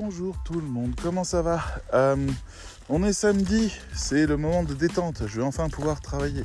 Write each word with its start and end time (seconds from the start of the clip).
bonjour 0.00 0.34
tout 0.44 0.54
le 0.54 0.66
monde, 0.66 0.94
comment 1.02 1.24
ça 1.24 1.42
va 1.42 1.60
Euh, 1.92 2.16
On 2.88 3.04
est 3.04 3.12
samedi, 3.12 3.70
c'est 3.94 4.26
le 4.26 4.38
moment 4.38 4.62
de 4.62 4.72
détente, 4.72 5.24
je 5.26 5.36
vais 5.40 5.46
enfin 5.46 5.68
pouvoir 5.68 6.00
travailler 6.00 6.44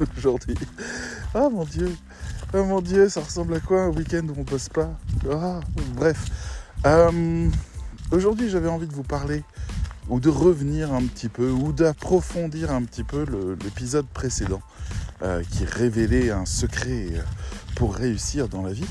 aujourd'hui. 0.18 0.56
Ah 1.32 1.48
mon 1.48 1.64
dieu, 1.64 1.94
ah 2.52 2.62
mon 2.62 2.80
dieu, 2.80 3.08
ça 3.08 3.20
ressemble 3.20 3.54
à 3.54 3.60
quoi 3.60 3.82
un 3.82 3.88
week-end 3.90 4.26
où 4.28 4.40
on 4.40 4.42
bosse 4.42 4.68
pas 4.68 4.90
Ah, 5.30 5.60
Bref, 5.94 6.24
Euh, 6.84 7.48
aujourd'hui 8.10 8.50
j'avais 8.50 8.68
envie 8.68 8.88
de 8.88 8.92
vous 8.92 9.04
parler 9.04 9.44
ou 10.08 10.18
de 10.18 10.28
revenir 10.28 10.92
un 10.92 11.02
petit 11.02 11.28
peu 11.28 11.48
ou 11.50 11.72
d'approfondir 11.72 12.72
un 12.72 12.82
petit 12.82 13.04
peu 13.04 13.24
l'épisode 13.62 14.06
précédent 14.06 14.62
euh, 15.22 15.44
qui 15.48 15.64
révélait 15.64 16.32
un 16.32 16.44
secret 16.44 17.06
pour 17.76 17.94
réussir 17.94 18.48
dans 18.48 18.62
la 18.62 18.72
vie. 18.72 18.90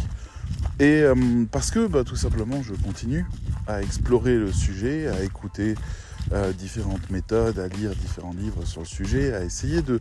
Et 0.79 1.03
parce 1.51 1.71
que 1.71 1.87
bah, 1.87 2.03
tout 2.03 2.17
simplement 2.17 2.61
je 2.63 2.73
continue 2.73 3.25
à 3.67 3.81
explorer 3.81 4.37
le 4.37 4.51
sujet, 4.51 5.07
à 5.07 5.23
écouter 5.23 5.75
euh, 6.31 6.51
différentes 6.53 7.09
méthodes, 7.09 7.59
à 7.59 7.67
lire 7.67 7.91
différents 7.95 8.33
livres 8.33 8.65
sur 8.65 8.81
le 8.81 8.87
sujet, 8.87 9.33
à 9.33 9.43
essayer 9.43 9.81
de, 9.81 9.99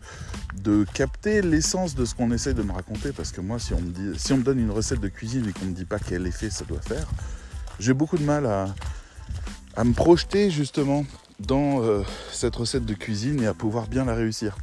de 0.62 0.86
capter 0.94 1.42
l'essence 1.42 1.94
de 1.94 2.04
ce 2.04 2.14
qu'on 2.14 2.30
essaie 2.30 2.54
de 2.54 2.62
me 2.62 2.72
raconter. 2.72 3.12
Parce 3.12 3.32
que 3.32 3.40
moi, 3.40 3.58
si 3.58 3.74
on 3.74 3.80
me, 3.80 3.90
dit, 3.90 4.18
si 4.18 4.32
on 4.32 4.38
me 4.38 4.42
donne 4.42 4.58
une 4.58 4.70
recette 4.70 5.00
de 5.00 5.08
cuisine 5.08 5.46
et 5.48 5.52
qu'on 5.52 5.66
ne 5.66 5.70
me 5.70 5.74
dit 5.74 5.84
pas 5.84 5.98
quel 5.98 6.26
effet 6.26 6.50
ça 6.50 6.64
doit 6.64 6.80
faire, 6.80 7.06
j'ai 7.78 7.92
beaucoup 7.92 8.16
de 8.16 8.24
mal 8.24 8.46
à, 8.46 8.74
à 9.76 9.84
me 9.84 9.92
projeter 9.92 10.50
justement 10.50 11.04
dans 11.40 11.82
euh, 11.82 12.02
cette 12.32 12.56
recette 12.56 12.84
de 12.86 12.94
cuisine 12.94 13.42
et 13.42 13.46
à 13.46 13.54
pouvoir 13.54 13.88
bien 13.88 14.04
la 14.04 14.14
réussir. 14.14 14.56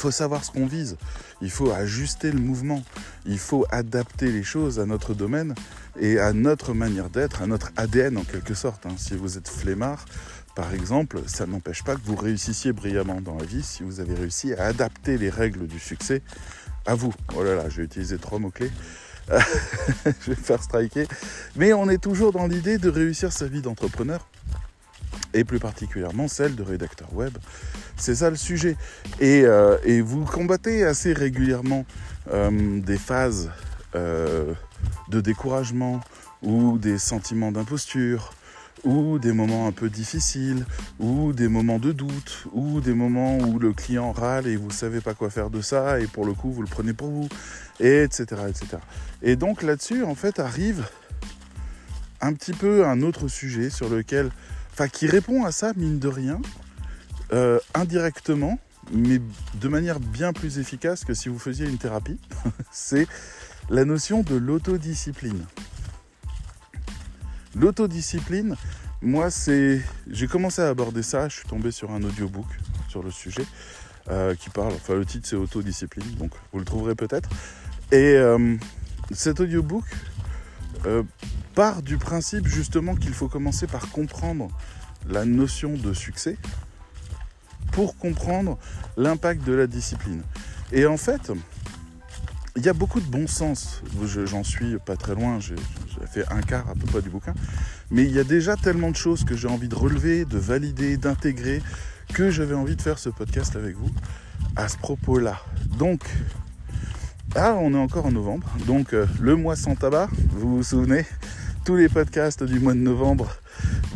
Il 0.00 0.04
faut 0.04 0.10
savoir 0.10 0.42
ce 0.46 0.50
qu'on 0.50 0.64
vise, 0.64 0.96
il 1.42 1.50
faut 1.50 1.72
ajuster 1.72 2.32
le 2.32 2.40
mouvement, 2.40 2.82
il 3.26 3.38
faut 3.38 3.66
adapter 3.70 4.32
les 4.32 4.42
choses 4.42 4.80
à 4.80 4.86
notre 4.86 5.12
domaine 5.12 5.54
et 6.00 6.18
à 6.18 6.32
notre 6.32 6.72
manière 6.72 7.10
d'être, 7.10 7.42
à 7.42 7.46
notre 7.46 7.70
ADN 7.76 8.16
en 8.16 8.24
quelque 8.24 8.54
sorte. 8.54 8.86
hein. 8.86 8.94
Si 8.96 9.14
vous 9.14 9.36
êtes 9.36 9.46
flemmard, 9.46 10.06
par 10.56 10.72
exemple, 10.72 11.20
ça 11.26 11.44
n'empêche 11.44 11.84
pas 11.84 11.96
que 11.96 12.00
vous 12.02 12.16
réussissiez 12.16 12.72
brillamment 12.72 13.20
dans 13.20 13.36
la 13.36 13.44
vie 13.44 13.62
si 13.62 13.82
vous 13.82 14.00
avez 14.00 14.14
réussi 14.14 14.54
à 14.54 14.64
adapter 14.64 15.18
les 15.18 15.28
règles 15.28 15.66
du 15.66 15.78
succès 15.78 16.22
à 16.86 16.94
vous. 16.94 17.12
Oh 17.36 17.44
là 17.44 17.54
là, 17.54 17.68
j'ai 17.68 17.82
utilisé 17.82 18.16
trois 18.16 18.38
mots-clés. 18.38 18.72
Je 19.28 20.30
vais 20.30 20.34
faire 20.34 20.62
striker. 20.62 21.06
Mais 21.56 21.74
on 21.74 21.90
est 21.90 22.02
toujours 22.02 22.32
dans 22.32 22.46
l'idée 22.46 22.78
de 22.78 22.88
réussir 22.88 23.32
sa 23.34 23.46
vie 23.48 23.60
d'entrepreneur 23.60 24.26
et 25.34 25.44
plus 25.44 25.58
particulièrement 25.58 26.28
celle 26.28 26.56
de 26.56 26.62
rédacteur 26.62 27.12
web. 27.14 27.36
C'est 27.96 28.14
ça 28.14 28.30
le 28.30 28.36
sujet. 28.36 28.76
Et, 29.20 29.42
euh, 29.44 29.76
vous 30.04 30.24
combattez 30.24 30.84
assez 30.84 31.12
régulièrement 31.12 31.84
euh, 32.32 32.80
des 32.80 32.98
phases 32.98 33.50
euh, 33.94 34.54
de 35.08 35.20
découragement 35.20 36.00
ou 36.42 36.78
des 36.78 36.98
sentiments 36.98 37.52
d'imposture 37.52 38.32
ou 38.84 39.18
des 39.18 39.32
moments 39.32 39.66
un 39.66 39.72
peu 39.72 39.90
difficiles 39.90 40.64
ou 40.98 41.32
des 41.32 41.48
moments 41.48 41.78
de 41.78 41.92
doute 41.92 42.46
ou 42.52 42.80
des 42.80 42.94
moments 42.94 43.36
où 43.36 43.58
le 43.58 43.72
client 43.72 44.12
râle 44.12 44.46
et 44.46 44.56
vous 44.56 44.70
savez 44.70 45.02
pas 45.02 45.12
quoi 45.12 45.28
faire 45.28 45.50
de 45.50 45.60
ça 45.60 46.00
et 46.00 46.06
pour 46.06 46.24
le 46.24 46.32
coup 46.32 46.50
vous 46.50 46.62
le 46.62 46.68
prenez 46.68 46.94
pour 46.94 47.10
vous 47.10 47.28
et 47.78 48.04
etc 48.04 48.42
etc 48.48 48.78
et 49.22 49.36
donc 49.36 49.62
là-dessus 49.62 50.02
en 50.02 50.14
fait 50.14 50.38
arrive 50.38 50.86
un 52.20 52.32
petit 52.32 52.52
peu 52.52 52.86
un 52.86 53.02
autre 53.02 53.28
sujet 53.28 53.70
sur 53.70 53.88
lequel 53.88 54.30
qui 54.88 55.06
répond 55.06 55.44
à 55.44 55.52
ça 55.52 55.72
mine 55.76 55.98
de 55.98 56.08
rien 56.08 56.40
euh, 57.32 57.58
indirectement 57.74 58.58
mais 58.92 59.20
de 59.60 59.68
manière 59.68 60.00
bien 60.00 60.32
plus 60.32 60.58
efficace 60.58 61.04
que 61.04 61.14
si 61.14 61.28
vous 61.28 61.38
faisiez 61.38 61.68
une 61.68 61.78
thérapie 61.78 62.18
c'est 62.72 63.06
la 63.68 63.84
notion 63.84 64.22
de 64.22 64.34
l'autodiscipline 64.34 65.44
L'autodiscipline, 67.56 68.54
moi, 69.02 69.30
c'est. 69.30 69.80
J'ai 70.08 70.28
commencé 70.28 70.62
à 70.62 70.68
aborder 70.68 71.02
ça, 71.02 71.28
je 71.28 71.36
suis 71.36 71.48
tombé 71.48 71.72
sur 71.72 71.90
un 71.90 72.02
audiobook 72.02 72.46
sur 72.88 73.02
le 73.02 73.10
sujet 73.10 73.44
euh, 74.08 74.34
qui 74.36 74.50
parle. 74.50 74.72
Enfin, 74.72 74.94
le 74.94 75.04
titre, 75.04 75.26
c'est 75.28 75.36
Autodiscipline, 75.36 76.14
donc 76.16 76.30
vous 76.52 76.60
le 76.60 76.64
trouverez 76.64 76.94
peut-être. 76.94 77.28
Et 77.90 78.14
euh, 78.14 78.56
cet 79.10 79.40
audiobook 79.40 79.84
part 81.54 81.82
du 81.82 81.96
principe 81.98 82.46
justement 82.46 82.94
qu'il 82.94 83.12
faut 83.12 83.28
commencer 83.28 83.66
par 83.66 83.88
comprendre 83.90 84.48
la 85.08 85.24
notion 85.24 85.74
de 85.74 85.92
succès 85.92 86.36
pour 87.72 87.96
comprendre 87.96 88.58
l'impact 88.96 89.44
de 89.44 89.52
la 89.52 89.66
discipline. 89.66 90.22
Et 90.72 90.86
en 90.86 90.96
fait, 90.96 91.30
il 92.56 92.64
y 92.64 92.68
a 92.68 92.72
beaucoup 92.72 93.00
de 93.00 93.06
bon 93.06 93.26
sens. 93.26 93.82
Je- 94.04 94.26
J'en 94.26 94.42
suis 94.44 94.76
pas 94.78 94.96
très 94.96 95.14
loin, 95.14 95.38
j'ai 95.40 95.54
j'ai 96.00 96.06
fait 96.06 96.32
un 96.32 96.40
quart 96.40 96.68
à 96.68 96.74
peu 96.74 96.86
près 96.86 97.02
du 97.02 97.10
bouquin. 97.10 97.34
Mais 97.90 98.04
il 98.04 98.12
y 98.12 98.18
a 98.18 98.24
déjà 98.24 98.56
tellement 98.56 98.90
de 98.90 98.96
choses 98.96 99.24
que 99.24 99.36
j'ai 99.36 99.48
envie 99.48 99.68
de 99.68 99.74
relever, 99.74 100.24
de 100.24 100.38
valider, 100.38 100.96
d'intégrer, 100.96 101.62
que 102.14 102.30
j'avais 102.30 102.54
envie 102.54 102.76
de 102.76 102.82
faire 102.82 102.98
ce 102.98 103.08
podcast 103.08 103.56
avec 103.56 103.76
vous 103.76 103.90
à 104.56 104.68
ce 104.68 104.76
propos-là. 104.78 105.40
Donc, 105.78 106.02
ah, 107.36 107.54
on 107.60 107.72
est 107.74 107.78
encore 107.78 108.06
en 108.06 108.12
novembre. 108.12 108.48
Donc, 108.66 108.92
euh, 108.94 109.06
le 109.20 109.36
mois 109.36 109.54
sans 109.56 109.74
tabac, 109.76 110.08
vous 110.32 110.56
vous 110.56 110.62
souvenez, 110.64 111.04
les 111.76 111.88
podcasts 111.88 112.42
du 112.44 112.60
mois 112.60 112.74
de 112.74 112.78
novembre 112.78 113.28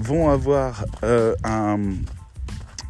vont 0.01 0.29
avoir 0.29 0.85
euh, 1.03 1.35
un- 1.45 1.95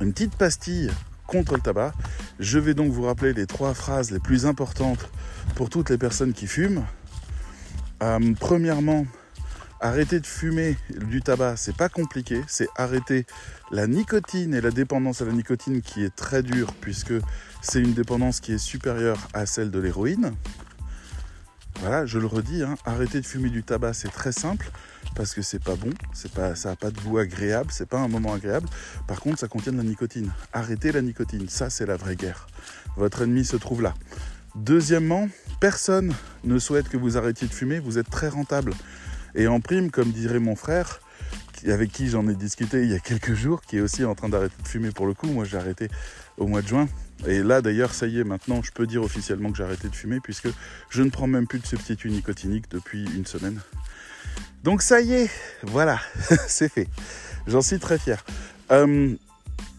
une 0.01 0.13
petite 0.13 0.37
pastille 0.37 0.91
contre 1.27 1.55
le 1.55 1.61
tabac. 1.61 1.93
Je 2.41 2.59
vais 2.59 2.75
donc 2.75 2.93
vous 2.93 3.03
rappeler 3.05 3.33
les 3.33 3.47
trois 3.47 3.75
phrases 3.75 4.11
les 4.11 4.19
plus 4.21 4.47
importantes 4.47 5.09
pour 5.55 5.71
toutes 5.71 5.91
les 5.91 5.99
personnes 5.99 6.33
qui 6.33 6.47
fument. 6.47 6.85
Euh, 8.03 8.35
premièrement, 8.39 9.07
arrêter 9.81 10.21
de 10.21 10.27
fumer 10.27 10.77
du 11.09 11.23
tabac, 11.23 11.57
c'est 11.57 11.77
pas 11.77 11.89
compliqué, 11.89 12.43
c'est 12.47 12.69
arrêter 12.77 13.27
la 13.71 13.87
nicotine 13.87 14.55
et 14.55 14.61
la 14.61 14.71
dépendance 14.71 15.23
à 15.23 15.25
la 15.25 15.33
nicotine 15.33 15.81
qui 15.83 16.05
est 16.05 16.15
très 16.15 16.43
dure 16.43 16.73
puisque 16.81 17.15
c'est 17.63 17.81
une 17.81 17.95
dépendance 17.95 18.41
qui 18.41 18.53
est 18.53 18.59
supérieure 18.59 19.19
à 19.33 19.47
celle 19.47 19.71
de 19.71 19.79
l'héroïne. 19.79 20.33
Voilà, 21.81 22.07
je 22.07 22.19
le 22.19 22.27
redis, 22.27 22.63
hein, 22.63 22.77
arrêter 22.85 23.21
de 23.21 23.27
fumer 23.27 23.51
du 23.51 23.63
tabac, 23.63 23.95
c'est 23.95 24.11
très 24.11 24.33
simple 24.33 24.71
parce 25.15 25.35
que 25.35 25.43
c'est 25.43 25.63
pas 25.63 25.77
bon, 25.77 25.91
c'est 26.13 26.33
pas, 26.33 26.55
ça 26.55 26.71
n'a 26.71 26.77
pas 26.77 26.91
de 26.91 26.99
goût 27.01 27.19
agréable, 27.19 27.71
c'est 27.73 27.89
pas 27.89 27.99
un 27.99 28.09
moment 28.09 28.33
agréable. 28.33 28.69
Par 29.07 29.21
contre, 29.21 29.39
ça 29.39 29.49
contient 29.49 29.73
de 29.73 29.77
la 29.77 29.85
nicotine. 29.85 30.33
Arrêtez 30.53 30.93
la 30.93 31.03
nicotine, 31.03 31.49
ça 31.49 31.71
c'est 31.71 31.87
la 31.87 31.97
vraie 31.97 32.17
guerre. 32.17 32.47
Votre 32.97 33.23
ennemi 33.23 33.45
se 33.45 33.57
trouve 33.57 33.83
là. 33.83 33.95
Deuxièmement, 34.55 35.29
personne 35.61 36.15
ne 36.45 36.59
souhaite 36.59 36.89
que 36.89 36.97
vous 36.97 37.17
arrêtiez 37.17 37.49
de 37.49 37.53
fumer, 37.53 37.81
vous 37.81 37.99
êtes 37.99 38.09
très 38.09 38.29
rentable. 38.29 38.73
Et 39.35 39.49
en 39.49 39.61
prime, 39.61 39.91
comme 39.91 40.11
dirait 40.13 40.39
mon 40.39 40.55
frère, 40.55 41.01
avec 41.67 41.91
qui 41.91 42.09
j'en 42.09 42.29
ai 42.29 42.35
discuté 42.35 42.83
il 42.83 42.91
y 42.91 42.95
a 42.95 43.01
quelques 43.01 43.35
jours, 43.35 43.63
qui 43.63 43.79
est 43.79 43.81
aussi 43.81 44.05
en 44.05 44.15
train 44.15 44.29
d'arrêter 44.29 44.55
de 44.63 44.69
fumer 44.69 44.91
pour 44.91 45.07
le 45.07 45.15
coup, 45.15 45.27
moi 45.27 45.45
j'ai 45.45 45.57
arrêté 45.57 45.89
au 46.37 46.47
mois 46.47 46.63
de 46.63 46.69
juin. 46.69 46.89
Et 47.27 47.43
là 47.43 47.63
d'ailleurs, 47.63 47.95
ça 47.95 48.07
y 48.07 48.19
est, 48.19 48.25
maintenant 48.25 48.63
je 48.63 48.73
peux 48.73 48.87
dire 48.87 49.03
officiellement 49.03 49.51
que 49.51 49.57
j'ai 49.57 49.65
arrêté 49.65 49.89
de 49.89 49.95
fumer 49.95 50.21
puisque 50.21 50.49
je 50.91 51.03
ne 51.03 51.11
prends 51.11 51.27
même 51.27 51.47
plus 51.47 51.59
de 51.59 51.67
substitut 51.67 52.11
nicotinique 52.11 52.71
depuis 52.71 53.05
une 53.15 53.27
semaine. 53.27 53.61
Donc 54.63 54.83
ça 54.83 55.01
y 55.01 55.13
est, 55.13 55.31
voilà, 55.63 56.01
c'est 56.49 56.71
fait. 56.71 56.89
J'en 57.47 57.63
suis 57.63 57.79
très 57.79 57.99
fier. 57.99 58.25
Euh, 58.73 59.15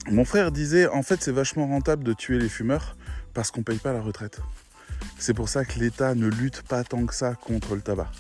mon 0.10 0.26
frère 0.26 0.52
disait, 0.52 0.88
en 0.88 1.04
fait 1.04 1.22
c'est 1.22 1.32
vachement 1.32 1.68
rentable 1.68 2.04
de 2.04 2.14
tuer 2.14 2.40
les 2.40 2.50
fumeurs 2.50 2.96
parce 3.34 3.52
qu'on 3.52 3.62
ne 3.62 3.66
paye 3.66 3.80
pas 3.80 3.94
la 3.94 4.02
retraite. 4.02 4.40
C'est 5.18 5.34
pour 5.34 5.50
ça 5.50 5.66
que 5.66 5.80
l'État 5.80 6.16
ne 6.16 6.28
lutte 6.28 6.62
pas 6.64 6.84
tant 6.84 7.06
que 7.06 7.14
ça 7.14 7.36
contre 7.36 7.76
le 7.76 7.82
tabac. 7.82 8.12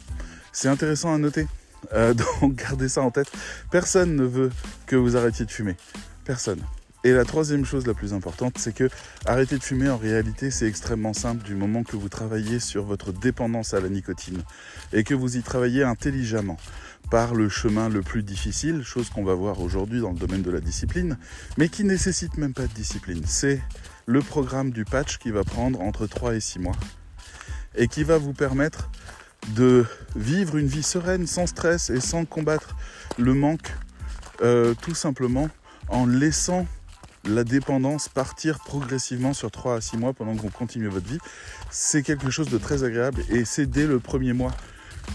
C'est 0.51 0.67
intéressant 0.67 1.13
à 1.13 1.17
noter. 1.17 1.47
Euh, 1.93 2.13
donc 2.41 2.55
gardez 2.55 2.89
ça 2.89 3.01
en 3.01 3.11
tête. 3.11 3.31
Personne 3.71 4.15
ne 4.15 4.23
veut 4.23 4.51
que 4.85 4.95
vous 4.95 5.17
arrêtiez 5.17 5.45
de 5.45 5.51
fumer. 5.51 5.75
Personne. 6.23 6.61
Et 7.05 7.13
la 7.13 7.23
troisième 7.23 7.65
chose 7.65 7.85
la 7.85 7.93
plus 7.93 8.15
importante, 8.15 8.57
c'est 8.57 8.73
que 8.73 8.89
arrêter 9.27 9.59
de 9.59 9.63
fumer, 9.63 9.89
en 9.89 9.97
réalité, 9.97 10.49
c'est 10.49 10.67
extrêmement 10.67 11.13
simple 11.13 11.43
du 11.43 11.53
moment 11.53 11.83
que 11.83 11.95
vous 11.95 12.09
travaillez 12.09 12.59
sur 12.59 12.83
votre 12.83 13.13
dépendance 13.13 13.75
à 13.75 13.79
la 13.79 13.89
nicotine 13.89 14.41
et 14.91 15.03
que 15.03 15.13
vous 15.13 15.37
y 15.37 15.43
travaillez 15.43 15.83
intelligemment 15.83 16.57
par 17.11 17.35
le 17.35 17.47
chemin 17.47 17.89
le 17.89 18.01
plus 18.01 18.23
difficile, 18.23 18.81
chose 18.81 19.11
qu'on 19.11 19.23
va 19.23 19.35
voir 19.35 19.61
aujourd'hui 19.61 20.01
dans 20.01 20.13
le 20.13 20.17
domaine 20.17 20.41
de 20.41 20.49
la 20.49 20.59
discipline, 20.61 21.19
mais 21.59 21.69
qui 21.69 21.83
nécessite 21.83 22.39
même 22.39 22.55
pas 22.55 22.65
de 22.65 22.73
discipline. 22.73 23.21
C'est 23.27 23.61
le 24.07 24.21
programme 24.21 24.71
du 24.71 24.83
patch 24.83 25.19
qui 25.19 25.29
va 25.29 25.43
prendre 25.43 25.81
entre 25.81 26.07
3 26.07 26.33
et 26.33 26.39
6 26.39 26.57
mois 26.57 26.75
et 27.75 27.87
qui 27.87 28.03
va 28.03 28.17
vous 28.17 28.33
permettre 28.33 28.89
de 29.49 29.85
vivre 30.15 30.57
une 30.57 30.65
vie 30.65 30.81
sereine, 30.81 31.27
sans 31.27 31.45
stress 31.45 31.91
et 31.91 31.99
sans 31.99 32.25
combattre 32.25 32.75
le 33.19 33.35
manque, 33.35 33.75
euh, 34.41 34.73
tout 34.81 34.95
simplement 34.95 35.51
en 35.87 36.07
laissant 36.07 36.65
la 37.25 37.43
dépendance 37.43 38.09
partir 38.09 38.59
progressivement 38.59 39.33
sur 39.33 39.51
3 39.51 39.75
à 39.75 39.81
6 39.81 39.97
mois 39.97 40.13
pendant 40.13 40.35
que 40.35 40.41
vous 40.41 40.49
continuez 40.49 40.87
votre 40.87 41.07
vie. 41.07 41.19
C'est 41.69 42.03
quelque 42.03 42.29
chose 42.29 42.49
de 42.49 42.57
très 42.57 42.83
agréable 42.83 43.23
et 43.29 43.45
c'est 43.45 43.65
dès 43.65 43.87
le 43.87 43.99
premier 43.99 44.33
mois 44.33 44.53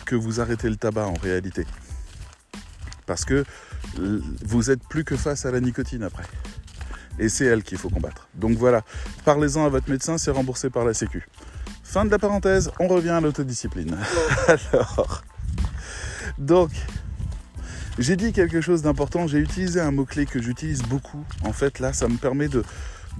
que 0.06 0.16
vous 0.16 0.40
arrêtez 0.40 0.68
le 0.68 0.76
tabac 0.76 1.06
en 1.06 1.14
réalité. 1.14 1.66
Parce 3.06 3.24
que 3.24 3.44
vous 3.96 4.70
êtes 4.70 4.86
plus 4.88 5.04
que 5.04 5.16
face 5.16 5.46
à 5.46 5.50
la 5.50 5.60
nicotine 5.60 6.02
après. 6.02 6.24
Et 7.18 7.28
c'est 7.28 7.44
elle 7.44 7.62
qu'il 7.62 7.78
faut 7.78 7.90
combattre. 7.90 8.28
Donc 8.34 8.56
voilà, 8.56 8.82
parlez-en 9.24 9.64
à 9.64 9.68
votre 9.68 9.90
médecin, 9.90 10.16
c'est 10.16 10.30
remboursé 10.30 10.70
par 10.70 10.84
la 10.84 10.94
Sécu. 10.94 11.28
Fin 11.82 12.04
de 12.04 12.10
la 12.10 12.18
parenthèse, 12.18 12.70
on 12.78 12.86
revient 12.86 13.10
à 13.10 13.20
l'autodiscipline. 13.20 13.96
Alors, 14.72 15.22
donc, 16.38 16.70
J'ai 17.98 18.16
dit 18.16 18.32
quelque 18.32 18.60
chose 18.60 18.82
d'important, 18.82 19.26
j'ai 19.26 19.38
utilisé 19.38 19.80
un 19.80 19.90
mot-clé 19.90 20.26
que 20.26 20.40
j'utilise 20.40 20.82
beaucoup. 20.82 21.24
En 21.44 21.52
fait, 21.52 21.80
là, 21.80 21.92
ça 21.92 22.08
me 22.08 22.16
permet 22.16 22.48
de, 22.48 22.62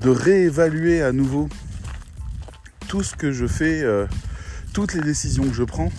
de 0.00 0.08
réévaluer 0.08 1.02
à 1.02 1.12
nouveau 1.12 1.48
tout 2.88 3.02
ce 3.02 3.14
que 3.14 3.32
je 3.32 3.46
fais, 3.46 3.82
euh, 3.82 4.06
toutes 4.72 4.94
les 4.94 5.00
décisions 5.00 5.44
que 5.44 5.54
je 5.54 5.64
prends, 5.64 5.92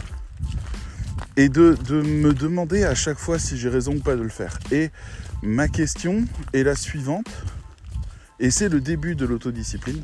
et 1.37 1.49
de, 1.49 1.77
de, 1.87 2.01
me 2.01 2.33
demander 2.33 2.83
à 2.83 2.95
chaque 2.95 3.17
fois 3.17 3.39
si 3.39 3.57
j'ai 3.57 3.69
raison 3.69 3.95
ou 3.95 3.99
pas 3.99 4.15
de 4.15 4.21
le 4.21 4.29
faire. 4.29 4.59
Et 4.71 4.89
ma 5.41 5.67
question 5.67 6.25
est 6.53 6.63
la 6.63 6.75
suivante, 6.75 7.29
et 8.39 8.51
c'est 8.51 8.69
le 8.69 8.81
début 8.81 9.15
de 9.15 9.25
l'autodiscipline, 9.25 10.03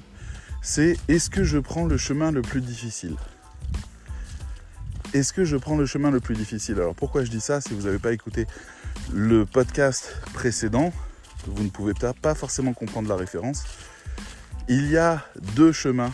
c'est 0.62 0.98
est-ce 1.08 1.30
que 1.30 1.44
je 1.44 1.58
prends 1.58 1.86
le 1.86 1.98
chemin 1.98 2.32
le 2.32 2.42
plus 2.42 2.62
difficile? 2.62 3.16
Est-ce 5.14 5.32
que 5.32 5.46
je 5.46 5.56
prends 5.56 5.78
le 5.78 5.86
chemin 5.86 6.12
le 6.12 6.20
plus 6.20 6.36
difficile? 6.36 6.76
Alors 6.76 6.94
pourquoi 6.94 7.24
je 7.24 7.32
dis 7.32 7.40
ça? 7.40 7.62
Si 7.62 7.74
vous 7.74 7.84
n'avez 7.84 7.98
pas 7.98 8.12
écouté 8.12 8.46
le 9.14 9.46
podcast 9.46 10.16
précédent, 10.34 10.92
vous 11.46 11.64
ne 11.64 11.70
pouvez 11.70 11.94
pas 12.22 12.36
forcément 12.36 12.74
comprendre 12.74 13.08
la 13.08 13.16
référence. 13.16 13.64
Il 14.68 14.92
y 14.92 14.98
a 14.98 15.26
deux 15.56 15.72
chemins 15.72 16.12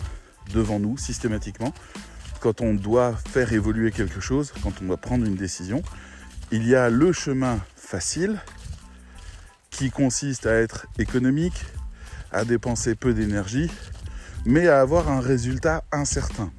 devant 0.54 0.80
nous 0.80 0.98
systématiquement 0.98 1.74
quand 2.40 2.62
on 2.62 2.74
doit 2.74 3.16
faire 3.16 3.51
évoluer 3.51 3.92
quelque 3.92 4.19
chose, 4.19 4.54
quand 4.62 4.74
on 4.81 4.86
doit 4.86 4.98
prendre 4.98 5.25
une 5.25 5.36
décision. 5.36 5.81
Il 6.51 6.68
y 6.68 6.75
a 6.75 6.89
le 6.89 7.12
chemin 7.13 7.60
facile 7.75 8.39
qui 9.72 9.89
consiste 9.89 10.46
à 10.46 10.54
être 10.54 10.86
économique, 11.00 11.66
à 12.31 12.46
dépenser 12.46 12.94
peu 12.94 13.13
d'énergie, 13.13 13.72
mais 14.46 14.68
à 14.68 14.81
avoir 14.81 15.10
un 15.10 15.19
résultat 15.19 15.84
incertain. 15.92 16.51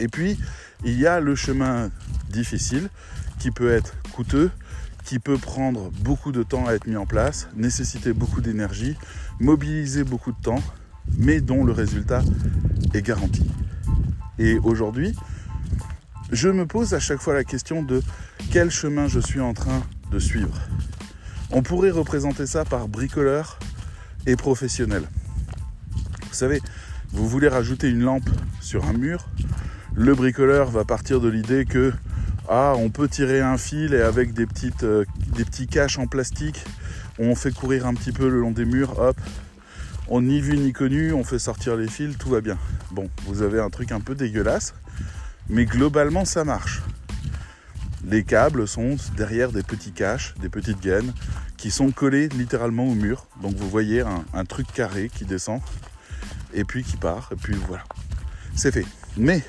Et 0.00 0.08
puis, 0.08 0.38
il 0.84 0.98
y 0.98 1.06
a 1.06 1.20
le 1.20 1.34
chemin 1.34 1.90
difficile 2.30 2.88
qui 3.38 3.50
peut 3.50 3.70
être 3.70 3.94
coûteux, 4.12 4.50
qui 5.04 5.18
peut 5.18 5.38
prendre 5.38 5.90
beaucoup 6.00 6.32
de 6.32 6.42
temps 6.42 6.66
à 6.66 6.72
être 6.74 6.86
mis 6.86 6.96
en 6.96 7.06
place, 7.06 7.48
nécessiter 7.54 8.12
beaucoup 8.12 8.40
d'énergie, 8.40 8.96
mobiliser 9.40 10.04
beaucoup 10.04 10.32
de 10.32 10.40
temps, 10.42 10.62
mais 11.16 11.40
dont 11.40 11.64
le 11.64 11.72
résultat 11.72 12.22
est 12.92 13.02
garanti. 13.02 13.46
Et 14.38 14.58
aujourd'hui, 14.58 15.14
je 16.32 16.48
me 16.48 16.66
pose 16.66 16.94
à 16.94 17.00
chaque 17.00 17.20
fois 17.20 17.34
la 17.34 17.44
question 17.44 17.82
de 17.82 18.02
quel 18.50 18.70
chemin 18.70 19.06
je 19.06 19.20
suis 19.20 19.40
en 19.40 19.54
train 19.54 19.82
de 20.10 20.18
suivre. 20.18 20.60
On 21.50 21.62
pourrait 21.62 21.90
représenter 21.90 22.46
ça 22.46 22.64
par 22.64 22.88
bricoleur 22.88 23.58
et 24.26 24.34
professionnel. 24.34 25.04
Vous 26.28 26.34
savez, 26.34 26.60
vous 27.12 27.28
voulez 27.28 27.48
rajouter 27.48 27.88
une 27.88 28.02
lampe 28.02 28.28
sur 28.60 28.84
un 28.86 28.92
mur, 28.92 29.28
le 29.96 30.14
bricoleur 30.14 30.70
va 30.70 30.84
partir 30.84 31.20
de 31.20 31.28
l'idée 31.28 31.64
que 31.64 31.92
ah, 32.48 32.74
on 32.76 32.90
peut 32.90 33.08
tirer 33.08 33.40
un 33.40 33.56
fil 33.56 33.94
et 33.94 34.02
avec 34.02 34.34
des, 34.34 34.46
petites, 34.46 34.84
euh, 34.84 35.04
petits 35.34 35.66
caches 35.66 35.98
en 35.98 36.06
plastique, 36.06 36.62
on 37.18 37.34
fait 37.34 37.52
courir 37.52 37.86
un 37.86 37.94
petit 37.94 38.12
peu 38.12 38.28
le 38.28 38.38
long 38.38 38.50
des 38.50 38.66
murs, 38.66 38.98
hop, 38.98 39.16
on 40.08 40.20
n'y 40.20 40.40
vu 40.40 40.58
ni 40.58 40.72
connu, 40.72 41.12
on 41.12 41.24
fait 41.24 41.38
sortir 41.38 41.76
les 41.76 41.88
fils, 41.88 42.16
tout 42.18 42.28
va 42.28 42.40
bien. 42.40 42.58
Bon, 42.92 43.08
vous 43.24 43.42
avez 43.42 43.58
un 43.58 43.70
truc 43.70 43.90
un 43.90 44.00
peu 44.00 44.14
dégueulasse, 44.14 44.74
mais 45.48 45.64
globalement 45.64 46.24
ça 46.24 46.44
marche. 46.44 46.82
Les 48.04 48.22
câbles 48.22 48.68
sont 48.68 48.96
derrière 49.16 49.50
des 49.50 49.62
petits 49.62 49.92
caches, 49.92 50.34
des 50.40 50.50
petites 50.50 50.80
gaines, 50.80 51.12
qui 51.56 51.70
sont 51.70 51.90
collés 51.90 52.28
littéralement 52.28 52.84
au 52.84 52.94
mur. 52.94 53.26
Donc 53.42 53.54
vous 53.56 53.68
voyez 53.68 54.04
un 54.34 54.44
truc 54.44 54.66
carré 54.72 55.10
qui 55.12 55.24
descend, 55.24 55.60
et 56.52 56.64
puis 56.64 56.84
qui 56.84 56.98
part, 56.98 57.30
et 57.32 57.36
puis 57.36 57.56
voilà. 57.66 57.82
C'est 58.54 58.72
fait. 58.72 58.86
Mais 59.16 59.42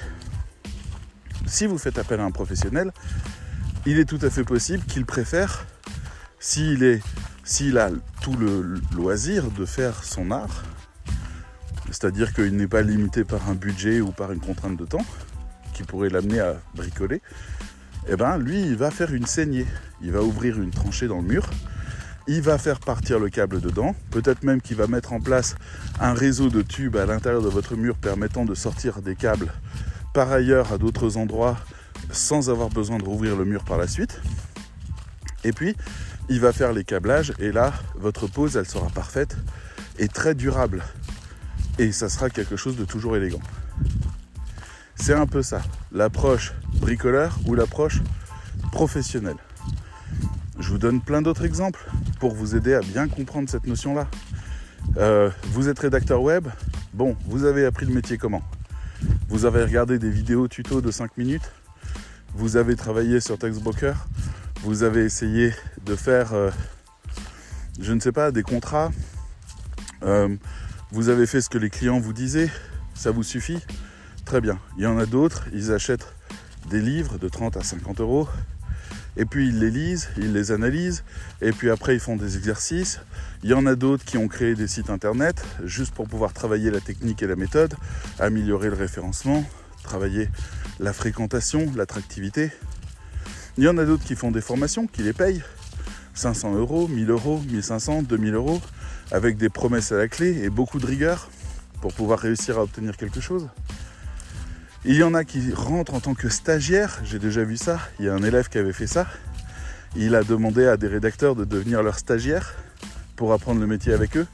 si 1.48 1.66
vous 1.66 1.78
faites 1.78 1.98
appel 1.98 2.20
à 2.20 2.24
un 2.24 2.32
professionnel, 2.32 2.92
il 3.86 4.00
est 4.00 4.06
tout 4.06 4.20
à 4.22 4.30
fait 4.30 4.44
possible 4.44 4.84
qu'il 4.86 5.06
préfère, 5.06 5.66
s'il 6.40 6.84
a 7.78 7.90
tout 8.22 8.36
le 8.36 8.82
loisir 8.96 9.50
de 9.52 9.66
faire 9.66 10.04
son 10.04 10.32
art, 10.32 10.64
c'est-à-dire 11.88 12.34
qu'il 12.34 12.56
n'est 12.58 12.68
pas 12.68 12.82
limité 12.82 13.24
par 13.24 13.50
un 13.50 13.56
budget 13.56 14.02
ou 14.02 14.12
par 14.12 14.32
une 14.32 14.42
contrainte 14.42 14.78
de 14.78 14.86
temps 14.86 15.06
qui 15.74 15.84
pourrait 15.84 16.10
l'amener 16.10 16.40
à 16.40 16.56
bricoler, 16.76 17.22
eh 18.10 18.16
ben 18.16 18.38
lui 18.38 18.62
il 18.62 18.76
va 18.76 18.92
faire 18.92 19.14
une 19.14 19.26
saignée. 19.26 19.66
Il 20.02 20.12
va 20.12 20.22
ouvrir 20.22 20.62
une 20.62 20.72
tranchée 20.72 21.08
dans 21.08 21.22
le 21.22 21.28
mur, 21.28 21.50
il 22.28 22.42
va 22.42 22.58
faire 22.58 22.80
partir 22.80 23.20
le 23.20 23.30
câble 23.30 23.62
dedans, 23.62 23.96
peut-être 24.12 24.44
même 24.44 24.62
qu'il 24.62 24.76
va 24.76 24.88
mettre 24.88 25.14
en 25.14 25.22
place 25.22 25.56
un 26.02 26.14
réseau 26.14 26.50
de 26.50 26.62
tubes 26.62 26.98
à 26.98 27.06
l'intérieur 27.06 27.42
de 27.42 27.48
votre 27.48 27.76
mur 27.76 27.96
permettant 27.96 28.44
de 28.44 28.54
sortir 28.54 29.02
des 29.02 29.16
câbles 29.16 29.52
par 30.18 30.32
ailleurs 30.32 30.74
à 30.74 30.80
d'autres 30.80 31.16
endroits 31.18 31.60
sans 32.12 32.50
avoir 32.50 32.70
besoin 32.70 32.98
de 32.98 33.04
rouvrir 33.04 33.36
le 33.36 33.46
mur 33.46 33.64
par 33.64 33.78
la 33.78 33.88
suite. 33.88 34.20
Et 35.44 35.52
puis, 35.52 35.76
il 36.28 36.40
va 36.40 36.52
faire 36.52 36.74
les 36.74 36.84
câblages 36.84 37.34
et 37.38 37.52
là, 37.52 37.72
votre 37.94 38.26
pose, 38.26 38.58
elle 38.58 38.66
sera 38.66 38.88
parfaite 38.88 39.38
et 40.00 40.08
très 40.08 40.34
durable. 40.34 40.84
Et 41.78 41.92
ça 41.92 42.10
sera 42.10 42.32
quelque 42.32 42.56
chose 42.56 42.78
de 42.78 42.84
toujours 42.84 43.16
élégant. 43.16 43.44
C'est 44.96 45.14
un 45.14 45.28
peu 45.28 45.44
ça, 45.44 45.62
l'approche 45.92 46.52
bricoleur 46.82 47.38
ou 47.46 47.54
l'approche 47.54 48.02
professionnelle. 48.72 49.38
Je 50.58 50.70
vous 50.70 50.80
donne 50.80 51.00
plein 51.00 51.22
d'autres 51.22 51.46
exemples 51.46 51.88
pour 52.20 52.34
vous 52.34 52.56
aider 52.56 52.74
à 52.74 52.80
bien 52.80 53.08
comprendre 53.08 53.48
cette 53.52 53.68
notion-là. 53.68 54.08
Euh, 54.98 55.30
vous 55.52 55.70
êtes 55.70 55.78
rédacteur 55.78 56.24
web, 56.24 56.48
bon, 56.92 57.16
vous 57.28 57.44
avez 57.44 57.68
appris 57.68 57.86
le 57.86 57.94
métier 57.94 58.18
comment? 58.18 58.42
Vous 59.30 59.46
avez 59.46 59.64
regardé 59.64 60.00
des 60.00 60.10
vidéos 60.10 60.48
tuto 60.48 60.82
de 60.82 60.92
5 60.92 61.18
minutes. 61.18 61.52
Vous 62.34 62.58
avez 62.58 62.76
travaillé 62.76 63.20
sur 63.20 63.38
Textbroker 63.38 63.96
vous 64.64 64.84
avez 64.84 65.06
essayé 65.06 65.54
de 65.86 65.96
faire, 65.96 66.34
euh, 66.34 66.50
je 67.80 67.94
ne 67.94 68.00
sais 68.00 68.12
pas, 68.12 68.32
des 68.32 68.44
contrats, 68.44 68.92
euh, 70.04 70.36
vous 70.92 71.10
avez 71.10 71.28
fait 71.28 71.42
ce 71.42 71.50
que 71.50 71.58
les 71.58 71.70
clients 71.70 72.00
vous 72.00 72.14
disaient, 72.14 72.50
ça 72.94 73.12
vous 73.12 73.24
suffit? 73.24 73.60
Très 74.26 74.42
bien. 74.42 74.60
Il 74.78 74.84
y 74.84 74.88
en 74.88 74.98
a 74.98 75.06
d'autres, 75.06 75.48
ils 75.54 75.72
achètent 75.72 76.14
des 76.70 76.82
livres 76.82 77.18
de 77.18 77.30
30 77.30 77.56
à 77.56 77.64
50 77.64 78.02
euros, 78.02 78.28
et 79.18 79.26
puis 79.26 79.48
ils 79.48 79.60
les 79.60 79.72
lisent, 79.72 80.10
ils 80.18 80.32
les 80.32 80.52
analysent, 80.52 81.04
et 81.42 81.52
puis 81.52 81.70
après 81.70 81.96
ils 81.96 82.00
font 82.00 82.16
des 82.16 82.38
exercices. 82.38 83.02
Il 83.44 83.50
y 83.50 83.54
en 83.54 83.66
a 83.66 83.76
d'autres 83.76 84.06
qui 84.06 84.18
ont 84.18 84.28
créé 84.28 84.56
des 84.56 84.68
sites 84.68 84.90
internet 84.90 85.44
juste 85.64 85.94
pour 85.94 86.08
pouvoir 86.08 86.34
travailler 86.34 86.72
la 86.72 86.80
technique 86.80 87.22
et 87.24 87.28
la 87.28 87.36
méthode, 87.36 87.74
améliorer 88.20 88.70
le 88.70 88.76
référencement, 88.76 89.44
travailler 89.84 90.30
la 90.80 90.94
fréquentation, 90.94 91.72
l'attractivité. 91.76 92.52
Il 93.58 93.64
y 93.64 93.68
en 93.68 93.78
a 93.78 93.86
d'autres 93.86 94.04
qui 94.04 94.16
font 94.16 94.32
des 94.32 94.42
formations, 94.42 94.86
qui 94.86 95.02
les 95.02 95.14
payent 95.14 95.44
500 96.14 96.56
euros, 96.56 96.88
1000 96.88 97.10
euros, 97.10 97.42
1500, 97.50 98.04
2000 98.04 98.34
euros, 98.36 98.62
avec 99.12 99.38
des 99.38 99.50
promesses 99.50 99.92
à 99.92 99.98
la 99.98 100.08
clé 100.08 100.44
et 100.44 100.50
beaucoup 100.50 100.80
de 100.80 100.86
rigueur 100.86 101.30
pour 101.82 101.94
pouvoir 101.94 102.20
réussir 102.20 102.58
à 102.58 102.64
obtenir 102.64 102.98
quelque 102.98 103.22
chose. 103.22 103.48
Il 104.86 104.96
y 104.96 105.04
en 105.04 105.14
a 105.14 105.24
qui 105.24 105.52
rentrent 105.54 105.96
en 105.96 106.00
tant 106.00 106.14
que 106.14 106.30
stagiaire, 106.30 107.00
j'ai 107.04 107.20
déjà 107.20 107.44
vu 107.44 107.58
ça, 107.58 107.80
il 108.00 108.06
y 108.06 108.10
a 108.10 108.14
un 108.14 108.24
élève 108.24 108.48
qui 108.48 108.58
avait 108.58 108.74
fait 108.74 108.88
ça. 108.88 109.08
Il 109.96 110.16
a 110.16 110.24
demandé 110.24 110.66
à 110.66 110.78
des 110.78 110.88
rédacteurs 110.88 111.36
de 111.36 111.44
devenir 111.44 111.82
leur 111.82 111.98
stagiaire 111.98 112.54
pour 113.16 113.34
apprendre 113.34 113.60
le 113.60 113.68
métier 113.68 113.94
avec 113.94 114.16
eux. 114.16 114.28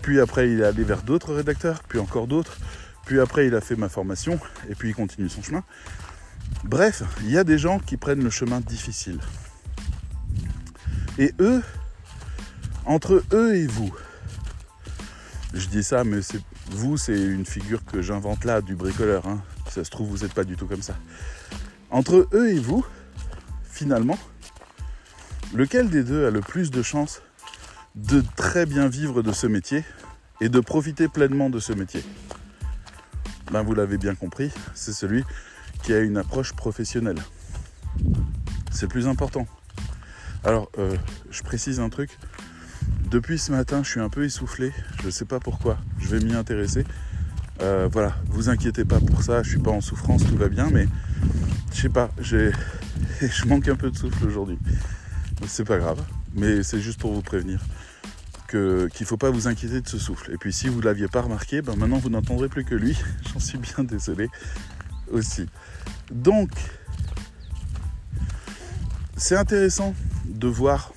Puis 0.00 0.20
après, 0.20 0.50
il 0.50 0.60
est 0.60 0.64
allé 0.64 0.84
vers 0.84 1.02
d'autres 1.02 1.34
rédacteurs, 1.34 1.82
puis 1.82 1.98
encore 1.98 2.26
d'autres. 2.26 2.56
Puis 3.04 3.20
après, 3.20 3.46
il 3.46 3.54
a 3.54 3.60
fait 3.60 3.76
ma 3.76 3.88
formation 3.88 4.38
et 4.68 4.74
puis 4.74 4.90
il 4.90 4.94
continue 4.94 5.28
son 5.28 5.42
chemin. 5.42 5.64
Bref, 6.64 7.02
il 7.22 7.30
y 7.30 7.38
a 7.38 7.44
des 7.44 7.58
gens 7.58 7.78
qui 7.78 7.96
prennent 7.96 8.22
le 8.22 8.30
chemin 8.30 8.60
difficile. 8.60 9.18
Et 11.18 11.34
eux, 11.40 11.62
entre 12.84 13.24
eux 13.32 13.56
et 13.56 13.66
vous, 13.66 13.92
je 15.52 15.66
dis 15.66 15.82
ça, 15.82 16.04
mais 16.04 16.20
vous, 16.70 16.96
c'est 16.96 17.20
une 17.20 17.44
figure 17.44 17.84
que 17.84 18.02
j'invente 18.02 18.44
là 18.44 18.60
du 18.60 18.76
bricoleur. 18.76 19.26
Hein. 19.26 19.42
Ça 19.68 19.84
se 19.84 19.90
trouve, 19.90 20.08
vous 20.08 20.18
n'êtes 20.18 20.34
pas 20.34 20.44
du 20.44 20.56
tout 20.56 20.66
comme 20.66 20.82
ça. 20.82 20.96
Entre 21.90 22.28
eux 22.32 22.50
et 22.50 22.58
vous, 22.58 22.84
finalement, 23.64 24.18
lequel 25.54 25.90
des 25.90 26.02
deux 26.02 26.26
a 26.26 26.30
le 26.30 26.40
plus 26.40 26.70
de 26.70 26.82
chances 26.82 27.22
de 27.94 28.22
très 28.36 28.66
bien 28.66 28.88
vivre 28.88 29.22
de 29.22 29.32
ce 29.32 29.46
métier 29.46 29.84
et 30.40 30.48
de 30.48 30.60
profiter 30.60 31.08
pleinement 31.08 31.50
de 31.50 31.58
ce 31.58 31.72
métier? 31.72 32.04
Ben 33.50 33.62
vous 33.62 33.74
l'avez 33.74 33.98
bien 33.98 34.14
compris, 34.14 34.50
c'est 34.74 34.92
celui 34.92 35.24
qui 35.82 35.92
a 35.92 36.00
une 36.00 36.18
approche 36.18 36.52
professionnelle. 36.52 37.18
C'est 38.70 38.88
plus 38.88 39.08
important. 39.08 39.46
Alors, 40.44 40.70
euh, 40.78 40.96
je 41.30 41.42
précise 41.42 41.80
un 41.80 41.88
truc. 41.88 42.16
Depuis 43.10 43.38
ce 43.38 43.50
matin, 43.52 43.82
je 43.82 43.90
suis 43.90 44.00
un 44.00 44.08
peu 44.08 44.24
essoufflé. 44.24 44.72
Je 45.00 45.06
ne 45.06 45.10
sais 45.10 45.24
pas 45.24 45.40
pourquoi. 45.40 45.78
Je 45.98 46.08
vais 46.08 46.24
m'y 46.24 46.34
intéresser. 46.34 46.84
Euh, 47.60 47.88
voilà, 47.90 48.16
vous 48.26 48.48
inquiétez 48.48 48.84
pas 48.84 49.00
pour 49.00 49.22
ça. 49.22 49.42
Je 49.42 49.50
suis 49.50 49.58
pas 49.58 49.70
en 49.70 49.80
souffrance, 49.80 50.24
tout 50.24 50.36
va 50.36 50.48
bien. 50.48 50.68
Mais 50.70 50.86
je 51.72 51.82
sais 51.82 51.88
pas, 51.88 52.10
je 52.20 52.52
manque 53.46 53.68
un 53.68 53.76
peu 53.76 53.90
de 53.90 53.96
souffle 53.96 54.26
aujourd'hui. 54.26 54.58
C'est 55.46 55.64
pas 55.64 55.78
grave. 55.78 56.02
Mais 56.34 56.62
c'est 56.62 56.80
juste 56.80 57.00
pour 57.00 57.12
vous 57.12 57.22
prévenir 57.22 57.60
qu'il 58.48 58.58
ne 58.58 59.04
faut 59.04 59.16
pas 59.16 59.30
vous 59.30 59.46
inquiéter 59.46 59.80
de 59.80 59.88
ce 59.88 59.98
souffle. 59.98 60.32
Et 60.32 60.38
puis 60.38 60.52
si 60.52 60.68
vous 60.68 60.80
ne 60.80 60.84
l'aviez 60.84 61.08
pas 61.08 61.20
remarqué, 61.20 61.60
ben 61.60 61.76
maintenant 61.76 61.98
vous 61.98 62.10
n'entendrez 62.10 62.48
plus 62.48 62.64
que 62.64 62.74
lui. 62.74 62.98
J'en 63.32 63.40
suis 63.40 63.58
bien 63.58 63.84
désolé 63.84 64.28
aussi. 65.10 65.46
Donc, 66.10 66.50
c'est 69.16 69.36
intéressant 69.36 69.94
de 70.24 70.48
voir 70.48 70.92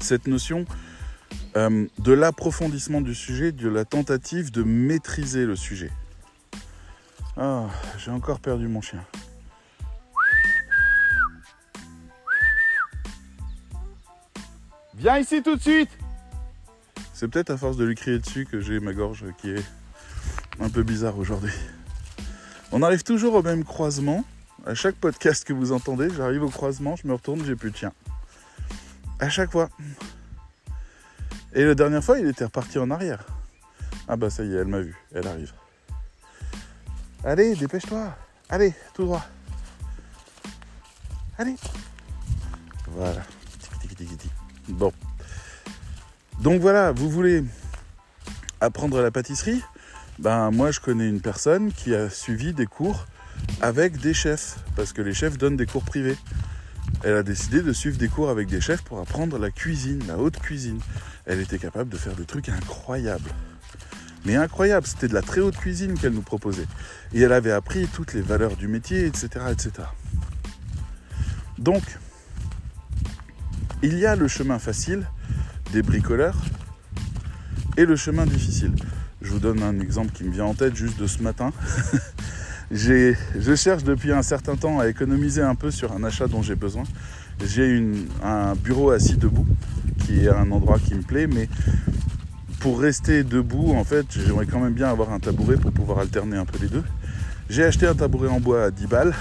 cette 0.00 0.26
notion 0.26 0.64
euh, 1.56 1.86
de 1.98 2.12
l'approfondissement 2.12 3.00
du 3.00 3.14
sujet, 3.14 3.52
de 3.52 3.68
la 3.68 3.84
tentative 3.84 4.52
de 4.52 4.62
maîtriser 4.62 5.46
le 5.46 5.56
sujet. 5.56 5.90
Ah, 7.36 7.66
j'ai 7.98 8.10
encore 8.10 8.40
perdu 8.40 8.68
mon 8.68 8.80
chien. 8.80 9.04
Viens 14.94 15.18
ici 15.18 15.42
tout 15.42 15.56
de 15.56 15.60
suite 15.60 15.88
C'est 17.14 17.26
peut-être 17.26 17.50
à 17.50 17.56
force 17.56 17.78
de 17.78 17.84
lui 17.84 17.94
crier 17.94 18.18
dessus 18.18 18.44
que 18.44 18.60
j'ai 18.60 18.80
ma 18.80 18.92
gorge 18.92 19.24
qui 19.38 19.50
est 19.50 19.64
un 20.60 20.68
peu 20.68 20.82
bizarre 20.82 21.18
aujourd'hui. 21.18 21.52
On 22.70 22.82
arrive 22.82 23.02
toujours 23.02 23.34
au 23.34 23.42
même 23.42 23.64
croisement. 23.64 24.24
À 24.66 24.74
chaque 24.74 24.94
podcast 24.96 25.44
que 25.44 25.54
vous 25.54 25.72
entendez, 25.72 26.08
j'arrive 26.14 26.42
au 26.42 26.50
croisement, 26.50 26.96
je 26.96 27.08
me 27.08 27.14
retourne, 27.14 27.42
j'ai 27.44 27.56
plus 27.56 27.70
de 27.70 27.76
chien. 27.76 27.92
À 29.18 29.30
chaque 29.30 29.50
fois. 29.50 29.70
Et 31.52 31.64
la 31.64 31.74
dernière 31.74 32.04
fois, 32.04 32.18
il 32.18 32.26
était 32.26 32.44
reparti 32.44 32.78
en 32.78 32.90
arrière. 32.90 33.24
Ah 34.08 34.16
bah 34.16 34.30
ça 34.30 34.44
y 34.44 34.54
est, 34.54 34.58
elle 34.58 34.66
m'a 34.66 34.80
vu, 34.80 34.96
elle 35.14 35.26
arrive. 35.26 35.52
Allez, 37.24 37.54
dépêche-toi. 37.54 38.16
Allez, 38.48 38.74
tout 38.94 39.04
droit. 39.04 39.24
Allez. 41.38 41.56
Voilà. 42.88 43.22
Bon. 44.68 44.92
Donc 46.40 46.60
voilà, 46.60 46.92
vous 46.92 47.10
voulez 47.10 47.44
apprendre 48.60 49.00
la 49.00 49.10
pâtisserie? 49.10 49.62
Ben 50.18 50.50
moi 50.50 50.70
je 50.70 50.80
connais 50.80 51.08
une 51.08 51.20
personne 51.20 51.72
qui 51.72 51.94
a 51.94 52.10
suivi 52.10 52.52
des 52.52 52.66
cours 52.66 53.06
avec 53.60 53.98
des 53.98 54.14
chefs, 54.14 54.58
parce 54.76 54.92
que 54.92 55.02
les 55.02 55.14
chefs 55.14 55.38
donnent 55.38 55.56
des 55.56 55.66
cours 55.66 55.84
privés. 55.84 56.16
Elle 57.02 57.16
a 57.16 57.22
décidé 57.22 57.62
de 57.62 57.72
suivre 57.72 57.96
des 57.96 58.08
cours 58.08 58.30
avec 58.30 58.48
des 58.48 58.60
chefs 58.60 58.82
pour 58.82 58.98
apprendre 59.00 59.38
la 59.38 59.50
cuisine, 59.50 60.02
la 60.06 60.18
haute 60.18 60.38
cuisine. 60.38 60.80
Elle 61.30 61.38
était 61.38 61.58
capable 61.58 61.88
de 61.90 61.96
faire 61.96 62.16
des 62.16 62.24
trucs 62.24 62.48
incroyables. 62.48 63.30
Mais 64.24 64.34
incroyables, 64.34 64.84
c'était 64.84 65.06
de 65.06 65.14
la 65.14 65.22
très 65.22 65.40
haute 65.40 65.56
cuisine 65.56 65.96
qu'elle 65.96 66.12
nous 66.12 66.22
proposait. 66.22 66.66
Et 67.14 67.20
elle 67.20 67.32
avait 67.32 67.52
appris 67.52 67.86
toutes 67.86 68.14
les 68.14 68.20
valeurs 68.20 68.56
du 68.56 68.66
métier, 68.66 69.06
etc. 69.06 69.28
etc. 69.52 69.70
Donc, 71.56 71.84
il 73.80 73.96
y 73.96 74.06
a 74.06 74.16
le 74.16 74.26
chemin 74.26 74.58
facile 74.58 75.06
des 75.72 75.82
bricoleurs 75.82 76.36
et 77.76 77.84
le 77.84 77.94
chemin 77.94 78.26
difficile. 78.26 78.74
Je 79.22 79.30
vous 79.30 79.38
donne 79.38 79.62
un 79.62 79.78
exemple 79.78 80.10
qui 80.10 80.24
me 80.24 80.32
vient 80.32 80.46
en 80.46 80.54
tête 80.54 80.74
juste 80.74 80.98
de 80.98 81.06
ce 81.06 81.22
matin. 81.22 81.52
je 82.72 83.54
cherche 83.54 83.84
depuis 83.84 84.10
un 84.10 84.22
certain 84.22 84.56
temps 84.56 84.80
à 84.80 84.88
économiser 84.88 85.42
un 85.42 85.54
peu 85.54 85.70
sur 85.70 85.92
un 85.92 86.02
achat 86.02 86.26
dont 86.26 86.42
j'ai 86.42 86.56
besoin. 86.56 86.82
J'ai 87.46 87.82
un 88.24 88.54
bureau 88.56 88.90
assis 88.90 89.16
debout, 89.16 89.46
qui 90.10 90.28
un 90.28 90.50
endroit 90.50 90.78
qui 90.78 90.94
me 90.94 91.02
plaît, 91.02 91.26
mais 91.26 91.48
pour 92.60 92.80
rester 92.80 93.24
debout, 93.24 93.74
en 93.74 93.84
fait, 93.84 94.06
j'aimerais 94.10 94.46
quand 94.46 94.60
même 94.60 94.74
bien 94.74 94.88
avoir 94.88 95.12
un 95.12 95.20
tabouret 95.20 95.56
pour 95.56 95.72
pouvoir 95.72 95.98
alterner 96.00 96.36
un 96.36 96.44
peu 96.44 96.58
les 96.58 96.68
deux. 96.68 96.84
J'ai 97.48 97.64
acheté 97.64 97.86
un 97.86 97.94
tabouret 97.94 98.28
en 98.28 98.40
bois 98.40 98.64
à 98.64 98.70
10 98.70 98.86
balles. 98.86 99.14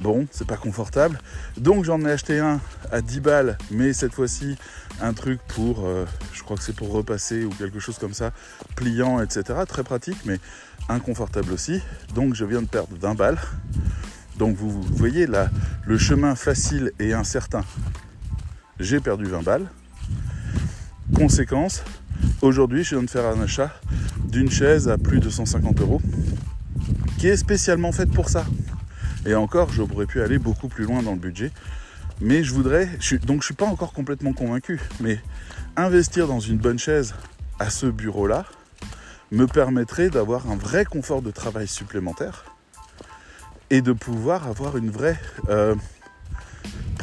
Bon, 0.00 0.26
c'est 0.30 0.46
pas 0.46 0.56
confortable. 0.56 1.18
Donc 1.56 1.84
j'en 1.84 2.00
ai 2.04 2.10
acheté 2.10 2.38
un 2.38 2.60
à 2.90 3.00
10 3.00 3.20
balles, 3.20 3.58
mais 3.70 3.92
cette 3.92 4.12
fois-ci 4.12 4.56
un 5.00 5.12
truc 5.12 5.40
pour, 5.48 5.84
euh, 5.84 6.04
je 6.32 6.42
crois 6.42 6.56
que 6.56 6.62
c'est 6.62 6.76
pour 6.76 6.90
repasser 6.92 7.44
ou 7.44 7.50
quelque 7.50 7.78
chose 7.78 7.98
comme 7.98 8.14
ça, 8.14 8.32
pliant, 8.76 9.20
etc. 9.20 9.60
Très 9.66 9.82
pratique, 9.82 10.18
mais 10.24 10.38
inconfortable 10.88 11.52
aussi. 11.52 11.80
Donc 12.14 12.34
je 12.34 12.44
viens 12.44 12.62
de 12.62 12.68
perdre 12.68 12.94
20 13.00 13.14
balles. 13.14 13.38
Donc 14.38 14.56
vous, 14.56 14.82
voyez 14.82 15.26
là, 15.26 15.48
le 15.86 15.96
chemin 15.96 16.34
facile 16.34 16.92
et 16.98 17.12
incertain. 17.12 17.64
J'ai 18.80 18.98
perdu 18.98 19.24
20 19.26 19.42
balles. 19.42 19.66
Conséquence, 21.14 21.84
aujourd'hui 22.42 22.82
je 22.82 22.96
viens 22.96 23.04
de 23.04 23.10
faire 23.10 23.26
un 23.26 23.40
achat 23.40 23.72
d'une 24.28 24.50
chaise 24.50 24.88
à 24.88 24.98
plus 24.98 25.20
de 25.20 25.30
150 25.30 25.80
euros 25.80 26.02
qui 27.18 27.28
est 27.28 27.36
spécialement 27.36 27.92
faite 27.92 28.10
pour 28.10 28.28
ça. 28.28 28.44
Et 29.26 29.34
encore, 29.34 29.70
j'aurais 29.70 30.06
pu 30.06 30.22
aller 30.22 30.38
beaucoup 30.38 30.68
plus 30.68 30.84
loin 30.84 31.02
dans 31.02 31.12
le 31.12 31.18
budget. 31.18 31.52
Mais 32.20 32.42
je 32.42 32.52
voudrais, 32.52 32.88
donc 33.24 33.42
je 33.42 33.46
suis 33.46 33.54
pas 33.54 33.66
encore 33.66 33.92
complètement 33.92 34.32
convaincu, 34.32 34.80
mais 35.00 35.20
investir 35.76 36.26
dans 36.26 36.40
une 36.40 36.58
bonne 36.58 36.78
chaise 36.78 37.14
à 37.60 37.70
ce 37.70 37.86
bureau-là 37.86 38.44
me 39.30 39.46
permettrait 39.46 40.10
d'avoir 40.10 40.50
un 40.50 40.56
vrai 40.56 40.84
confort 40.84 41.22
de 41.22 41.30
travail 41.30 41.68
supplémentaire 41.68 42.44
et 43.70 43.82
de 43.82 43.92
pouvoir 43.92 44.46
avoir 44.48 44.76
une 44.76 44.90
vraie 44.90 45.18
euh, 45.48 45.74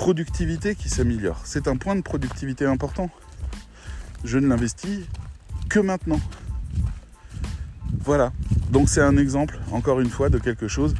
productivité 0.02 0.74
qui 0.74 0.90
s'améliore. 0.90 1.42
C'est 1.44 1.68
un 1.68 1.78
point 1.78 1.96
de 1.96 2.02
productivité 2.02 2.66
important. 2.66 3.12
Je 4.24 4.40
ne 4.40 4.48
l'investis 4.48 5.02
que 5.70 5.80
maintenant. 5.80 6.20
Voilà. 8.04 8.34
Donc 8.72 8.90
c'est 8.90 9.02
un 9.02 9.16
exemple, 9.16 9.60
encore 9.72 10.00
une 10.00 10.10
fois, 10.10 10.30
de 10.30 10.40
quelque 10.40 10.68
chose 10.68 10.96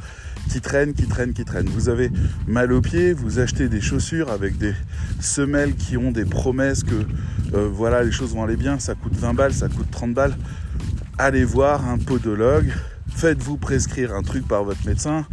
qui 0.48 0.60
traîne, 0.60 0.94
qui 0.94 1.08
traîne, 1.08 1.32
qui 1.32 1.44
traîne. 1.44 1.68
Vous 1.68 1.88
avez 1.88 2.12
mal 2.46 2.72
aux 2.72 2.80
pieds, 2.80 3.12
vous 3.12 3.40
achetez 3.40 3.68
des 3.68 3.80
chaussures 3.80 4.30
avec 4.30 4.56
des 4.56 4.72
semelles 5.18 5.74
qui 5.74 5.96
ont 5.96 6.12
des 6.12 6.24
promesses 6.24 6.84
que 6.84 7.04
euh, 7.54 7.68
voilà, 7.68 8.04
les 8.04 8.12
choses 8.12 8.32
vont 8.34 8.44
aller 8.44 8.56
bien, 8.56 8.78
ça 8.78 8.94
coûte 8.94 9.16
20 9.16 9.34
balles, 9.34 9.52
ça 9.52 9.68
coûte 9.68 9.90
30 9.90 10.14
balles. 10.14 10.36
Allez 11.18 11.44
voir 11.44 11.88
un 11.88 11.98
podologue, 11.98 12.72
faites-vous 13.16 13.56
prescrire 13.56 14.14
un 14.14 14.22
truc 14.22 14.46
par 14.46 14.62
votre 14.62 14.86
médecin, 14.86 15.26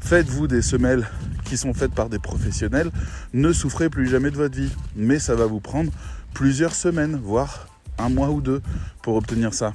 faites-vous 0.00 0.48
des 0.48 0.60
semelles 0.60 1.08
qui 1.46 1.56
sont 1.56 1.72
faites 1.72 1.92
par 1.92 2.08
des 2.08 2.18
professionnels, 2.18 2.90
ne 3.32 3.52
souffrez 3.52 3.88
plus 3.88 4.08
jamais 4.08 4.30
de 4.30 4.36
votre 4.36 4.56
vie. 4.56 4.72
Mais 4.94 5.18
ça 5.18 5.34
va 5.34 5.46
vous 5.46 5.60
prendre 5.60 5.90
plusieurs 6.34 6.74
semaines, 6.74 7.16
voire 7.22 7.68
un 7.98 8.08
mois 8.08 8.30
ou 8.30 8.40
deux 8.40 8.60
pour 9.02 9.16
obtenir 9.16 9.54
ça. 9.54 9.72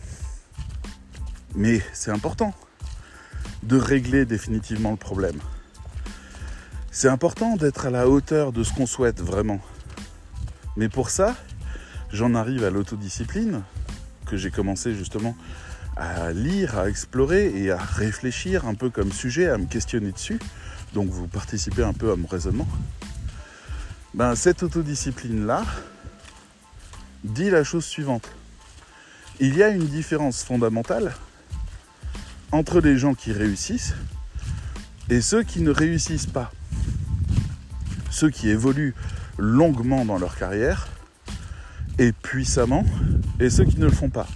Mais 1.56 1.82
c'est 1.94 2.12
important 2.12 2.54
de 3.63 3.78
régler 3.78 4.25
définitivement 4.25 4.92
le 4.92 4.98
problème. 4.98 5.40
C'est 6.92 7.08
important 7.08 7.56
d'être 7.56 7.86
à 7.86 7.90
la 7.90 8.08
hauteur 8.08 8.51
de 8.51 8.63
ce 8.63 8.74
qu'on 8.74 8.86
souhaite 8.86 9.22
vraiment. 9.22 9.60
Mais 10.78 10.90
pour 10.90 11.10
ça, 11.10 11.36
j'en 12.12 12.36
arrive 12.36 12.63
à 12.63 12.70
l'autodiscipline, 12.70 13.62
que 14.25 14.38
j'ai 14.38 14.51
commencé 14.51 14.94
justement 14.94 15.36
à 15.96 16.32
lire, 16.32 16.78
à 16.78 16.90
explorer 16.90 17.51
et 17.56 17.72
à 17.72 17.78
réfléchir 17.78 18.66
un 18.66 18.75
peu 18.75 18.90
comme 18.90 19.12
sujet, 19.12 19.48
à 19.48 19.58
me 19.58 19.66
questionner 19.66 20.12
dessus. 20.12 20.40
Donc 20.93 21.10
vous 21.10 21.27
participez 21.27 21.83
un 21.83 21.93
peu 21.93 22.12
à 22.12 22.15
mon 22.15 22.27
raisonnement. 22.27 22.67
Ben, 24.13 24.36
cette 24.36 24.62
autodiscipline-là 24.63 25.63
dit 27.24 27.50
la 27.50 27.63
chose 27.63 27.86
suivante. 27.86 28.29
Il 29.39 29.55
y 29.55 29.63
a 29.63 29.69
une 29.69 29.88
différence 29.88 30.43
fondamentale 30.43 31.13
entre 32.51 32.81
les 32.81 32.98
gens 32.98 33.13
qui 33.13 33.31
réussissent 33.31 33.93
et 35.10 35.21
ceux 35.21 35.43
qui 35.43 35.62
ne 35.62 35.71
réussissent 35.71 36.27
pas. 36.27 36.51
Ceux 38.10 38.29
qui 38.29 38.50
évoluent 38.50 38.93
longuement 39.38 40.03
dans 40.03 40.17
leur 40.17 40.36
carrière 40.36 40.89
et 41.98 42.12
puissamment 42.12 42.86
et 43.39 43.50
ceux 43.50 43.63
qui 43.63 43.79
ne 43.79 43.86
le 43.86 43.91
font 43.91 44.10
pas. 44.10 44.27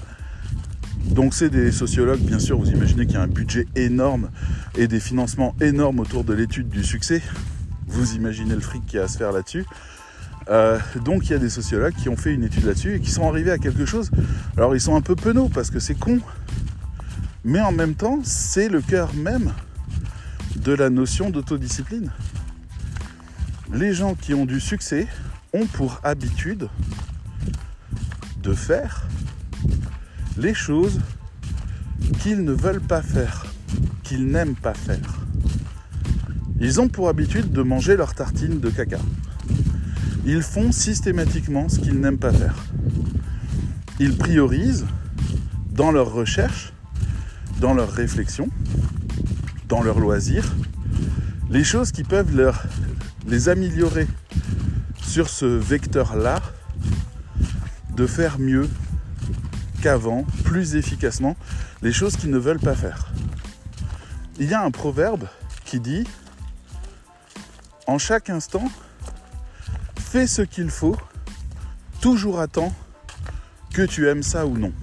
Donc 1.06 1.34
c'est 1.34 1.50
des 1.50 1.72
sociologues, 1.72 2.20
bien 2.20 2.40
sûr, 2.40 2.58
vous 2.58 2.70
imaginez 2.70 3.06
qu'il 3.06 3.16
y 3.16 3.18
a 3.18 3.22
un 3.22 3.28
budget 3.28 3.68
énorme 3.76 4.30
et 4.76 4.88
des 4.88 5.00
financements 5.00 5.56
énormes 5.62 6.00
autour 6.00 6.24
de 6.24 6.34
l'étude 6.34 6.70
du 6.70 6.84
succès. 6.84 7.22
Vous 7.88 8.16
imaginez 8.16 8.56
le 8.56 8.62
fric 8.62 8.86
qui 8.86 8.98
a 8.98 9.04
à 9.04 9.08
se 9.08 9.18
faire 9.18 9.32
là-dessus. 9.32 9.66
Euh, 10.50 10.78
donc 11.04 11.26
il 11.26 11.32
y 11.32 11.34
a 11.34 11.40
des 11.40 11.50
sociologues 11.50 11.96
qui 11.96 12.10
ont 12.10 12.18
fait 12.18 12.34
une 12.34 12.44
étude 12.44 12.66
là-dessus 12.66 12.96
et 12.96 13.00
qui 13.00 13.12
sont 13.12 13.28
arrivés 13.28 13.52
à 13.52 13.58
quelque 13.58 13.86
chose. 13.86 14.12
Alors 14.58 14.76
ils 14.76 14.82
sont 14.82 14.96
un 14.96 15.02
peu 15.02 15.16
penauds 15.16 15.50
parce 15.50 15.72
que 15.72 15.80
c'est 15.80 15.96
con, 15.96 16.20
mais 17.44 17.62
en 17.62 17.72
même 17.72 17.96
temps, 17.96 18.20
c'est 18.24 18.70
le 18.70 18.82
cœur 18.82 19.14
même 19.14 19.54
de 20.56 20.74
la 20.74 20.90
notion 20.90 21.30
d'autodiscipline. 21.30 22.12
Les 23.74 23.94
gens 23.94 24.16
qui 24.16 24.34
ont 24.34 24.46
du 24.46 24.60
succès 24.60 25.08
ont 25.54 25.66
pour 25.66 26.00
habitude 26.04 26.70
de 28.42 28.54
faire 28.54 29.08
les 30.38 30.54
choses 30.54 31.00
qu'ils 32.20 32.44
ne 32.44 32.52
veulent 32.52 32.82
pas 32.82 33.02
faire, 33.02 33.46
qu'ils 34.04 34.28
n'aiment 34.28 34.56
pas 34.56 34.74
faire. 34.74 35.20
Ils 36.60 36.80
ont 36.80 36.88
pour 36.88 37.10
habitude 37.10 37.52
de 37.52 37.62
manger 37.62 37.98
leur 37.98 38.14
tartine 38.14 38.60
de 38.60 38.70
caca. 38.70 39.00
Ils 40.26 40.42
font 40.42 40.72
systématiquement 40.72 41.70
ce 41.70 41.80
qu'ils 41.80 42.00
n'aiment 42.00 42.18
pas 42.18 42.34
faire. 42.34 42.56
Ils 44.00 44.18
priorisent 44.18 44.86
dans 45.72 45.92
leur 45.92 46.12
recherche 46.12 46.74
dans 47.60 47.74
leur 47.74 47.92
réflexion, 47.92 48.50
dans 49.68 49.82
leurs 49.82 50.00
loisirs, 50.00 50.56
les 51.50 51.64
choses 51.64 51.92
qui 51.92 52.04
peuvent 52.04 52.36
leur, 52.36 52.64
les 53.28 53.50
améliorer 53.50 54.08
sur 55.02 55.30
ce 55.30 55.46
vecteur-là, 55.46 56.42
de 57.96 58.06
faire 58.06 58.40
mieux 58.40 58.68
qu'avant, 59.86 60.26
plus 60.44 60.76
efficacement, 60.78 61.38
les 61.84 61.92
choses 61.92 62.18
qu'ils 62.18 62.32
ne 62.32 62.40
veulent 62.40 62.58
pas 62.58 62.74
faire. 62.74 63.14
Il 64.40 64.50
y 64.50 64.56
a 64.56 64.64
un 64.64 64.72
proverbe 64.72 65.28
qui 65.64 65.80
dit, 65.80 66.08
en 67.86 68.00
chaque 68.00 68.32
instant, 68.32 68.72
fais 69.96 70.26
ce 70.26 70.42
qu'il 70.42 70.72
faut, 70.72 70.98
toujours 72.02 72.40
à 72.40 72.48
temps, 72.48 72.74
que 73.76 73.84
tu 73.84 74.10
aimes 74.10 74.24
ça 74.24 74.48
ou 74.48 74.58
non. 74.58 74.74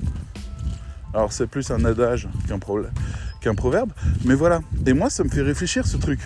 Alors 1.13 1.33
c'est 1.33 1.49
plus 1.49 1.73
un 1.73 1.85
adage 1.85 2.29
qu'un 2.47 3.55
proverbe, 3.57 3.91
mais 4.25 4.35
voilà. 4.35 4.61
Et 4.87 4.93
moi, 4.93 5.11
ça 5.11 5.25
me 5.25 5.31
fait 5.31 5.43
réfléchir 5.43 5.85
ce 5.85 5.97
truc. 5.97 6.21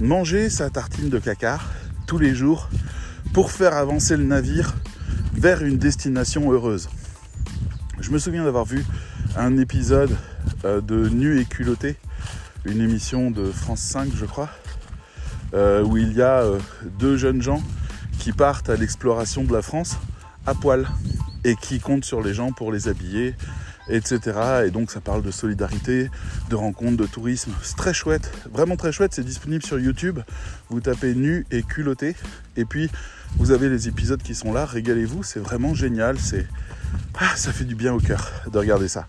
Manger 0.00 0.50
sa 0.50 0.68
tartine 0.68 1.10
de 1.10 1.20
caca 1.20 1.60
tous 2.08 2.18
les 2.18 2.34
jours 2.34 2.70
pour 3.32 3.52
faire 3.52 3.74
avancer 3.74 4.16
le 4.16 4.24
navire 4.24 4.74
vers 5.32 5.62
une 5.62 5.78
destination 5.78 6.50
heureuse. 6.50 6.88
Je 8.00 8.10
me 8.12 8.18
souviens 8.18 8.44
d'avoir 8.44 8.64
vu 8.64 8.84
un 9.36 9.56
épisode 9.56 10.16
euh, 10.64 10.80
de 10.80 11.08
Nu 11.08 11.40
et 11.40 11.44
culotté, 11.44 11.96
une 12.64 12.80
émission 12.80 13.30
de 13.30 13.50
France 13.50 13.80
5 13.80 14.10
je 14.14 14.24
crois, 14.24 14.48
euh, 15.52 15.82
où 15.82 15.96
il 15.96 16.12
y 16.12 16.22
a 16.22 16.42
euh, 16.42 16.58
deux 16.98 17.16
jeunes 17.16 17.42
gens 17.42 17.62
qui 18.18 18.32
partent 18.32 18.70
à 18.70 18.76
l'exploration 18.76 19.42
de 19.42 19.52
la 19.52 19.62
France 19.62 19.96
à 20.46 20.54
poil 20.54 20.86
et 21.44 21.56
qui 21.56 21.80
comptent 21.80 22.04
sur 22.04 22.22
les 22.22 22.34
gens 22.34 22.52
pour 22.52 22.70
les 22.70 22.88
habiller, 22.88 23.34
etc. 23.88 24.20
Et 24.66 24.70
donc 24.70 24.92
ça 24.92 25.00
parle 25.00 25.22
de 25.22 25.32
solidarité, 25.32 26.08
de 26.50 26.54
rencontres, 26.54 26.96
de 26.96 27.06
tourisme. 27.06 27.52
C'est 27.62 27.76
très 27.76 27.94
chouette, 27.94 28.30
vraiment 28.52 28.76
très 28.76 28.92
chouette. 28.92 29.12
C'est 29.12 29.24
disponible 29.24 29.64
sur 29.64 29.78
YouTube. 29.78 30.20
Vous 30.70 30.80
tapez 30.80 31.14
nu 31.14 31.46
et 31.50 31.62
culotté. 31.62 32.14
Et 32.56 32.64
puis 32.64 32.90
vous 33.36 33.50
avez 33.50 33.68
les 33.68 33.88
épisodes 33.88 34.22
qui 34.22 34.34
sont 34.34 34.52
là. 34.52 34.66
Régalez-vous, 34.66 35.24
c'est 35.24 35.40
vraiment 35.40 35.74
génial. 35.74 36.18
C'est 36.18 36.46
ah, 37.20 37.34
ça 37.36 37.52
fait 37.52 37.64
du 37.64 37.74
bien 37.74 37.92
au 37.92 37.98
cœur 37.98 38.30
de 38.50 38.58
regarder 38.58 38.88
ça. 38.88 39.06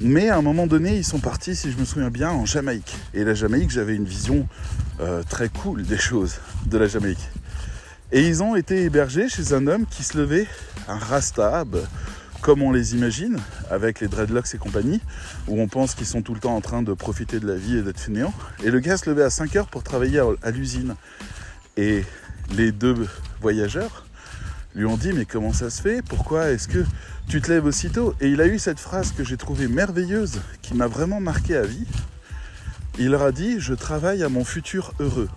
Mais 0.00 0.28
à 0.28 0.38
un 0.38 0.42
moment 0.42 0.66
donné, 0.66 0.96
ils 0.96 1.04
sont 1.04 1.20
partis, 1.20 1.54
si 1.54 1.70
je 1.70 1.78
me 1.78 1.84
souviens 1.84 2.10
bien, 2.10 2.30
en 2.30 2.46
Jamaïque. 2.46 2.96
Et 3.12 3.22
la 3.22 3.34
Jamaïque, 3.34 3.70
j'avais 3.70 3.94
une 3.94 4.06
vision 4.06 4.48
euh, 5.00 5.22
très 5.22 5.48
cool 5.48 5.82
des 5.82 5.98
choses 5.98 6.36
de 6.66 6.78
la 6.78 6.86
Jamaïque. 6.86 7.30
Et 8.12 8.26
ils 8.26 8.42
ont 8.42 8.56
été 8.56 8.82
hébergés 8.82 9.28
chez 9.28 9.52
un 9.52 9.66
homme 9.66 9.86
qui 9.86 10.02
se 10.02 10.16
levait, 10.16 10.46
un 10.88 10.98
rasta, 10.98 11.64
comme 12.40 12.62
on 12.62 12.72
les 12.72 12.94
imagine, 12.94 13.38
avec 13.70 14.00
les 14.00 14.08
dreadlocks 14.08 14.54
et 14.54 14.58
compagnie, 14.58 15.00
où 15.46 15.60
on 15.60 15.68
pense 15.68 15.94
qu'ils 15.94 16.06
sont 16.06 16.22
tout 16.22 16.34
le 16.34 16.40
temps 16.40 16.56
en 16.56 16.60
train 16.60 16.82
de 16.82 16.92
profiter 16.92 17.40
de 17.40 17.46
la 17.46 17.56
vie 17.56 17.78
et 17.78 17.82
d'être 17.82 18.00
fainéants. 18.00 18.34
Et 18.62 18.70
le 18.70 18.80
gars 18.80 18.96
se 18.96 19.08
levait 19.08 19.22
à 19.22 19.30
5 19.30 19.54
heures 19.56 19.68
pour 19.68 19.82
travailler 19.82 20.20
à 20.42 20.50
l'usine. 20.50 20.96
Et 21.76 22.04
les 22.56 22.72
deux 22.72 23.06
voyageurs 23.40 24.06
lui 24.74 24.86
ont 24.86 24.96
dit 24.96 25.12
mais 25.12 25.24
comment 25.24 25.52
ça 25.52 25.70
se 25.70 25.80
fait? 25.80 26.02
Pourquoi 26.02 26.50
est-ce 26.50 26.68
que 26.68 26.84
tu 27.28 27.40
te 27.40 27.50
lèves 27.50 27.64
aussitôt? 27.64 28.14
Et 28.20 28.28
il 28.28 28.40
a 28.40 28.46
eu 28.46 28.58
cette 28.58 28.80
phrase 28.80 29.12
que 29.12 29.24
j'ai 29.24 29.36
trouvée 29.36 29.68
merveilleuse, 29.68 30.40
qui 30.62 30.74
m'a 30.74 30.86
vraiment 30.86 31.20
marqué 31.20 31.56
à 31.56 31.62
vie. 31.62 31.86
Il 32.98 33.10
leur 33.10 33.22
a 33.22 33.32
dit 33.32 33.60
je 33.60 33.74
travaille 33.74 34.22
à 34.22 34.28
mon 34.28 34.44
futur 34.44 34.92
heureux. 35.00 35.28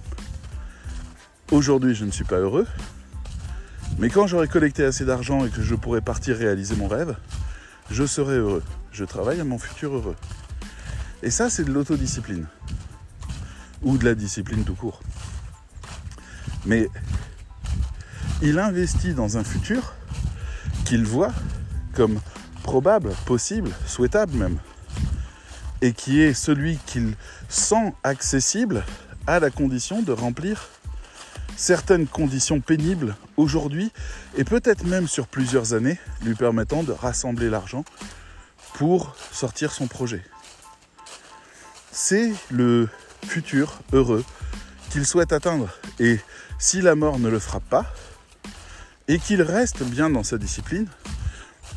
Aujourd'hui 1.51 1.95
je 1.95 2.05
ne 2.05 2.11
suis 2.11 2.23
pas 2.23 2.37
heureux, 2.37 2.67
mais 3.99 4.09
quand 4.09 4.27
j'aurai 4.27 4.47
collecté 4.47 4.83
assez 4.83 5.05
d'argent 5.05 5.45
et 5.45 5.49
que 5.49 5.61
je 5.61 5.75
pourrai 5.75 6.01
partir 6.01 6.37
réaliser 6.37 6.75
mon 6.75 6.87
rêve, 6.87 7.15
je 7.89 8.05
serai 8.05 8.37
heureux. 8.37 8.63
Je 8.91 9.05
travaille 9.05 9.39
à 9.39 9.43
mon 9.43 9.57
futur 9.57 9.95
heureux. 9.95 10.15
Et 11.23 11.31
ça 11.31 11.49
c'est 11.49 11.63
de 11.63 11.71
l'autodiscipline. 11.71 12.47
Ou 13.83 13.97
de 13.97 14.05
la 14.05 14.15
discipline 14.15 14.63
tout 14.63 14.75
court. 14.75 15.01
Mais 16.65 16.89
il 18.41 18.59
investit 18.59 19.13
dans 19.13 19.37
un 19.37 19.43
futur 19.43 19.93
qu'il 20.85 21.05
voit 21.05 21.33
comme 21.93 22.19
probable, 22.63 23.11
possible, 23.25 23.71
souhaitable 23.85 24.35
même, 24.37 24.57
et 25.81 25.93
qui 25.93 26.21
est 26.21 26.33
celui 26.33 26.77
qu'il 26.85 27.15
sent 27.49 27.93
accessible 28.03 28.83
à 29.25 29.39
la 29.39 29.49
condition 29.49 30.01
de 30.01 30.11
remplir 30.11 30.69
certaines 31.55 32.07
conditions 32.07 32.61
pénibles 32.61 33.15
aujourd'hui 33.35 33.91
et 34.37 34.43
peut-être 34.43 34.85
même 34.85 35.07
sur 35.07 35.27
plusieurs 35.27 35.73
années 35.73 35.99
lui 36.23 36.35
permettant 36.35 36.83
de 36.83 36.91
rassembler 36.91 37.49
l'argent 37.49 37.83
pour 38.75 39.15
sortir 39.31 39.71
son 39.71 39.87
projet. 39.87 40.23
C'est 41.91 42.31
le 42.51 42.87
futur 43.25 43.79
heureux 43.91 44.23
qu'il 44.91 45.05
souhaite 45.05 45.33
atteindre 45.33 45.69
et 45.99 46.19
si 46.59 46.81
la 46.81 46.95
mort 46.95 47.17
ne 47.17 47.27
le 47.27 47.39
frappe 47.39 47.67
pas, 47.67 47.91
et 49.07 49.19
qu'il 49.19 49.41
reste 49.41 49.83
bien 49.83 50.09
dans 50.09 50.23
sa 50.23 50.37
discipline, 50.37 50.87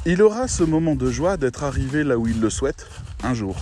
il 0.07 0.23
aura 0.23 0.49
ce 0.49 0.62
moment 0.62 0.97
de 0.97 1.11
joie 1.11 1.37
d'être 1.37 1.64
arrivé 1.64 2.05
là 2.05 2.19
où 2.19 2.27
il 2.27 2.40
le 2.40 2.51
souhaite 2.51 2.88
un 3.23 3.35
jour. 3.35 3.57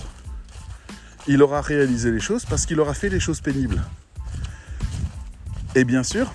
Il 1.27 1.43
aura 1.43 1.61
réalisé 1.61 2.11
les 2.11 2.19
choses 2.19 2.45
parce 2.45 2.65
qu'il 2.65 2.79
aura 2.79 2.93
fait 2.93 3.09
les 3.09 3.19
choses 3.19 3.41
pénibles. 3.41 3.81
Et 5.75 5.83
bien 5.83 6.03
sûr, 6.03 6.31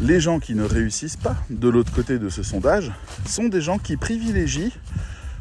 les 0.00 0.20
gens 0.20 0.40
qui 0.40 0.54
ne 0.54 0.64
réussissent 0.64 1.16
pas 1.16 1.36
de 1.50 1.68
l'autre 1.68 1.92
côté 1.92 2.18
de 2.18 2.28
ce 2.28 2.42
sondage 2.42 2.90
sont 3.26 3.48
des 3.48 3.60
gens 3.60 3.78
qui 3.78 3.96
privilégient 3.96 4.72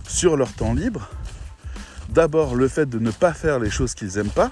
sur 0.07 0.38
leur 0.38 0.53
temps 0.53 0.73
libre 0.73 1.10
d'abord 2.10 2.55
le 2.55 2.67
fait 2.67 2.88
de 2.88 2.99
ne 2.99 3.12
pas 3.12 3.34
faire 3.34 3.60
les 3.60 3.69
choses 3.69 3.93
qu'ils 3.93 4.15
n'aiment 4.15 4.29
pas 4.29 4.51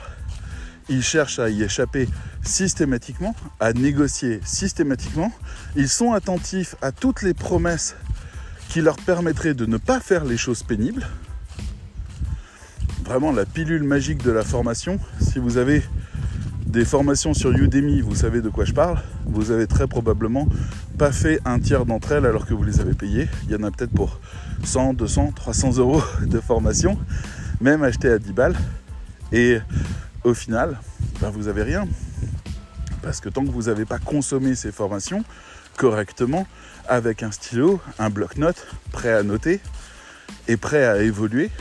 ils 0.90 1.04
cherchent 1.04 1.40
à 1.40 1.50
y 1.50 1.64
échapper 1.64 2.08
systématiquement, 2.44 3.36
à 3.60 3.74
négocier 3.74 4.40
systématiquement. 4.44 5.32
Ils 5.76 5.90
sont 5.90 6.14
attentifs 6.14 6.76
à 6.82 6.92
toutes 6.92 7.22
les 7.22 7.34
promesses 7.34 7.96
qui 8.70 8.82
leur 8.82 8.98
permettraient 8.98 9.54
de 9.54 9.66
ne 9.66 9.78
pas 9.78 10.00
faire 10.00 10.26
les 10.26 10.38
choses 10.38 10.64
pénibles. 10.64 11.08
Vraiment 13.04 13.32
la 13.32 13.46
pilule 13.46 13.84
magique 13.84 14.24
de 14.24 14.32
la 14.32 14.44
formation. 14.44 15.00
Si 15.20 15.40
vous 15.40 15.58
avez 15.58 15.84
des 16.68 16.86
formations 16.86 17.34
sur 17.34 17.52
Udemy, 17.52 18.02
vous 18.02 18.14
savez 18.14 18.42
de 18.42 18.50
quoi 18.50 18.64
je 18.66 18.74
parle. 18.74 19.02
Vous 19.26 19.50
avez 19.50 19.66
très 19.66 19.88
probablement 19.88 20.48
pas 21.00 21.12
fait 21.12 21.40
un 21.46 21.60
tiers 21.60 21.86
d'entre 21.86 22.12
elles 22.12 22.26
alors 22.26 22.46
que 22.46 22.54
vous 22.54 22.64
les 22.64 22.80
avez 22.80 22.94
payées. 22.94 23.28
Il 23.46 23.52
y 23.52 23.56
en 23.56 23.64
a 23.64 23.72
peut-être 23.72 23.92
pour 23.92 24.20
100, 24.64 24.94
200, 24.94 25.32
300 25.36 25.78
euros 25.78 26.04
de 26.22 26.40
formation, 26.40 27.00
même 27.60 27.82
acheté 27.82 28.10
à 28.10 28.20
10 28.20 28.34
balles. 28.34 28.56
Et 29.32 29.60
au 30.24 30.34
final, 30.34 30.80
ben 31.22 31.30
vous 31.30 31.44
n'avez 31.44 31.64
rien. 31.64 31.88
Parce 33.02 33.22
que 33.22 33.30
tant 33.30 33.46
que 33.46 33.52
vous 33.52 33.64
n'avez 33.64 33.86
pas 33.86 34.00
consommé 34.00 34.56
ces 34.56 34.72
formations 34.72 35.24
correctement, 35.78 36.46
avec 36.90 37.24
un 37.24 37.32
stylo, 37.32 37.80
un 38.00 38.10
bloc-notes, 38.10 38.68
prêt 38.92 39.14
à 39.14 39.24
noter 39.24 39.62
et 40.48 40.58
prêt 40.58 40.86
à 40.86 41.02
évoluer 41.02 41.52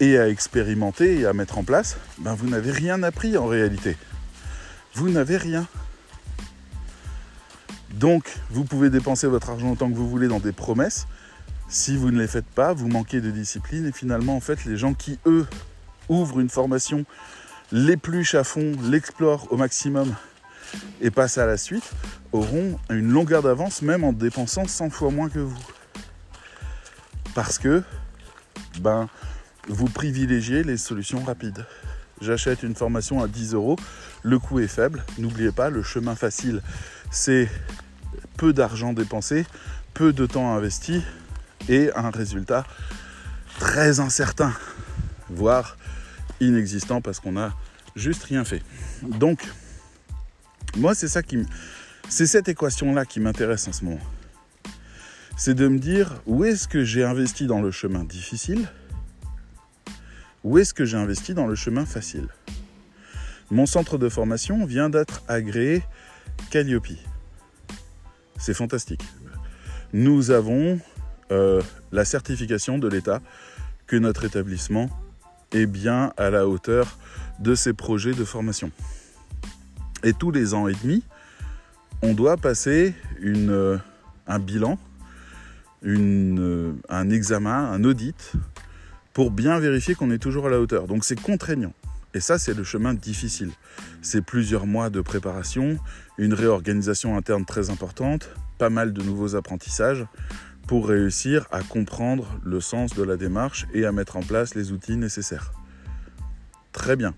et 0.00 0.18
à 0.18 0.28
expérimenter 0.28 1.20
et 1.20 1.26
à 1.26 1.32
mettre 1.32 1.56
en 1.56 1.64
place, 1.64 1.96
ben 2.18 2.34
vous 2.34 2.48
n'avez 2.48 2.70
rien 2.70 3.02
appris 3.02 3.38
en 3.38 3.46
réalité. 3.46 3.96
Vous 4.94 5.08
n'avez 5.08 5.38
rien. 5.38 5.66
Donc, 7.94 8.34
vous 8.50 8.64
pouvez 8.64 8.90
dépenser 8.90 9.26
votre 9.26 9.48
argent 9.48 9.70
autant 9.70 9.88
que 9.88 9.94
vous 9.94 10.08
voulez 10.08 10.28
dans 10.28 10.40
des 10.40 10.52
promesses. 10.52 11.06
Si 11.68 11.96
vous 11.96 12.10
ne 12.10 12.18
les 12.18 12.28
faites 12.28 12.46
pas, 12.46 12.74
vous 12.74 12.88
manquez 12.88 13.22
de 13.22 13.30
discipline 13.30 13.86
et 13.86 13.92
finalement, 13.92 14.36
en 14.36 14.40
fait, 14.40 14.66
les 14.66 14.76
gens 14.76 14.92
qui, 14.92 15.18
eux, 15.24 15.46
ouvre 16.08 16.40
une 16.40 16.50
formation, 16.50 17.04
l'épluche 17.72 18.34
à 18.34 18.44
fond, 18.44 18.72
l'explore 18.82 19.46
au 19.50 19.56
maximum 19.56 20.14
et 21.00 21.10
passe 21.10 21.38
à 21.38 21.46
la 21.46 21.56
suite, 21.56 21.90
auront 22.32 22.78
une 22.90 23.10
longueur 23.10 23.42
d'avance 23.42 23.82
même 23.82 24.04
en 24.04 24.12
dépensant 24.12 24.66
100 24.66 24.90
fois 24.90 25.10
moins 25.10 25.28
que 25.28 25.38
vous. 25.38 25.66
Parce 27.34 27.58
que 27.58 27.82
ben, 28.80 29.08
vous 29.68 29.86
privilégiez 29.86 30.62
les 30.62 30.76
solutions 30.76 31.22
rapides. 31.22 31.64
J'achète 32.20 32.62
une 32.62 32.74
formation 32.74 33.22
à 33.22 33.28
10 33.28 33.54
euros, 33.54 33.76
le 34.22 34.38
coût 34.38 34.60
est 34.60 34.68
faible. 34.68 35.04
N'oubliez 35.18 35.52
pas, 35.52 35.68
le 35.68 35.82
chemin 35.82 36.14
facile, 36.14 36.62
c'est 37.10 37.48
peu 38.36 38.52
d'argent 38.52 38.92
dépensé, 38.92 39.46
peu 39.92 40.12
de 40.12 40.26
temps 40.26 40.54
investi 40.54 41.02
et 41.68 41.90
un 41.94 42.10
résultat 42.10 42.64
très 43.58 44.00
incertain, 44.00 44.52
voire 45.28 45.76
inexistant 46.40 47.00
parce 47.00 47.20
qu'on 47.20 47.36
a 47.36 47.54
juste 47.94 48.24
rien 48.24 48.44
fait. 48.44 48.62
Donc, 49.02 49.46
moi, 50.76 50.94
c'est 50.94 51.08
ça 51.08 51.22
qui 51.22 51.38
C'est 52.08 52.26
cette 52.26 52.48
équation-là 52.48 53.04
qui 53.04 53.20
m'intéresse 53.20 53.66
en 53.68 53.72
ce 53.72 53.84
moment. 53.84 54.00
C'est 55.36 55.54
de 55.54 55.68
me 55.68 55.78
dire 55.78 56.22
où 56.26 56.44
est-ce 56.44 56.68
que 56.68 56.84
j'ai 56.84 57.04
investi 57.04 57.46
dans 57.46 57.60
le 57.60 57.70
chemin 57.70 58.04
difficile? 58.04 58.68
Où 60.44 60.58
est-ce 60.58 60.72
que 60.72 60.84
j'ai 60.84 60.96
investi 60.96 61.34
dans 61.34 61.46
le 61.46 61.54
chemin 61.54 61.84
facile? 61.84 62.28
Mon 63.50 63.66
centre 63.66 63.98
de 63.98 64.08
formation 64.08 64.64
vient 64.64 64.88
d'être 64.88 65.22
agréé 65.28 65.82
Calliope. 66.50 66.88
C'est 68.38 68.54
fantastique. 68.54 69.02
Nous 69.92 70.30
avons 70.30 70.78
euh, 71.32 71.62
la 71.92 72.04
certification 72.04 72.78
de 72.78 72.88
l'État 72.88 73.20
que 73.86 73.96
notre 73.96 74.24
établissement 74.24 74.90
est 75.52 75.66
bien 75.66 76.12
à 76.16 76.30
la 76.30 76.46
hauteur 76.48 76.98
de 77.38 77.54
ces 77.54 77.72
projets 77.72 78.14
de 78.14 78.24
formation. 78.24 78.70
Et 80.02 80.12
tous 80.12 80.30
les 80.30 80.54
ans 80.54 80.68
et 80.68 80.74
demi, 80.82 81.02
on 82.02 82.14
doit 82.14 82.36
passer 82.36 82.94
euh, 83.24 83.78
un 84.26 84.38
bilan, 84.38 84.78
euh, 85.84 86.72
un 86.88 87.10
examen, 87.10 87.70
un 87.72 87.84
audit 87.84 88.32
pour 89.12 89.30
bien 89.30 89.58
vérifier 89.58 89.94
qu'on 89.94 90.10
est 90.10 90.18
toujours 90.18 90.46
à 90.46 90.50
la 90.50 90.60
hauteur. 90.60 90.86
Donc 90.86 91.04
c'est 91.04 91.20
contraignant. 91.20 91.72
Et 92.14 92.20
ça, 92.20 92.38
c'est 92.38 92.54
le 92.54 92.64
chemin 92.64 92.94
difficile. 92.94 93.50
C'est 94.00 94.22
plusieurs 94.22 94.66
mois 94.66 94.88
de 94.88 95.00
préparation, 95.00 95.78
une 96.18 96.32
réorganisation 96.32 97.16
interne 97.16 97.44
très 97.44 97.68
importante, 97.68 98.30
pas 98.58 98.70
mal 98.70 98.92
de 98.92 99.02
nouveaux 99.02 99.36
apprentissages 99.36 100.06
pour 100.66 100.88
réussir 100.88 101.46
à 101.50 101.62
comprendre 101.62 102.26
le 102.44 102.60
sens 102.60 102.94
de 102.94 103.02
la 103.02 103.16
démarche 103.16 103.66
et 103.72 103.86
à 103.86 103.92
mettre 103.92 104.16
en 104.16 104.22
place 104.22 104.54
les 104.54 104.72
outils 104.72 104.96
nécessaires. 104.96 105.52
Très 106.72 106.96
bien. 106.96 107.14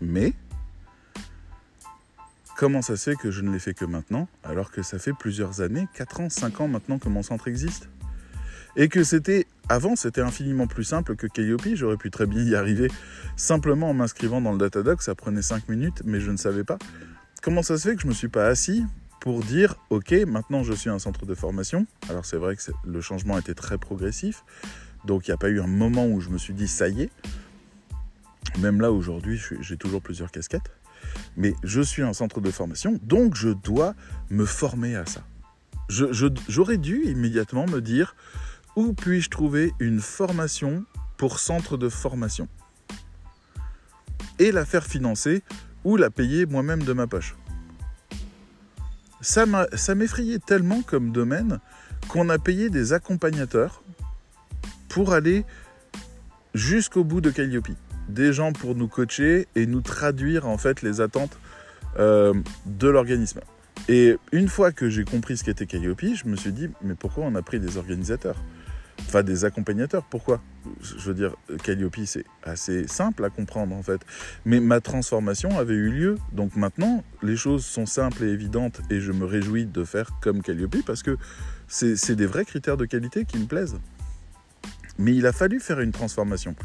Mais 0.00 0.32
comment 2.56 2.82
ça 2.82 2.96
se 2.96 3.10
fait 3.10 3.16
que 3.16 3.30
je 3.30 3.42
ne 3.42 3.50
l'ai 3.50 3.58
fait 3.58 3.74
que 3.74 3.84
maintenant, 3.84 4.28
alors 4.44 4.70
que 4.70 4.82
ça 4.82 4.98
fait 4.98 5.12
plusieurs 5.12 5.60
années, 5.60 5.88
4 5.94 6.20
ans, 6.20 6.28
5 6.28 6.60
ans 6.60 6.68
maintenant 6.68 6.98
que 6.98 7.08
mon 7.08 7.22
centre 7.22 7.48
existe? 7.48 7.88
Et 8.76 8.88
que 8.88 9.02
c'était, 9.02 9.46
avant, 9.68 9.96
c'était 9.96 10.20
infiniment 10.20 10.68
plus 10.68 10.84
simple 10.84 11.16
que 11.16 11.26
Calliope, 11.26 11.74
j'aurais 11.74 11.96
pu 11.96 12.10
très 12.10 12.26
bien 12.26 12.42
y 12.42 12.54
arriver 12.54 12.88
simplement 13.36 13.90
en 13.90 13.94
m'inscrivant 13.94 14.40
dans 14.40 14.52
le 14.52 14.58
Datadoc, 14.58 15.02
ça 15.02 15.16
prenait 15.16 15.42
5 15.42 15.68
minutes, 15.68 16.02
mais 16.04 16.20
je 16.20 16.30
ne 16.30 16.36
savais 16.36 16.64
pas. 16.64 16.78
Comment 17.42 17.62
ça 17.62 17.76
se 17.76 17.88
fait 17.88 17.96
que 17.96 18.02
je 18.02 18.06
ne 18.06 18.10
me 18.10 18.14
suis 18.14 18.28
pas 18.28 18.46
assis 18.46 18.84
pour 19.20 19.40
dire 19.40 19.76
ok 19.90 20.12
maintenant 20.26 20.62
je 20.62 20.72
suis 20.72 20.90
un 20.90 20.98
centre 20.98 21.26
de 21.26 21.34
formation. 21.34 21.86
Alors 22.08 22.24
c'est 22.24 22.36
vrai 22.36 22.56
que 22.56 22.62
le 22.84 23.00
changement 23.00 23.38
était 23.38 23.54
très 23.54 23.78
progressif. 23.78 24.44
Donc 25.04 25.26
il 25.26 25.30
n'y 25.30 25.34
a 25.34 25.38
pas 25.38 25.48
eu 25.48 25.60
un 25.60 25.66
moment 25.66 26.06
où 26.06 26.20
je 26.20 26.30
me 26.30 26.38
suis 26.38 26.54
dit 26.54 26.68
ça 26.68 26.88
y 26.88 27.02
est. 27.02 27.10
Même 28.58 28.80
là 28.80 28.92
aujourd'hui 28.92 29.40
j'ai 29.60 29.76
toujours 29.76 30.02
plusieurs 30.02 30.30
casquettes. 30.30 30.70
Mais 31.36 31.54
je 31.62 31.80
suis 31.80 32.02
un 32.02 32.12
centre 32.12 32.40
de 32.40 32.50
formation 32.50 32.98
donc 33.02 33.34
je 33.34 33.50
dois 33.50 33.94
me 34.30 34.44
former 34.44 34.96
à 34.96 35.06
ça. 35.06 35.22
J'aurais 35.88 36.76
dû 36.76 37.04
immédiatement 37.06 37.66
me 37.66 37.80
dire 37.80 38.14
où 38.76 38.92
puis-je 38.92 39.30
trouver 39.30 39.72
une 39.80 40.00
formation 40.00 40.84
pour 41.16 41.40
centre 41.40 41.76
de 41.76 41.88
formation? 41.88 42.48
Et 44.38 44.52
la 44.52 44.64
faire 44.64 44.84
financer 44.84 45.42
ou 45.84 45.96
la 45.96 46.10
payer 46.10 46.46
moi-même 46.46 46.82
de 46.82 46.92
ma 46.92 47.06
poche 47.06 47.34
ça 49.20 49.94
m'effrayait 49.94 50.38
tellement 50.38 50.82
comme 50.82 51.12
domaine 51.12 51.58
qu'on 52.08 52.28
a 52.28 52.38
payé 52.38 52.70
des 52.70 52.92
accompagnateurs 52.92 53.82
pour 54.88 55.12
aller 55.12 55.44
jusqu'au 56.54 57.04
bout 57.04 57.20
de 57.20 57.30
Calliope. 57.30 57.68
Des 58.08 58.32
gens 58.32 58.52
pour 58.52 58.74
nous 58.74 58.88
coacher 58.88 59.46
et 59.54 59.66
nous 59.66 59.80
traduire 59.82 60.46
en 60.46 60.56
fait 60.56 60.82
les 60.82 61.00
attentes 61.00 61.38
euh, 61.98 62.32
de 62.66 62.88
l'organisme. 62.88 63.40
Et 63.88 64.16
une 64.32 64.48
fois 64.48 64.72
que 64.72 64.88
j'ai 64.88 65.04
compris 65.04 65.36
ce 65.36 65.44
qu'était 65.44 65.66
Calliope, 65.66 66.00
je 66.14 66.26
me 66.26 66.36
suis 66.36 66.52
dit, 66.52 66.68
mais 66.82 66.94
pourquoi 66.94 67.24
on 67.24 67.34
a 67.34 67.42
pris 67.42 67.60
des 67.60 67.76
organisateurs? 67.76 68.36
Enfin, 69.06 69.22
des 69.22 69.44
accompagnateurs. 69.44 70.04
Pourquoi? 70.04 70.40
Je 70.82 71.08
veux 71.08 71.14
dire, 71.14 71.34
Calliope, 71.62 71.96
c'est 72.04 72.24
assez 72.42 72.86
simple 72.86 73.24
à 73.24 73.30
comprendre 73.30 73.74
en 73.74 73.82
fait. 73.82 74.00
Mais 74.44 74.60
ma 74.60 74.80
transformation 74.80 75.58
avait 75.58 75.74
eu 75.74 75.90
lieu. 75.90 76.18
Donc 76.32 76.56
maintenant, 76.56 77.02
les 77.22 77.36
choses 77.36 77.64
sont 77.64 77.86
simples 77.86 78.24
et 78.24 78.28
évidentes 78.28 78.80
et 78.90 79.00
je 79.00 79.12
me 79.12 79.24
réjouis 79.24 79.64
de 79.64 79.84
faire 79.84 80.10
comme 80.20 80.42
Calliope 80.42 80.84
parce 80.84 81.02
que 81.02 81.16
c'est 81.68 82.16
des 82.16 82.26
vrais 82.26 82.44
critères 82.44 82.76
de 82.76 82.84
qualité 82.84 83.24
qui 83.24 83.38
me 83.38 83.46
plaisent. 83.46 83.78
Mais 84.98 85.14
il 85.14 85.26
a 85.26 85.32
fallu 85.32 85.60
faire 85.60 85.80
une 85.80 85.92
transformation. 85.92 86.56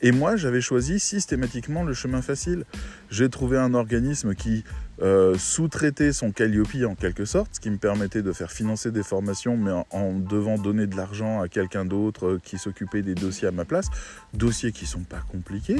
Et 0.00 0.12
moi, 0.12 0.36
j'avais 0.36 0.60
choisi 0.60 1.00
systématiquement 1.00 1.82
le 1.82 1.94
chemin 1.94 2.22
facile. 2.22 2.64
J'ai 3.10 3.28
trouvé 3.28 3.56
un 3.56 3.74
organisme 3.74 4.34
qui 4.34 4.62
euh, 5.02 5.36
sous-traitait 5.38 6.12
son 6.12 6.32
Calliope 6.32 6.84
en 6.86 6.94
quelque 6.94 7.24
sorte, 7.24 7.54
ce 7.54 7.60
qui 7.60 7.70
me 7.70 7.78
permettait 7.78 8.22
de 8.22 8.32
faire 8.32 8.50
financer 8.50 8.90
des 8.90 9.02
formations, 9.02 9.56
mais 9.56 9.72
en, 9.90 10.18
devant 10.18 10.58
donner 10.58 10.86
de 10.86 10.96
l'argent 10.96 11.40
à 11.40 11.48
quelqu'un 11.48 11.84
d'autre 11.84 12.26
euh, 12.26 12.40
qui 12.42 12.58
s'occupait 12.58 13.02
des 13.02 13.14
dossiers 13.14 13.48
à 13.48 13.52
ma 13.52 13.64
place. 13.64 13.88
Dossiers 14.34 14.72
qui 14.72 14.86
sont 14.86 15.04
pas 15.04 15.22
compliqués. 15.30 15.76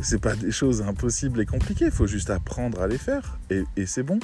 C'est 0.00 0.20
pas 0.20 0.36
des 0.36 0.52
choses 0.52 0.82
impossibles 0.82 1.40
et 1.40 1.46
compliquées, 1.46 1.86
il 1.86 1.90
faut 1.90 2.06
juste 2.06 2.30
apprendre 2.30 2.80
à 2.80 2.86
les 2.86 2.98
faire 2.98 3.36
et, 3.50 3.64
c'est 3.84 4.04
bon. 4.04 4.20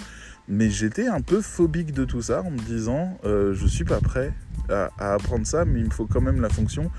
Mais 0.46 0.70
j'étais 0.70 1.08
un 1.08 1.20
peu 1.20 1.40
phobique 1.40 1.92
de 1.92 2.04
tout 2.04 2.22
ça 2.22 2.42
en 2.42 2.50
me 2.52 2.58
disant 2.58 3.18
euh, 3.24 3.54
je 3.54 3.66
suis 3.66 3.84
pas 3.84 4.00
prêt 4.00 4.32
à, 4.68 4.90
à 4.98 5.14
apprendre 5.14 5.44
ça, 5.44 5.64
mais 5.64 5.80
il 5.80 5.86
me 5.86 5.90
faut 5.90 6.06
quand 6.06 6.20
même 6.20 6.40
la 6.40 6.48
fonction 6.48 6.92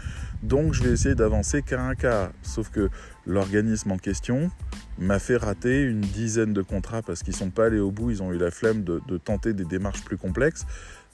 donc 0.45 0.73
je 0.73 0.83
vais 0.83 0.91
essayer 0.91 1.15
d'avancer 1.15 1.61
cas 1.61 1.81
un 1.81 1.95
cas. 1.95 2.31
Sauf 2.43 2.69
que 2.69 2.89
l'organisme 3.25 3.91
en 3.91 3.97
question 3.97 4.51
m'a 4.97 5.19
fait 5.19 5.37
rater 5.37 5.81
une 5.81 6.01
dizaine 6.01 6.53
de 6.53 6.61
contrats 6.61 7.01
parce 7.01 7.23
qu'ils 7.23 7.33
ne 7.33 7.39
sont 7.39 7.49
pas 7.49 7.65
allés 7.65 7.79
au 7.79 7.91
bout, 7.91 8.11
ils 8.11 8.23
ont 8.23 8.31
eu 8.31 8.37
la 8.37 8.51
flemme 8.51 8.83
de, 8.83 8.99
tenter 9.17 9.53
des 9.53 9.65
démarches 9.65 10.03
plus 10.03 10.17
complexes. 10.17 10.65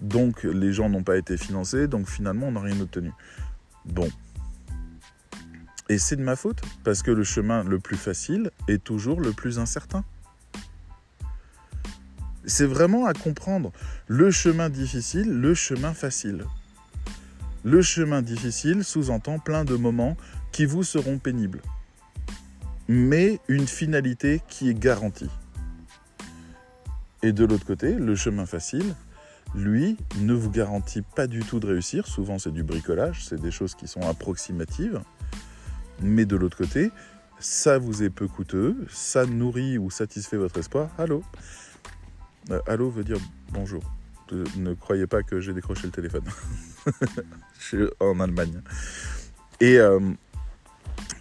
Donc 0.01 0.43
les 0.43 0.73
gens 0.73 0.89
n'ont 0.89 1.03
pas 1.03 1.17
été 1.17 1.37
financés, 1.37 1.87
donc 1.87 2.07
finalement 2.07 2.47
on 2.47 2.51
n'a 2.51 2.61
rien 2.61 2.79
obtenu. 2.79 3.11
Bon. 3.85 4.09
Et 5.89 5.97
c'est 5.97 6.15
de 6.15 6.23
ma 6.23 6.35
faute, 6.35 6.61
parce 6.83 7.03
que 7.03 7.11
le 7.11 7.23
chemin 7.23 7.63
le 7.63 7.79
plus 7.79 7.97
facile 7.97 8.51
est 8.67 8.83
toujours 8.83 9.19
le 9.19 9.31
plus 9.31 9.59
incertain. 9.59 10.03
C'est 12.45 12.65
vraiment 12.65 13.05
à 13.05 13.13
comprendre 13.13 13.71
le 14.07 14.31
chemin 14.31 14.69
difficile, 14.69 15.29
le 15.39 15.53
chemin 15.53 15.93
facile. 15.93 16.45
Le 17.63 17.81
chemin 17.81 18.21
difficile 18.21 18.83
sous-entend 18.83 19.39
plein 19.39 19.65
de 19.65 19.75
moments 19.75 20.17
qui 20.51 20.65
vous 20.65 20.83
seront 20.83 21.19
pénibles, 21.19 21.61
mais 22.87 23.39
une 23.47 23.67
finalité 23.67 24.41
qui 24.47 24.69
est 24.69 24.77
garantie. 24.77 25.29
Et 27.23 27.33
de 27.33 27.45
l'autre 27.45 27.65
côté, 27.65 27.93
le 27.93 28.15
chemin 28.15 28.47
facile, 28.47 28.95
lui, 29.53 29.97
ne 30.19 30.33
vous 30.33 30.49
garantit 30.49 31.03
pas 31.03 31.27
du 31.27 31.41
tout 31.41 31.59
de 31.59 31.67
réussir. 31.67 32.07
Souvent, 32.07 32.39
c'est 32.39 32.51
du 32.51 32.63
bricolage, 32.63 33.25
c'est 33.25 33.39
des 33.39 33.51
choses 33.51 33.75
qui 33.75 33.87
sont 33.87 34.01
approximatives. 34.01 35.01
Mais 36.01 36.25
de 36.25 36.35
l'autre 36.35 36.57
côté, 36.57 36.89
ça 37.39 37.77
vous 37.77 38.01
est 38.01 38.09
peu 38.09 38.27
coûteux, 38.27 38.75
ça 38.89 39.25
nourrit 39.25 39.77
ou 39.77 39.91
satisfait 39.91 40.37
votre 40.37 40.57
espoir. 40.59 40.89
Allô? 40.97 41.23
Euh, 42.49 42.59
Allô 42.65 42.89
veut 42.89 43.03
dire 43.03 43.17
bonjour. 43.51 43.83
Ne 44.57 44.73
croyez 44.73 45.07
pas 45.07 45.23
que 45.23 45.39
j'ai 45.39 45.53
décroché 45.53 45.83
le 45.85 45.91
téléphone. 45.91 46.23
je 47.59 47.63
suis 47.63 47.87
en 47.99 48.19
Allemagne. 48.19 48.61
Et, 49.59 49.77
euh, 49.77 49.99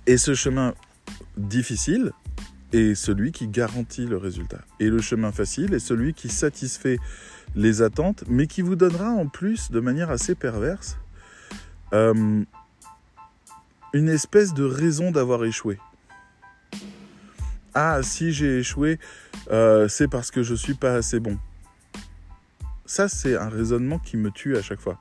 et 0.07 0.17
ce 0.17 0.35
chemin 0.35 0.75
difficile 1.37 2.13
est 2.73 2.95
celui 2.95 3.33
qui 3.33 3.49
garantit 3.49 4.07
le 4.07 4.17
résultat. 4.17 4.61
Et 4.79 4.89
le 4.89 5.01
chemin 5.01 5.33
facile 5.33 5.75
est 5.75 5.81
celui 5.81 6.15
qui 6.15 6.29
satisfait 6.29 6.99
les 7.55 7.83
attentes, 7.83 8.25
mais 8.29 8.47
qui 8.47 8.63
vous 8.63 8.77
donnera 8.77 9.11
en 9.11 9.27
plus, 9.27 9.71
de 9.71 9.81
manière 9.81 10.11
assez 10.11 10.35
perverse, 10.35 10.99
euh, 11.93 12.45
une 13.93 14.09
espèce 14.09 14.55
de 14.55 14.65
raison 14.65 15.11
d'avoir 15.11 15.45
échoué. 15.45 15.79
Ah, 17.75 18.01
si 18.03 18.33
j'ai 18.33 18.59
échoué, 18.59 18.99
euh, 19.51 19.89
c'est 19.89 20.09
parce 20.09 20.31
que 20.31 20.43
je 20.43 20.55
suis 20.55 20.75
pas 20.75 20.95
assez 20.95 21.21
bon. 21.21 21.39
Ça, 22.85 23.09
c'est 23.09 23.37
un 23.37 23.49
raisonnement 23.49 23.99
qui 23.99 24.17
me 24.17 24.31
tue 24.31 24.57
à 24.57 24.63
chaque 24.63 24.81
fois. 24.81 25.01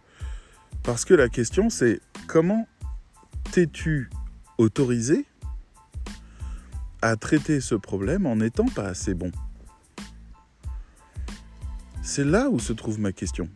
Parce 0.89 1.05
que 1.05 1.13
la 1.13 1.29
question, 1.29 1.69
c'est 1.69 2.01
comment 2.25 2.67
t'es-tu 3.51 4.09
autorisé 4.57 5.27
à 7.03 7.15
traiter 7.15 7.61
ce 7.61 7.75
problème 7.75 8.25
en 8.25 8.37
n'étant 8.37 8.65
pas 8.65 8.85
assez 8.85 9.13
bon? 9.13 9.31
C'est 12.01 12.23
là 12.23 12.49
où 12.49 12.57
se 12.57 12.73
trouve 12.73 12.99
ma 12.99 13.11
question. 13.11 13.49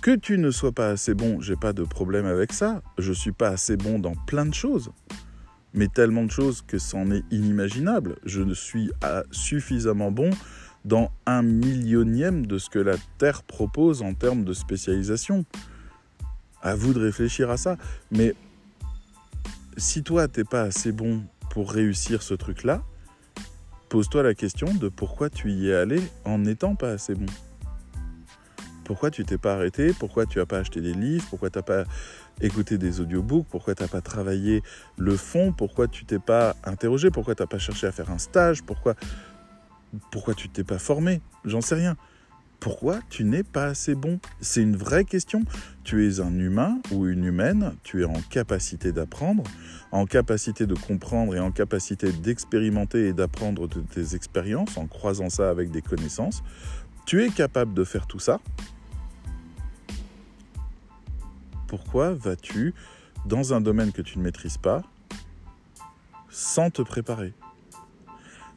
Que 0.00 0.14
tu 0.14 0.38
ne 0.38 0.52
sois 0.52 0.70
pas 0.70 0.90
assez 0.90 1.14
bon, 1.14 1.40
j'ai 1.40 1.56
pas 1.56 1.72
de 1.72 1.82
problème 1.82 2.26
avec 2.26 2.52
ça. 2.52 2.80
Je 2.96 3.12
suis 3.12 3.32
pas 3.32 3.48
assez 3.48 3.76
bon 3.76 3.98
dans 3.98 4.14
plein 4.14 4.46
de 4.46 4.54
choses. 4.54 4.92
Mais 5.74 5.88
tellement 5.88 6.22
de 6.22 6.30
choses 6.30 6.62
que 6.62 6.78
c'en 6.78 7.10
est 7.10 7.24
inimaginable. 7.32 8.14
Je 8.24 8.42
ne 8.42 8.54
suis 8.54 8.92
suffisamment 9.32 10.12
bon 10.12 10.30
dans 10.84 11.10
un 11.26 11.42
millionième 11.42 12.46
de 12.46 12.58
ce 12.58 12.70
que 12.70 12.78
la 12.78 12.96
Terre 13.18 13.42
propose 13.42 14.02
en 14.02 14.14
termes 14.14 14.44
de 14.44 14.52
spécialisation. 14.52 15.44
À 16.62 16.74
vous 16.74 16.92
de 16.92 17.00
réfléchir 17.00 17.50
à 17.50 17.56
ça. 17.56 17.76
Mais 18.10 18.34
si 19.76 20.02
toi, 20.02 20.26
t'es 20.26 20.44
pas 20.44 20.62
assez 20.62 20.92
bon 20.92 21.22
pour 21.50 21.70
réussir 21.70 22.22
ce 22.22 22.34
truc-là, 22.34 22.82
pose-toi 23.88 24.22
la 24.22 24.34
question 24.34 24.74
de 24.74 24.88
pourquoi 24.88 25.30
tu 25.30 25.52
y 25.52 25.70
es 25.70 25.74
allé 25.74 26.00
en 26.24 26.38
n'étant 26.38 26.74
pas 26.74 26.90
assez 26.90 27.14
bon. 27.14 27.26
Pourquoi 28.84 29.10
tu 29.10 29.24
t'es 29.24 29.38
pas 29.38 29.54
arrêté? 29.54 29.92
Pourquoi 29.92 30.24
tu 30.24 30.38
n'as 30.38 30.46
pas 30.46 30.58
acheté 30.58 30.80
des 30.80 30.94
livres? 30.94 31.26
Pourquoi 31.28 31.50
tu 31.50 31.58
n'as 31.58 31.62
pas 31.62 31.84
écouté 32.40 32.78
des 32.78 33.00
audiobooks? 33.00 33.46
Pourquoi 33.50 33.74
tu 33.74 33.82
n'as 33.82 33.88
pas 33.88 34.00
travaillé 34.00 34.62
le 34.96 35.16
fond? 35.16 35.52
Pourquoi 35.52 35.88
tu 35.88 36.06
t'es 36.06 36.18
pas 36.18 36.56
interrogé? 36.64 37.10
Pourquoi 37.10 37.34
tu 37.34 37.42
n'as 37.42 37.46
pas 37.46 37.58
cherché 37.58 37.86
à 37.86 37.92
faire 37.92 38.10
un 38.10 38.18
stage? 38.18 38.62
Pourquoi 38.62 38.94
pourquoi 40.10 40.34
tu 40.34 40.48
t'es 40.48 40.64
pas 40.64 40.78
formé? 40.78 41.20
J'en 41.44 41.60
sais 41.60 41.74
rien. 41.74 41.96
Pourquoi 42.60 42.98
tu 43.08 43.22
n'es 43.22 43.44
pas 43.44 43.66
assez 43.66 43.94
bon? 43.94 44.18
C'est 44.40 44.62
une 44.62 44.76
vraie 44.76 45.04
question. 45.04 45.44
Tu 45.84 46.08
es 46.08 46.20
un 46.20 46.36
humain 46.38 46.80
ou 46.90 47.06
une 47.06 47.24
humaine, 47.24 47.76
tu 47.84 48.02
es 48.02 48.04
en 48.04 48.20
capacité 48.30 48.90
d'apprendre, 48.90 49.44
en 49.92 50.06
capacité 50.06 50.66
de 50.66 50.74
comprendre 50.74 51.36
et 51.36 51.40
en 51.40 51.52
capacité 51.52 52.10
d'expérimenter 52.10 53.06
et 53.06 53.12
d'apprendre 53.12 53.68
de 53.68 53.80
tes 53.80 54.16
expériences 54.16 54.76
en 54.76 54.86
croisant 54.86 55.30
ça 55.30 55.50
avec 55.50 55.70
des 55.70 55.82
connaissances. 55.82 56.42
Tu 57.06 57.22
es 57.22 57.30
capable 57.30 57.74
de 57.74 57.84
faire 57.84 58.08
tout 58.08 58.18
ça. 58.18 58.40
Pourquoi 61.68 62.14
vas-tu, 62.14 62.74
dans 63.24 63.54
un 63.54 63.60
domaine 63.60 63.92
que 63.92 64.02
tu 64.02 64.18
ne 64.18 64.24
maîtrises 64.24 64.58
pas, 64.58 64.82
sans 66.28 66.70
te 66.70 66.82
préparer? 66.82 67.34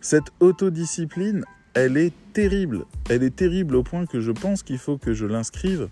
Cette 0.02 0.32
autodiscipline, 0.40 1.46
elle 1.76 1.96
est 1.96 2.14
terrible. 2.34 2.86
Elle 3.10 3.24
est 3.24 3.36
terrible 3.36 3.76
au 3.76 3.84
point 3.84 4.08
que 4.08 4.20
je 4.20 4.32
pense 4.32 4.64
qu'il 4.64 4.80
faut 4.80 4.98
que 4.98 5.14
je 5.14 5.28
l'inscrive 5.28 5.90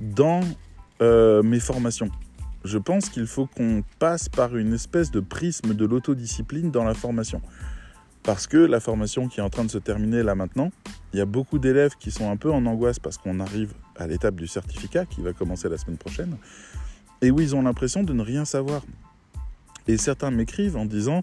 dans 0.00 0.40
euh, 1.00 1.42
mes 1.42 1.60
formations. 1.60 2.10
Je 2.64 2.78
pense 2.78 3.08
qu'il 3.08 3.26
faut 3.26 3.46
qu'on 3.46 3.84
passe 4.00 4.28
par 4.28 4.56
une 4.56 4.72
espèce 4.72 5.12
de 5.12 5.20
prisme 5.20 5.74
de 5.74 5.86
l'autodiscipline 5.86 6.72
dans 6.72 6.82
la 6.82 6.94
formation. 6.94 7.40
Parce 8.24 8.48
que 8.48 8.56
la 8.56 8.80
formation 8.80 9.28
qui 9.28 9.38
est 9.38 9.42
en 9.44 9.50
train 9.50 9.64
de 9.64 9.70
se 9.70 9.78
terminer 9.78 10.24
là 10.24 10.34
maintenant, 10.34 10.72
il 11.12 11.18
y 11.20 11.22
a 11.22 11.26
beaucoup 11.26 11.60
d'élèves 11.60 11.94
qui 11.96 12.10
sont 12.10 12.28
un 12.28 12.36
peu 12.36 12.50
en 12.50 12.66
angoisse 12.66 12.98
parce 12.98 13.18
qu'on 13.18 13.38
arrive 13.38 13.72
à 13.94 14.08
l'étape 14.08 14.34
du 14.34 14.48
certificat 14.48 15.06
qui 15.06 15.20
va 15.22 15.32
commencer 15.32 15.68
la 15.68 15.78
semaine 15.78 15.96
prochaine, 15.96 16.36
et 17.22 17.30
où 17.30 17.40
ils 17.40 17.54
ont 17.54 17.62
l'impression 17.62 18.02
de 18.02 18.12
ne 18.12 18.22
rien 18.22 18.44
savoir. 18.44 18.82
Et 19.88 19.96
certains 19.96 20.30
m'écrivent 20.30 20.76
en 20.76 20.84
disant 20.84 21.22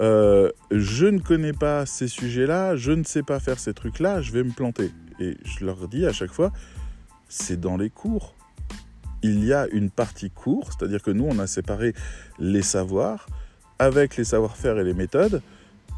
euh, 0.00 0.50
Je 0.70 1.06
ne 1.06 1.18
connais 1.18 1.52
pas 1.52 1.86
ces 1.86 2.08
sujets-là, 2.08 2.76
je 2.76 2.92
ne 2.92 3.04
sais 3.04 3.22
pas 3.22 3.40
faire 3.40 3.58
ces 3.58 3.74
trucs-là, 3.74 4.20
je 4.20 4.32
vais 4.32 4.44
me 4.44 4.52
planter. 4.52 4.90
Et 5.20 5.36
je 5.44 5.64
leur 5.64 5.88
dis 5.88 6.06
à 6.06 6.12
chaque 6.12 6.32
fois 6.32 6.52
C'est 7.28 7.60
dans 7.60 7.76
les 7.76 7.90
cours. 7.90 8.34
Il 9.22 9.44
y 9.44 9.52
a 9.52 9.66
une 9.72 9.90
partie 9.90 10.30
cours, 10.30 10.70
c'est-à-dire 10.72 11.02
que 11.02 11.10
nous, 11.10 11.24
on 11.24 11.38
a 11.38 11.46
séparé 11.46 11.94
les 12.38 12.62
savoirs 12.62 13.26
avec 13.78 14.16
les 14.16 14.24
savoir-faire 14.24 14.78
et 14.78 14.84
les 14.84 14.94
méthodes 14.94 15.40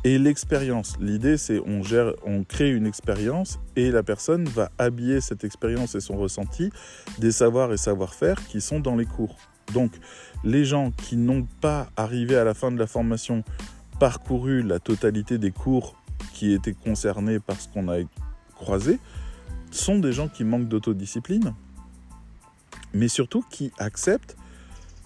et 0.05 0.19
l'expérience. 0.19 0.97
L'idée, 1.01 1.37
c'est 1.37 1.61
on 1.67 1.83
gère, 1.83 2.13
on 2.25 2.45
crée 2.45 2.71
une 2.71 2.87
expérience 2.87 3.59
et 3.75 3.91
la 3.91 4.05
personne 4.05 4.45
va 4.45 4.71
habiller 4.79 5.21
cette 5.21 5.43
expérience 5.43 5.97
et 5.97 6.01
son 6.01 6.17
ressenti 6.17 6.71
des 7.19 7.33
savoirs 7.33 7.73
et 7.73 7.77
savoir-faire 7.77 8.47
qui 8.47 8.61
sont 8.61 8.79
dans 8.79 8.95
les 8.95 9.07
cours. 9.07 9.37
Donc, 9.73 9.93
les 10.45 10.65
gens 10.65 10.91
qui 10.91 11.17
n'ont 11.17 11.47
pas 11.61 11.89
arrivé 11.97 12.37
à 12.37 12.45
la 12.45 12.55
fin 12.55 12.71
de 12.71 12.79
la 12.79 12.87
formation 12.87 13.43
parcouru 13.99 14.63
la 14.63 14.79
totalité 14.79 15.39
des 15.39 15.51
cours 15.51 15.97
qui 16.33 16.53
étaient 16.53 16.75
concernés 16.75 17.41
par 17.41 17.61
ce 17.61 17.69
qu'on 17.69 17.89
a 17.89 17.99
croisé 18.55 18.99
sont 19.71 19.99
des 19.99 20.13
gens 20.13 20.29
qui 20.29 20.45
manquent 20.45 20.69
d'autodiscipline, 20.69 21.55
mais 22.95 23.09
surtout 23.09 23.45
qui 23.51 23.73
acceptent 23.79 24.37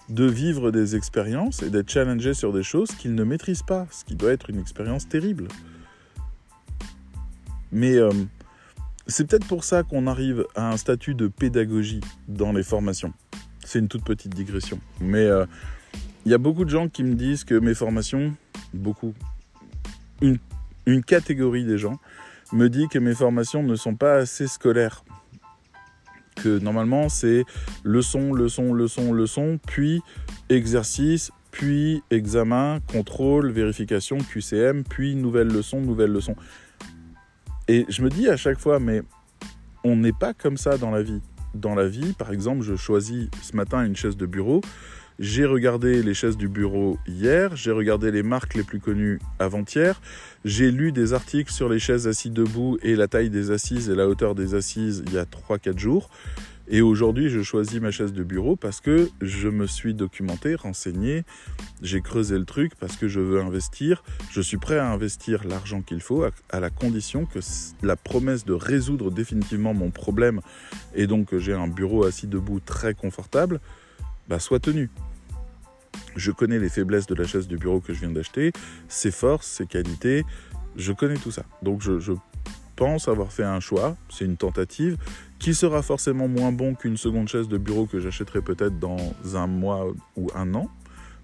de 0.09 0.25
vivre 0.25 0.71
des 0.71 0.95
expériences 0.95 1.63
et 1.63 1.69
d'être 1.69 1.89
challengé 1.89 2.33
sur 2.33 2.51
des 2.51 2.63
choses 2.63 2.91
qu'ils 2.91 3.15
ne 3.15 3.23
maîtrisent 3.23 3.63
pas, 3.63 3.87
ce 3.91 4.03
qui 4.03 4.15
doit 4.15 4.31
être 4.31 4.49
une 4.49 4.59
expérience 4.59 5.07
terrible. 5.07 5.47
Mais 7.71 7.95
euh, 7.95 8.11
c'est 9.07 9.25
peut-être 9.25 9.47
pour 9.47 9.63
ça 9.63 9.83
qu'on 9.83 10.07
arrive 10.07 10.45
à 10.55 10.71
un 10.71 10.77
statut 10.77 11.15
de 11.15 11.27
pédagogie 11.27 12.01
dans 12.27 12.51
les 12.51 12.63
formations. 12.63 13.13
C'est 13.71 13.79
une 13.79 13.87
toute 13.87 14.03
petite 14.03 14.35
digression. 14.35 14.81
Mais 14.99 15.25
euh, 15.25 15.45
il 16.25 16.31
y 16.33 16.35
a 16.35 16.37
beaucoup 16.37 16.65
de 16.65 16.69
gens 16.69 16.89
qui 16.89 17.05
me 17.05 17.15
disent 17.15 17.45
que 17.45 17.55
mes 17.55 17.73
formations, 17.73 18.33
beaucoup, 18.73 19.13
une, 20.21 20.39
une 20.85 21.01
catégorie 21.01 21.63
des 21.63 21.77
gens, 21.77 21.97
me 22.51 22.67
dit 22.67 22.89
que 22.89 22.99
mes 22.99 23.15
formations 23.15 23.63
ne 23.63 23.77
sont 23.77 23.95
pas 23.95 24.15
assez 24.15 24.47
scolaires 24.47 25.05
que 26.35 26.59
normalement 26.59 27.07
c'est 27.07 27.45
leçon, 27.85 28.33
leçon, 28.33 28.73
leçon, 28.73 29.13
leçon, 29.13 29.57
puis 29.65 30.01
exercice, 30.49 31.31
puis 31.51 32.03
examen, 32.09 32.79
contrôle, 32.91 33.51
vérification, 33.51 34.17
QCM, 34.17 34.83
puis 34.83 35.15
nouvelle 35.15 35.47
leçon, 35.47 35.79
nouvelle 35.79 36.11
leçon. 36.11 36.35
Et 37.69 37.85
je 37.87 38.01
me 38.01 38.09
dis 38.09 38.27
à 38.27 38.35
chaque 38.35 38.59
fois, 38.59 38.81
mais 38.81 39.01
on 39.85 39.95
n'est 39.95 40.11
pas 40.11 40.33
comme 40.33 40.57
ça 40.57 40.77
dans 40.77 40.91
la 40.91 41.03
vie. 41.03 41.21
Dans 41.53 41.75
la 41.75 41.87
vie, 41.87 42.13
par 42.13 42.31
exemple, 42.31 42.63
je 42.63 42.75
choisis 42.75 43.27
ce 43.41 43.55
matin 43.55 43.85
une 43.85 43.95
chaise 43.95 44.17
de 44.17 44.25
bureau. 44.25 44.61
J'ai 45.19 45.45
regardé 45.45 46.01
les 46.01 46.15
chaises 46.15 46.37
du 46.37 46.47
bureau 46.47 46.97
hier, 47.05 47.55
j'ai 47.55 47.71
regardé 47.71 48.09
les 48.09 48.23
marques 48.23 48.55
les 48.55 48.63
plus 48.63 48.79
connues 48.79 49.19
avant-hier, 49.37 50.01
j'ai 50.45 50.71
lu 50.71 50.91
des 50.91 51.13
articles 51.13 51.51
sur 51.51 51.69
les 51.69 51.77
chaises 51.77 52.07
assises 52.07 52.31
debout 52.31 52.79
et 52.81 52.95
la 52.95 53.07
taille 53.07 53.29
des 53.29 53.51
assises 53.51 53.89
et 53.89 53.95
la 53.95 54.07
hauteur 54.07 54.33
des 54.33 54.55
assises 54.55 55.03
il 55.05 55.13
y 55.13 55.19
a 55.19 55.25
3-4 55.25 55.77
jours. 55.77 56.09
Et 56.73 56.81
aujourd'hui, 56.81 57.29
je 57.29 57.41
choisis 57.41 57.81
ma 57.81 57.91
chaise 57.91 58.13
de 58.13 58.23
bureau 58.23 58.55
parce 58.55 58.79
que 58.79 59.09
je 59.21 59.49
me 59.49 59.67
suis 59.67 59.93
documenté, 59.93 60.55
renseigné, 60.55 61.25
j'ai 61.81 61.99
creusé 61.99 62.39
le 62.39 62.45
truc 62.45 62.75
parce 62.79 62.95
que 62.95 63.09
je 63.09 63.19
veux 63.19 63.41
investir. 63.41 64.03
Je 64.31 64.39
suis 64.39 64.55
prêt 64.55 64.77
à 64.77 64.89
investir 64.89 65.43
l'argent 65.45 65.81
qu'il 65.81 65.99
faut 65.99 66.23
à, 66.23 66.59
la 66.61 66.69
condition 66.69 67.25
que 67.25 67.39
la 67.83 67.97
promesse 67.97 68.45
de 68.45 68.53
résoudre 68.53 69.11
définitivement 69.11 69.73
mon 69.73 69.91
problème 69.91 70.39
et 70.95 71.07
donc 71.07 71.27
que 71.27 71.39
j'ai 71.39 71.53
un 71.53 71.67
bureau 71.67 72.05
assis 72.05 72.27
debout 72.27 72.61
très 72.61 72.93
confortable 72.93 73.59
bah, 74.29 74.39
soit 74.39 74.61
tenue. 74.61 74.89
Je 76.15 76.31
connais 76.31 76.57
les 76.57 76.69
faiblesses 76.69 77.05
de 77.05 77.15
la 77.15 77.25
chaise 77.25 77.49
du 77.49 77.57
bureau 77.57 77.81
que 77.81 77.93
je 77.93 77.99
viens 77.99 78.11
d'acheter, 78.11 78.53
ses 78.87 79.11
forces, 79.11 79.47
ses 79.47 79.65
qualités, 79.65 80.23
je 80.77 80.93
connais 80.93 81.17
tout 81.17 81.31
ça. 81.31 81.43
Donc 81.61 81.81
je, 81.81 82.13
pense 82.77 83.07
avoir 83.07 83.31
fait 83.31 83.43
un 83.43 83.59
choix, 83.59 83.95
c'est 84.09 84.25
une 84.25 84.37
tentative, 84.37 84.97
qui 85.41 85.55
sera 85.55 85.81
forcément 85.81 86.27
moins 86.27 86.51
bon 86.51 86.75
qu'une 86.75 86.97
seconde 86.97 87.27
chaise 87.27 87.47
de 87.47 87.57
bureau 87.57 87.87
que 87.87 87.99
j'achèterai 87.99 88.41
peut-être 88.41 88.77
dans 88.77 88.99
un 89.33 89.47
mois 89.47 89.91
ou 90.15 90.29
un 90.35 90.53
an, 90.53 90.69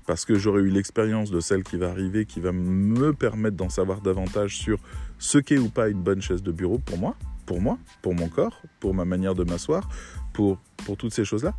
parce 0.07 0.25
que 0.25 0.33
j'aurai 0.33 0.61
eu 0.61 0.69
l'expérience 0.69 1.29
de 1.29 1.39
celle 1.39 1.61
qui 1.61 1.77
va 1.77 1.89
arriver, 1.91 2.25
qui 2.25 2.39
va 2.39 2.51
me 2.51 3.13
permettre 3.13 3.55
d'en 3.55 3.69
savoir 3.69 4.01
davantage 4.01 4.57
sur 4.57 4.79
ce 5.19 5.37
qu'est 5.37 5.59
ou 5.59 5.69
pas 5.69 5.87
une 5.89 6.01
bonne 6.01 6.19
chaise 6.19 6.41
de 6.41 6.51
bureau 6.51 6.79
pour 6.79 6.97
moi, 6.97 7.15
pour 7.45 7.61
moi, 7.61 7.77
pour 8.01 8.15
mon 8.15 8.27
corps, 8.27 8.59
pour 8.79 8.95
ma 8.95 9.05
manière 9.05 9.35
de 9.35 9.43
m'asseoir, 9.43 9.87
pour, 10.33 10.57
pour 10.83 10.97
toutes 10.97 11.13
ces 11.13 11.23
choses-là. 11.23 11.53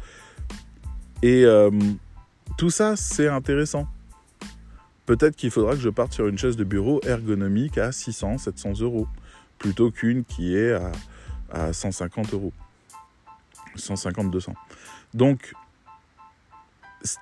Et 1.23 1.45
euh, 1.45 1.71
tout 2.57 2.71
ça, 2.71 2.97
c'est 2.97 3.29
intéressant. 3.29 3.87
Peut-être 5.07 5.37
qu'il 5.37 5.53
faudra 5.53 5.75
que 5.75 5.81
je 5.81 5.91
parte 5.91 6.13
sur 6.13 6.27
une 6.27 6.39
chaise 6.39 6.57
de 6.57 6.65
bureau 6.65 7.01
ergonomique 7.07 7.79
à 7.79 7.93
600, 7.93 8.39
700 8.39 8.81
euros, 8.81 9.07
plutôt 9.61 9.93
qu'une 9.93 10.25
qui 10.25 10.57
est 10.57 10.73
à, 10.73 10.91
à 11.51 11.73
150 11.73 12.35
euros. 12.35 12.53
150, 13.77 14.31
200. 14.31 14.55
Donc, 15.15 15.55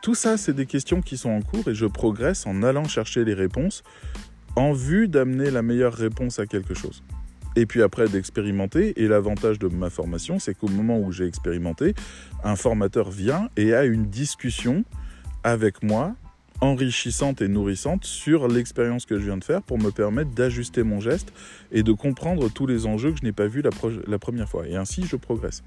tout 0.03 0.15
ça, 0.15 0.37
c'est 0.37 0.55
des 0.55 0.67
questions 0.67 1.03
qui 1.03 1.17
sont 1.17 1.31
en 1.31 1.43
cours 1.43 1.69
et 1.69 1.75
je 1.75 1.87
progresse 1.87 2.47
en 2.47 2.63
allant 2.63 2.85
chercher 2.85 3.25
les 3.25 3.35
réponses 3.35 3.83
en 4.57 4.73
vue 4.73 5.07
d'amener 5.07 5.51
la 5.51 5.63
meilleure 5.63 5.93
réponse 5.93 6.39
à 6.39 6.47
quelque 6.47 6.75
chose 6.75 7.03
et 7.57 7.67
puis 7.67 7.83
après 7.83 8.09
d'expérimenter. 8.09 9.03
Et 9.03 9.09
l'avantage 9.09 9.59
de 9.59 9.67
ma 9.67 9.91
formation, 9.91 10.39
c'est 10.39 10.55
qu'au 10.55 10.69
moment 10.69 10.99
où 10.99 11.11
j'ai 11.11 11.27
expérimenté, 11.27 11.95
un 12.45 12.55
formateur 12.55 13.11
vient 13.11 13.49
et 13.57 13.75
a 13.75 13.85
une 13.85 14.07
discussion 14.07 14.85
avec 15.43 15.83
moi 15.83 16.15
enrichissante 16.61 17.43
et 17.43 17.49
nourrissante 17.49 18.05
sur 18.05 18.49
l'expérience 18.49 19.07
que 19.07 19.19
je 19.19 19.25
viens 19.25 19.37
de 19.37 19.45
faire 19.45 19.63
pour 19.63 19.79
me 19.79 19.91
permettre 19.91 20.31
d'ajuster 20.31 20.83
mon 20.83 21.01
geste 21.01 21.33
et 21.73 21.83
de 21.83 21.93
comprendre 21.93 22.49
tous 22.51 22.67
les 22.67 22.87
enjeux 22.87 23.13
que 23.13 23.19
je 23.19 23.25
n'ai 23.25 23.33
pas 23.33 23.47
vus 23.47 23.63
la, 23.63 24.19
première 24.19 24.49
fois. 24.49 24.67
Et 24.67 24.77
ainsi, 24.77 25.05
je 25.07 25.17
progresse. 25.17 25.63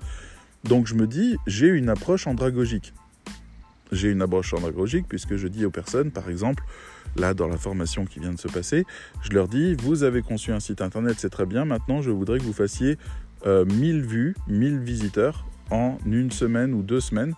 Donc 0.64 0.88
je 0.88 0.96
me 0.96 1.08
dis, 1.08 1.38
j'ai 1.48 1.68
une 1.68 1.90
approche 1.90 2.28
andragogique. 2.28 2.94
J'ai 3.92 4.10
une 4.10 4.22
approche 4.22 4.54
andragogique 4.54 5.06
puisque 5.08 5.36
je 5.36 5.48
dis 5.48 5.66
aux 5.66 5.72
personnes, 5.72 6.12
par 6.12 6.30
exemple, 6.30 6.64
là 7.16 7.34
dans 7.34 7.48
la 7.48 7.58
formation 7.58 8.06
qui 8.06 8.20
vient 8.20 8.34
de 8.34 8.40
se 8.40 8.48
passer, 8.48 8.86
je 9.22 9.32
leur 9.32 9.48
dis, 9.48 9.74
vous 9.76 10.04
avez 10.04 10.22
conçu 10.22 10.52
un 10.52 10.60
site 10.60 10.82
internet, 10.82 11.16
c'est 11.18 11.32
très 11.32 11.48
bien, 11.48 11.66
maintenant 11.66 12.02
je 12.02 12.12
voudrais 12.12 12.38
que 12.38 12.44
vous 12.44 12.54
fassiez 12.54 12.98
1000 13.46 13.48
euh, 13.48 14.02
vues, 14.02 14.36
1000 14.48 14.80
visiteurs 14.80 15.46
en 15.72 15.98
une 16.06 16.32
semaine 16.32 16.74
ou 16.74 16.84
deux 16.84 17.00
semaines. 17.00 17.34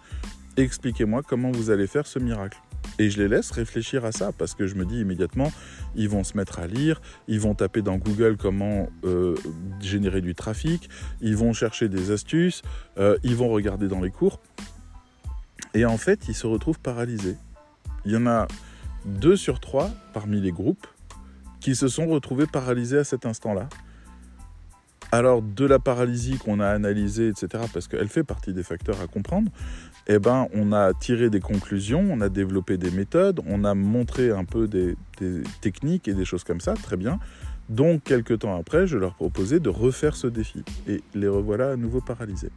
Expliquez-moi 0.57 1.21
comment 1.23 1.51
vous 1.51 1.69
allez 1.69 1.87
faire 1.87 2.07
ce 2.07 2.19
miracle. 2.19 2.57
Et 2.99 3.09
je 3.09 3.21
les 3.21 3.27
laisse 3.27 3.51
réfléchir 3.51 4.05
à 4.05 4.11
ça 4.11 4.31
parce 4.31 4.53
que 4.53 4.67
je 4.67 4.75
me 4.75 4.85
dis 4.85 4.99
immédiatement, 4.99 5.51
ils 5.95 6.09
vont 6.09 6.23
se 6.23 6.37
mettre 6.37 6.59
à 6.59 6.67
lire, 6.67 7.01
ils 7.27 7.39
vont 7.39 7.55
taper 7.55 7.81
dans 7.81 7.97
Google 7.97 8.37
comment 8.37 8.89
euh, 9.03 9.35
générer 9.79 10.21
du 10.21 10.35
trafic, 10.35 10.89
ils 11.21 11.35
vont 11.35 11.53
chercher 11.53 11.89
des 11.89 12.11
astuces, 12.11 12.61
euh, 12.97 13.17
ils 13.23 13.35
vont 13.35 13.49
regarder 13.49 13.87
dans 13.87 14.01
les 14.01 14.11
cours. 14.11 14.39
Et 15.73 15.85
en 15.85 15.97
fait, 15.97 16.27
ils 16.27 16.35
se 16.35 16.47
retrouvent 16.47 16.79
paralysés. 16.79 17.37
Il 18.05 18.11
y 18.11 18.17
en 18.17 18.27
a 18.27 18.47
deux 19.05 19.35
sur 19.35 19.59
trois 19.59 19.89
parmi 20.13 20.41
les 20.41 20.51
groupes 20.51 20.87
qui 21.59 21.75
se 21.75 21.87
sont 21.87 22.07
retrouvés 22.07 22.47
paralysés 22.47 22.97
à 22.97 23.03
cet 23.03 23.25
instant-là. 23.25 23.69
Alors 25.13 25.41
de 25.41 25.65
la 25.65 25.77
paralysie 25.77 26.37
qu'on 26.37 26.59
a 26.59 26.67
analysée, 26.67 27.27
etc., 27.27 27.65
parce 27.73 27.87
qu'elle 27.87 28.07
fait 28.07 28.23
partie 28.23 28.53
des 28.53 28.63
facteurs 28.63 29.01
à 29.01 29.07
comprendre, 29.07 29.51
eh 30.07 30.19
ben, 30.19 30.47
on 30.53 30.73
a 30.73 30.93
tiré 30.93 31.29
des 31.29 31.39
conclusions, 31.39 32.05
on 32.09 32.21
a 32.21 32.29
développé 32.29 32.77
des 32.77 32.91
méthodes, 32.91 33.39
on 33.47 33.63
a 33.63 33.73
montré 33.73 34.31
un 34.31 34.45
peu 34.45 34.67
des, 34.67 34.95
des 35.19 35.43
techniques 35.61 36.07
et 36.07 36.13
des 36.13 36.25
choses 36.25 36.43
comme 36.43 36.61
ça, 36.61 36.73
très 36.73 36.97
bien. 36.97 37.19
Donc, 37.69 38.03
quelques 38.03 38.39
temps 38.39 38.57
après, 38.59 38.87
je 38.87 38.97
leur 38.97 39.13
proposais 39.13 39.59
de 39.59 39.69
refaire 39.69 40.15
ce 40.15 40.27
défi. 40.27 40.63
Et 40.87 41.01
les 41.13 41.27
revoilà 41.27 41.71
à 41.71 41.75
nouveau 41.77 42.01
paralysés. 42.01 42.51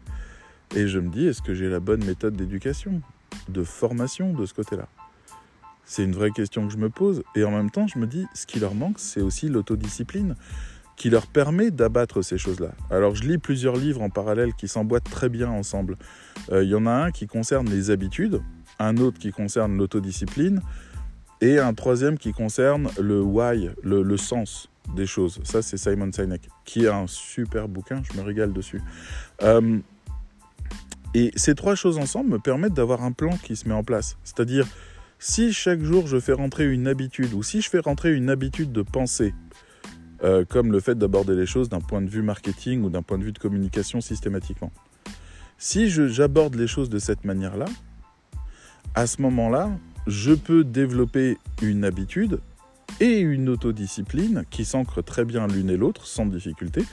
Et 0.74 0.88
je 0.88 0.98
me 0.98 1.08
dis, 1.08 1.26
est-ce 1.26 1.42
que 1.42 1.54
j'ai 1.54 1.68
la 1.68 1.78
bonne 1.78 2.04
méthode 2.04 2.34
d'éducation, 2.34 3.00
de 3.48 3.62
formation 3.62 4.32
de 4.32 4.44
ce 4.46 4.54
côté-là? 4.54 4.88
C'est 5.84 6.02
une 6.02 6.14
vraie 6.14 6.30
question 6.30 6.66
que 6.66 6.72
je 6.72 6.78
me 6.78 6.88
pose. 6.88 7.22
Et 7.36 7.44
en 7.44 7.50
même 7.50 7.70
temps, 7.70 7.86
je 7.86 7.98
me 7.98 8.06
dis, 8.06 8.26
ce 8.34 8.46
qui 8.46 8.58
leur 8.58 8.74
manque, 8.74 8.98
c'est 8.98 9.20
aussi 9.20 9.48
l'autodiscipline 9.48 10.34
qui 10.96 11.10
leur 11.10 11.26
permet 11.26 11.70
d'abattre 11.70 12.22
ces 12.22 12.38
choses-là. 12.38 12.72
Alors 12.90 13.14
je 13.14 13.24
lis 13.24 13.38
plusieurs 13.38 13.76
livres 13.76 14.02
en 14.02 14.10
parallèle 14.10 14.54
qui 14.54 14.68
s'emboîtent 14.68 15.10
très 15.10 15.28
bien 15.28 15.48
ensemble. 15.48 15.96
Euh, 16.52 16.62
il 16.62 16.70
y 16.70 16.74
en 16.74 16.86
a 16.86 16.92
un 16.92 17.10
qui 17.10 17.26
concerne 17.26 17.68
les 17.68 17.90
habitudes, 17.90 18.40
un 18.78 18.96
autre 18.98 19.18
qui 19.18 19.30
concerne 19.30 19.76
l'autodiscipline, 19.76 20.60
Et 21.40 21.58
un 21.58 21.74
troisième 21.74 22.16
qui 22.16 22.32
concerne 22.32 22.88
le 22.98 23.20
why, 23.20 23.70
le, 23.82 24.16
sens 24.16 24.70
des 24.96 25.06
choses. 25.06 25.40
Ça, 25.42 25.62
c'est 25.62 25.76
Simon 25.76 26.10
Sinek, 26.12 26.48
qui 26.64 26.84
est 26.84 26.88
un 26.88 27.06
super 27.06 27.68
bouquin, 27.68 28.02
je 28.10 28.18
me 28.18 28.24
régale 28.24 28.52
dessus. 28.52 28.80
Euh, 29.42 29.78
et 31.12 31.32
ces 31.36 31.54
trois 31.54 31.74
choses 31.74 31.98
ensemble 31.98 32.30
me 32.30 32.38
permettent 32.38 32.74
d'avoir 32.74 33.02
un 33.02 33.12
plan 33.12 33.36
qui 33.36 33.56
se 33.56 33.68
met 33.68 33.74
en 33.74 33.84
place. 33.84 34.16
C'est-à-dire, 34.24 34.66
si 35.18 35.52
chaque 35.52 35.80
jour 35.80 36.06
je 36.06 36.18
fais 36.18 36.32
rentrer 36.32 36.70
une 36.70 36.86
habitude, 36.86 37.34
ou 37.34 37.42
si 37.42 37.60
je 37.60 37.70
fais 37.70 37.78
rentrer 37.78 38.14
une 38.14 38.30
habitude 38.30 38.72
de 38.72 38.82
pensée, 38.82 39.34
euh, 40.22 40.44
comme 40.48 40.70
le 40.72 40.80
fait 40.80 40.96
d'aborder 40.96 41.34
les 41.34 41.46
choses 41.46 41.68
d'un 41.68 41.80
point 41.80 42.00
de 42.00 42.08
vue 42.08 42.22
marketing 42.22 42.82
ou 42.82 42.90
d'un 42.90 43.02
point 43.02 43.18
de 43.18 43.24
vue 43.24 43.32
de 43.32 43.38
communication 43.38 44.00
systématiquement. 44.00 44.72
Si 45.58 45.88
j'aborde 45.88 46.54
les 46.56 46.66
choses 46.66 46.90
de 46.90 46.98
cette 46.98 47.24
manière-là, 47.24 47.66
à 48.94 49.06
ce 49.06 49.22
moment-là, 49.22 49.70
je 50.06 50.32
peux 50.32 50.64
développer 50.64 51.38
une 51.62 51.84
habitude 51.84 52.40
et 53.00 53.18
une 53.18 53.48
autodiscipline 53.48 54.44
qui 54.50 54.64
s'ancrent 54.64 55.02
très 55.02 55.24
bien 55.24 55.46
l'une 55.46 55.70
et 55.70 55.76
l'autre 55.76 56.06
sans 56.06 56.26
difficulté, 56.26 56.84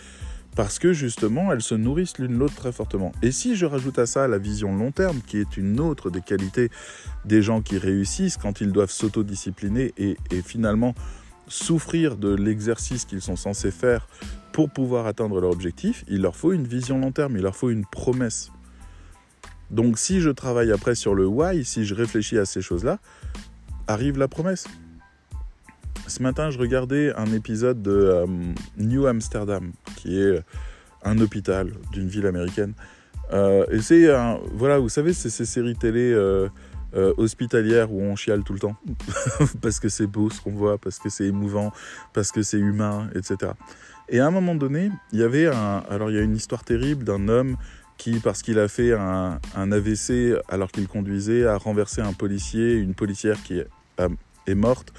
parce 0.56 0.80
que 0.80 0.94
justement 0.94 1.52
elles 1.52 1.62
se 1.62 1.76
nourrissent 1.76 2.18
l'une 2.18 2.38
l'autre 2.38 2.56
très 2.56 2.72
fortement. 2.72 3.12
Et 3.22 3.32
si 3.32 3.56
je 3.56 3.66
rajoute 3.66 4.00
à 4.00 4.06
ça 4.06 4.28
la 4.28 4.38
vision 4.38 4.76
long 4.76 4.92
terme, 4.92 5.20
qui 5.26 5.38
est 5.38 5.58
une 5.58 5.80
autre 5.80 6.10
des 6.10 6.22
qualités 6.22 6.70
des 7.26 7.42
gens 7.42 7.62
qui 7.62 7.78
réussissent 7.78 8.38
quand 8.38 8.62
ils 8.62 8.72
doivent 8.72 8.92
s'autodiscipliner 8.92 9.94
et, 9.98 10.18
et 10.32 10.42
finalement 10.42 10.96
souffrir 11.52 12.18
de 12.18 12.34
l'exercice 12.34 13.06
qu'ils 13.06 13.22
sont 13.22 13.36
censés 13.36 13.72
faire 13.72 14.08
pour 14.52 14.70
pouvoir 14.70 15.06
atteindre 15.06 15.40
leur 15.40 15.52
objectif, 15.52 16.04
il 16.08 16.22
leur 16.22 16.36
faut 16.36 16.52
une 16.52 16.68
vision 16.68 17.00
long 17.00 17.12
terme, 17.12 17.36
il 17.38 17.44
leur 17.44 17.56
faut 17.56 17.70
une 17.70 17.86
promesse. 17.86 18.52
Donc 19.70 19.98
si 19.98 20.20
je 20.20 20.30
travaille 20.30 20.72
après 20.72 20.96
sur 20.96 21.16
le 21.16 21.26
why, 21.26 21.64
si 21.64 21.86
je 21.86 21.96
réfléchis 21.96 22.38
à 22.38 22.46
ces 22.46 22.62
choses-là, 22.62 23.00
arrive 23.88 24.18
la 24.18 24.28
promesse. 24.28 24.66
Ce 26.08 26.22
matin, 26.22 26.50
je 26.50 26.58
regardais 26.58 27.14
un 27.16 27.32
épisode 27.32 27.82
de 27.82 27.92
euh, 27.92 28.26
New 28.78 29.06
Amsterdam, 29.06 29.72
qui 29.96 30.20
est 30.20 30.42
un 31.04 31.18
hôpital 31.20 31.72
d'une 31.94 32.08
ville 32.08 32.26
américaine. 32.26 32.74
Euh, 33.32 33.66
et 33.72 33.82
c'est 33.82 34.10
voilà, 34.54 34.80
vous 34.80 34.90
savez, 34.90 35.14
c'est 35.14 35.30
ces 35.30 35.46
séries 35.46 35.76
télé 35.76 36.12
euh, 36.12 36.50
hospitalières 36.94 37.92
où 37.92 38.02
on 38.02 38.16
chiale 38.16 38.44
tout 38.44 38.54
le 38.54 38.60
temps 38.60 38.76
parce 39.62 39.80
que 39.80 39.90
c'est 39.90 40.08
beau 40.08 40.30
ce 40.30 40.42
qu'on 40.42 40.52
voit, 40.52 40.78
parce 40.78 41.00
que 41.00 41.10
c'est 41.10 41.26
émouvant, 41.26 41.72
parce 42.14 42.32
que 42.32 42.42
c'est 42.42 42.60
humain, 42.60 43.10
etc. 43.16 43.54
Et 44.10 44.20
à 44.20 44.28
un 44.28 44.32
moment 44.32 44.56
donné, 44.56 44.92
il 45.14 45.20
y 45.20 45.24
avait 45.24 45.46
alors 45.46 46.10
il 46.10 46.16
y 46.16 46.20
a 46.20 46.22
une 46.22 46.36
histoire 46.36 46.64
terrible 46.64 47.04
d'un 47.04 47.28
homme 47.28 47.56
qui, 47.98 48.20
parce 48.20 48.42
qu'il 48.42 48.58
a 48.60 48.68
fait 48.68 48.94
un, 48.94 49.40
un 49.56 49.72
AVC 49.72 50.36
alors 50.50 50.72
qu'il 50.72 50.88
conduisait, 50.88 51.46
a 51.46 51.58
renversé 51.58 52.02
un 52.02 52.14
policier, 52.14 52.74
une 52.74 52.96
policière 52.96 53.42
qui 53.44 53.60
est, 53.60 53.68
est 54.48 54.56
morte 54.56 54.94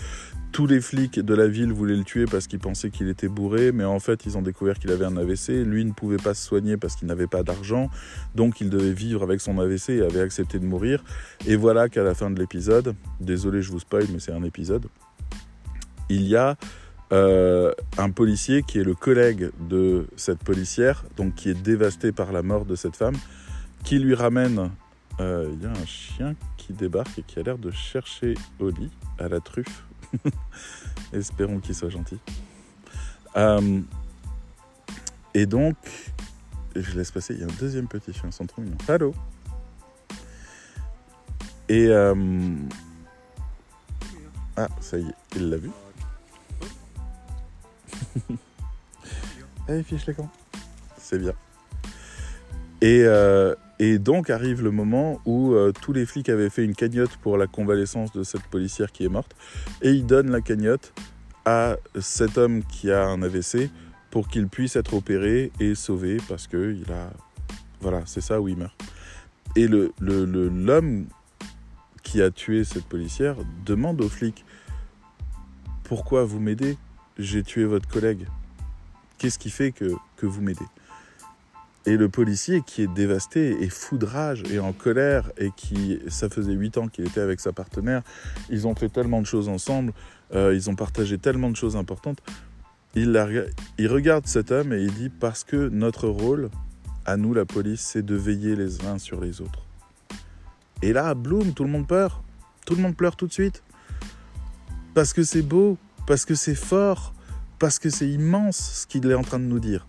tous 0.52 0.66
les 0.66 0.82
flics 0.82 1.18
de 1.18 1.34
la 1.34 1.48
ville 1.48 1.72
voulaient 1.72 1.96
le 1.96 2.04
tuer 2.04 2.26
parce 2.26 2.46
qu'ils 2.46 2.58
pensaient 2.58 2.90
qu'il 2.90 3.08
était 3.08 3.28
bourré, 3.28 3.72
mais 3.72 3.84
en 3.84 3.98
fait, 3.98 4.26
ils 4.26 4.36
ont 4.36 4.42
découvert 4.42 4.78
qu'il 4.78 4.90
avait 4.90 5.06
un 5.06 5.16
AVC. 5.16 5.64
Lui 5.64 5.84
ne 5.84 5.92
pouvait 5.92 6.18
pas 6.18 6.34
se 6.34 6.44
soigner 6.44 6.76
parce 6.76 6.94
qu'il 6.94 7.08
n'avait 7.08 7.26
pas 7.26 7.42
d'argent, 7.42 7.88
donc 8.34 8.60
il 8.60 8.68
devait 8.68 8.92
vivre 8.92 9.22
avec 9.22 9.40
son 9.40 9.58
AVC 9.58 9.90
et 9.90 10.02
avait 10.02 10.20
accepté 10.20 10.58
de 10.58 10.66
mourir. 10.66 11.02
Et 11.46 11.56
voilà 11.56 11.88
qu'à 11.88 12.02
la 12.02 12.14
fin 12.14 12.30
de 12.30 12.38
l'épisode, 12.38 12.94
désolé, 13.20 13.62
je 13.62 13.72
vous 13.72 13.80
spoil, 13.80 14.04
mais 14.12 14.20
c'est 14.20 14.32
un 14.32 14.44
épisode, 14.44 14.86
il 16.10 16.22
y 16.22 16.36
a 16.36 16.56
euh, 17.12 17.72
un 17.96 18.10
policier 18.10 18.62
qui 18.62 18.78
est 18.78 18.84
le 18.84 18.94
collègue 18.94 19.50
de 19.70 20.06
cette 20.16 20.44
policière, 20.44 21.04
donc 21.16 21.34
qui 21.34 21.48
est 21.48 21.60
dévasté 21.62 22.12
par 22.12 22.30
la 22.30 22.42
mort 22.42 22.66
de 22.66 22.76
cette 22.76 22.96
femme, 22.96 23.16
qui 23.84 23.98
lui 23.98 24.14
ramène. 24.14 24.70
Euh, 25.20 25.50
il 25.52 25.62
y 25.62 25.66
a 25.66 25.70
un 25.70 25.86
chien 25.86 26.34
qui 26.66 26.72
débarque 26.72 27.18
et 27.18 27.22
qui 27.22 27.38
a 27.38 27.42
l'air 27.42 27.58
de 27.58 27.70
chercher 27.70 28.34
Oli 28.60 28.90
à 29.18 29.28
la 29.28 29.40
truffe 29.40 29.84
Espérons 31.12 31.58
qu'il 31.58 31.74
soit 31.74 31.90
gentil. 31.90 32.18
Euh, 33.36 33.80
et 35.34 35.46
donc, 35.46 35.76
je 36.76 36.96
laisse 36.96 37.10
passer, 37.10 37.34
il 37.34 37.40
y 37.40 37.42
a 37.42 37.46
un 37.46 37.58
deuxième 37.58 37.88
petit 37.88 38.12
chien, 38.12 38.30
sont 38.30 38.46
trop 38.46 38.62
mignons. 38.62 38.76
Allô 38.88 39.14
Et... 41.68 41.88
Euh, 41.88 42.54
ah, 44.56 44.68
ça 44.80 44.98
y 44.98 45.08
est, 45.08 45.14
il 45.36 45.48
l'a 45.48 45.56
vu. 45.56 45.70
Allez, 49.68 49.82
fiche 49.82 50.06
les 50.06 50.14
camps. 50.14 50.30
C'est 50.98 51.18
bien. 51.18 51.32
Et, 52.82 53.04
euh, 53.04 53.54
et 53.78 54.00
donc 54.00 54.28
arrive 54.28 54.60
le 54.60 54.72
moment 54.72 55.20
où 55.24 55.54
euh, 55.54 55.70
tous 55.70 55.92
les 55.92 56.04
flics 56.04 56.28
avaient 56.28 56.50
fait 56.50 56.64
une 56.64 56.74
cagnotte 56.74 57.16
pour 57.18 57.38
la 57.38 57.46
convalescence 57.46 58.10
de 58.10 58.24
cette 58.24 58.42
policière 58.42 58.90
qui 58.90 59.04
est 59.04 59.08
morte. 59.08 59.36
Et 59.82 59.92
ils 59.92 60.04
donnent 60.04 60.32
la 60.32 60.40
cagnotte 60.40 60.92
à 61.44 61.76
cet 62.00 62.38
homme 62.38 62.64
qui 62.64 62.90
a 62.90 63.06
un 63.06 63.22
AVC 63.22 63.70
pour 64.10 64.26
qu'il 64.26 64.48
puisse 64.48 64.74
être 64.74 64.94
opéré 64.94 65.52
et 65.60 65.76
sauvé 65.76 66.18
parce 66.28 66.48
que 66.48 66.74
il 66.74 66.92
a... 66.92 67.10
Voilà, 67.80 68.02
c'est 68.04 68.20
ça 68.20 68.40
où 68.40 68.48
il 68.48 68.56
meurt. 68.56 68.74
Et 69.54 69.68
l'homme 69.68 69.92
le, 70.00 70.24
le, 70.24 71.04
qui 72.02 72.20
a 72.20 72.32
tué 72.32 72.64
cette 72.64 72.86
policière 72.86 73.36
demande 73.64 74.00
aux 74.00 74.08
flics 74.08 74.44
Pourquoi 75.84 76.24
vous 76.24 76.40
m'aidez? 76.40 76.76
J'ai 77.16 77.44
tué 77.44 77.64
votre 77.64 77.88
collègue. 77.88 78.26
Qu'est-ce 79.18 79.38
qui 79.38 79.50
fait 79.50 79.70
que, 79.70 79.94
que 80.16 80.26
vous 80.26 80.40
m'aidez? 80.40 80.66
Et 81.86 81.96
le 81.96 82.08
policier 82.08 82.62
qui 82.64 82.82
est 82.82 82.92
dévasté 82.94 83.62
et 83.62 83.68
foudrage 83.68 84.44
et 84.50 84.58
en 84.58 84.72
colère 84.72 85.30
et 85.36 85.50
qui, 85.56 85.98
ça 86.08 86.28
faisait 86.28 86.52
huit 86.52 86.78
ans 86.78 86.88
qu'il 86.88 87.06
était 87.06 87.20
avec 87.20 87.40
sa 87.40 87.52
partenaire, 87.52 88.02
ils 88.50 88.66
ont 88.66 88.74
fait 88.74 88.88
tellement 88.88 89.20
de 89.20 89.26
choses 89.26 89.48
ensemble, 89.48 89.92
euh, 90.34 90.54
ils 90.54 90.70
ont 90.70 90.76
partagé 90.76 91.18
tellement 91.18 91.50
de 91.50 91.56
choses 91.56 91.76
importantes. 91.76 92.18
Il, 92.94 93.18
il 93.78 93.88
regarde 93.88 94.26
cet 94.26 94.52
homme 94.52 94.72
et 94.72 94.82
il 94.82 94.92
dit 94.92 95.08
parce 95.08 95.44
que 95.44 95.68
notre 95.68 96.08
rôle, 96.08 96.50
à 97.04 97.16
nous 97.16 97.34
la 97.34 97.44
police, 97.44 97.80
c'est 97.80 98.04
de 98.04 98.14
veiller 98.14 98.54
les 98.54 98.84
uns 98.84 98.98
sur 98.98 99.20
les 99.20 99.40
autres. 99.40 99.66
Et 100.82 100.92
là, 100.92 101.14
Bloom, 101.14 101.52
tout 101.52 101.64
le 101.64 101.70
monde 101.70 101.88
pleure. 101.88 102.22
Tout 102.64 102.76
le 102.76 102.82
monde 102.82 102.96
pleure 102.96 103.16
tout 103.16 103.26
de 103.26 103.32
suite. 103.32 103.62
Parce 104.94 105.12
que 105.12 105.24
c'est 105.24 105.42
beau, 105.42 105.78
parce 106.06 106.24
que 106.24 106.34
c'est 106.34 106.54
fort, 106.54 107.12
parce 107.58 107.78
que 107.78 107.90
c'est 107.90 108.08
immense 108.08 108.82
ce 108.82 108.86
qu'il 108.86 109.10
est 109.10 109.14
en 109.14 109.22
train 109.22 109.38
de 109.38 109.44
nous 109.44 109.58
dire 109.58 109.86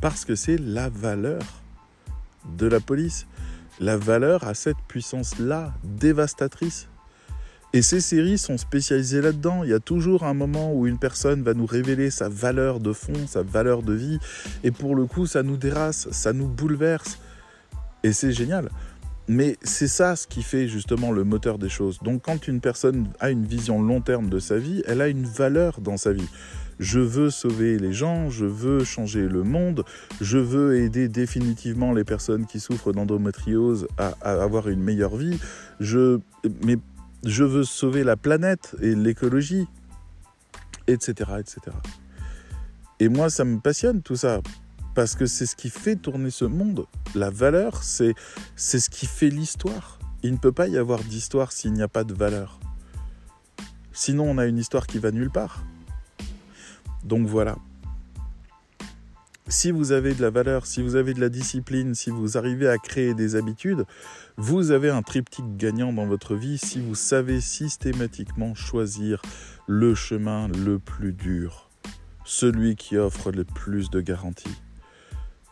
parce 0.00 0.24
que 0.24 0.34
c'est 0.34 0.58
la 0.58 0.88
valeur 0.88 1.40
de 2.56 2.66
la 2.66 2.80
police. 2.80 3.26
La 3.80 3.96
valeur 3.96 4.44
a 4.44 4.54
cette 4.54 4.78
puissance-là, 4.88 5.74
dévastatrice. 5.84 6.88
Et 7.74 7.82
ces 7.82 8.00
séries 8.00 8.38
sont 8.38 8.56
spécialisées 8.56 9.20
là-dedans. 9.20 9.62
Il 9.62 9.70
y 9.70 9.74
a 9.74 9.80
toujours 9.80 10.24
un 10.24 10.34
moment 10.34 10.72
où 10.72 10.86
une 10.86 10.98
personne 10.98 11.42
va 11.42 11.52
nous 11.52 11.66
révéler 11.66 12.10
sa 12.10 12.28
valeur 12.28 12.80
de 12.80 12.92
fond, 12.92 13.26
sa 13.26 13.42
valeur 13.42 13.82
de 13.82 13.92
vie. 13.92 14.18
Et 14.64 14.70
pour 14.70 14.94
le 14.94 15.04
coup, 15.04 15.26
ça 15.26 15.42
nous 15.42 15.56
dérace, 15.56 16.08
ça 16.10 16.32
nous 16.32 16.48
bouleverse. 16.48 17.18
Et 18.02 18.12
c'est 18.12 18.32
génial. 18.32 18.70
Mais 19.28 19.58
c'est 19.62 19.88
ça 19.88 20.16
ce 20.16 20.26
qui 20.26 20.42
fait 20.42 20.66
justement 20.68 21.12
le 21.12 21.24
moteur 21.24 21.58
des 21.58 21.68
choses. 21.68 21.98
Donc 22.02 22.22
quand 22.22 22.48
une 22.48 22.62
personne 22.62 23.10
a 23.20 23.28
une 23.28 23.44
vision 23.44 23.82
long 23.82 24.00
terme 24.00 24.30
de 24.30 24.38
sa 24.38 24.56
vie, 24.56 24.82
elle 24.86 25.02
a 25.02 25.08
une 25.08 25.26
valeur 25.26 25.82
dans 25.82 25.98
sa 25.98 26.12
vie 26.12 26.28
je 26.78 27.00
veux 27.00 27.30
sauver 27.30 27.78
les 27.78 27.92
gens, 27.92 28.30
je 28.30 28.44
veux 28.44 28.84
changer 28.84 29.28
le 29.28 29.42
monde, 29.42 29.84
je 30.20 30.38
veux 30.38 30.76
aider 30.78 31.08
définitivement 31.08 31.92
les 31.92 32.04
personnes 32.04 32.46
qui 32.46 32.60
souffrent 32.60 32.92
d'endométriose 32.92 33.88
à, 33.96 34.08
avoir 34.22 34.68
une 34.68 34.82
meilleure 34.82 35.16
vie, 35.16 35.38
je, 35.80 36.20
mais 36.64 36.76
je 37.24 37.44
veux 37.44 37.64
sauver 37.64 38.04
la 38.04 38.16
planète 38.16 38.76
et 38.80 38.94
l'écologie, 38.94 39.66
etc., 40.86 41.32
etc. 41.38 41.76
Et 43.00 43.08
moi, 43.08 43.30
ça 43.30 43.44
me 43.44 43.58
passionne 43.58 44.02
tout 44.02 44.16
ça, 44.16 44.40
parce 44.94 45.14
que 45.14 45.26
c'est 45.26 45.46
ce 45.46 45.56
qui 45.56 45.70
fait 45.70 45.96
tourner 45.96 46.30
ce 46.30 46.44
monde. 46.44 46.86
La 47.14 47.30
valeur, 47.30 47.82
c'est, 47.82 48.14
c'est 48.56 48.80
ce 48.80 48.90
qui 48.90 49.06
fait 49.06 49.30
l'histoire. 49.30 49.98
Il 50.22 50.32
ne 50.32 50.38
peut 50.38 50.52
pas 50.52 50.66
y 50.66 50.76
avoir 50.76 51.04
d'histoire 51.04 51.52
s'il 51.52 51.72
n'y 51.72 51.82
a 51.82 51.88
pas 51.88 52.02
de 52.02 52.14
valeur. 52.14 52.58
Sinon, 53.92 54.24
on 54.28 54.38
a 54.38 54.46
une 54.46 54.58
histoire 54.58 54.86
qui 54.86 54.98
va 54.98 55.10
nulle 55.12 55.30
part. 55.30 55.64
Donc 57.08 57.26
voilà. 57.26 57.56
Si 59.48 59.70
vous 59.70 59.92
avez 59.92 60.12
de 60.12 60.20
la 60.20 60.28
valeur, 60.28 60.66
si 60.66 60.82
vous 60.82 60.94
avez 60.94 61.14
de 61.14 61.22
la 61.22 61.30
discipline, 61.30 61.94
si 61.94 62.10
vous 62.10 62.36
arrivez 62.36 62.68
à 62.68 62.76
créer 62.76 63.14
des 63.14 63.34
habitudes, 63.34 63.86
vous 64.36 64.72
avez 64.72 64.90
un 64.90 65.00
triptyque 65.00 65.56
gagnant 65.56 65.90
dans 65.90 66.06
votre 66.06 66.34
vie 66.34 66.58
si 66.58 66.80
vous 66.80 66.94
savez 66.94 67.40
systématiquement 67.40 68.54
choisir 68.54 69.22
le 69.66 69.94
chemin 69.94 70.48
le 70.48 70.78
plus 70.78 71.14
dur, 71.14 71.70
celui 72.26 72.76
qui 72.76 72.98
offre 72.98 73.32
le 73.32 73.44
plus 73.44 73.88
de 73.88 74.02
garanties. 74.02 74.60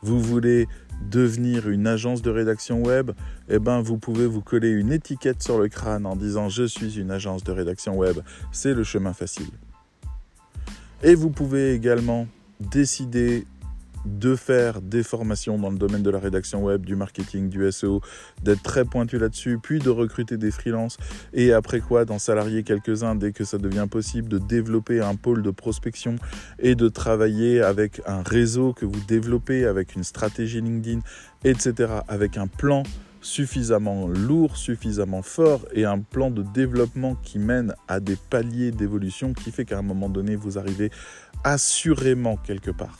Vous 0.02 0.20
voulez 0.20 0.68
devenir 1.10 1.70
une 1.70 1.86
agence 1.86 2.20
de 2.20 2.30
rédaction 2.30 2.82
web, 2.82 3.12
eh 3.48 3.58
ben 3.58 3.80
vous 3.80 3.96
pouvez 3.96 4.26
vous 4.26 4.42
coller 4.42 4.68
une 4.68 4.92
étiquette 4.92 5.42
sur 5.42 5.58
le 5.58 5.68
crâne 5.68 6.04
en 6.04 6.16
disant 6.16 6.50
je 6.50 6.64
suis 6.64 6.98
une 6.98 7.10
agence 7.10 7.44
de 7.44 7.52
rédaction 7.52 7.96
web. 7.96 8.18
C'est 8.52 8.74
le 8.74 8.84
chemin 8.84 9.14
facile. 9.14 9.50
Et 11.02 11.14
vous 11.14 11.30
pouvez 11.30 11.72
également 11.72 12.26
décider 12.60 13.44
de 14.06 14.36
faire 14.36 14.80
des 14.80 15.02
formations 15.02 15.58
dans 15.58 15.70
le 15.70 15.76
domaine 15.76 16.02
de 16.02 16.10
la 16.10 16.18
rédaction 16.18 16.62
web, 16.62 16.86
du 16.86 16.94
marketing, 16.94 17.48
du 17.48 17.70
SEO, 17.72 18.00
d'être 18.42 18.62
très 18.62 18.84
pointu 18.84 19.18
là-dessus, 19.18 19.58
puis 19.60 19.80
de 19.80 19.90
recruter 19.90 20.36
des 20.36 20.50
freelances 20.50 20.96
et 21.34 21.52
après 21.52 21.80
quoi 21.80 22.04
d'en 22.04 22.18
salarier 22.18 22.62
quelques-uns 22.62 23.16
dès 23.16 23.32
que 23.32 23.44
ça 23.44 23.58
devient 23.58 23.86
possible, 23.90 24.28
de 24.28 24.38
développer 24.38 25.00
un 25.00 25.16
pôle 25.16 25.42
de 25.42 25.50
prospection 25.50 26.16
et 26.58 26.74
de 26.74 26.88
travailler 26.88 27.60
avec 27.60 28.00
un 28.06 28.22
réseau 28.22 28.72
que 28.72 28.86
vous 28.86 29.00
développez, 29.08 29.66
avec 29.66 29.96
une 29.96 30.04
stratégie 30.04 30.60
LinkedIn, 30.60 31.00
etc., 31.44 31.92
avec 32.08 32.36
un 32.36 32.46
plan 32.46 32.84
suffisamment 33.26 34.06
lourd, 34.06 34.56
suffisamment 34.56 35.20
fort 35.20 35.66
et 35.72 35.84
un 35.84 35.98
plan 35.98 36.30
de 36.30 36.42
développement 36.42 37.16
qui 37.16 37.38
mène 37.38 37.74
à 37.88 37.98
des 37.98 38.16
paliers 38.16 38.70
d'évolution 38.70 39.34
qui 39.34 39.50
fait 39.50 39.64
qu'à 39.64 39.78
un 39.78 39.82
moment 39.82 40.08
donné, 40.08 40.36
vous 40.36 40.58
arrivez 40.58 40.90
assurément 41.42 42.36
quelque 42.36 42.70
part. 42.70 42.98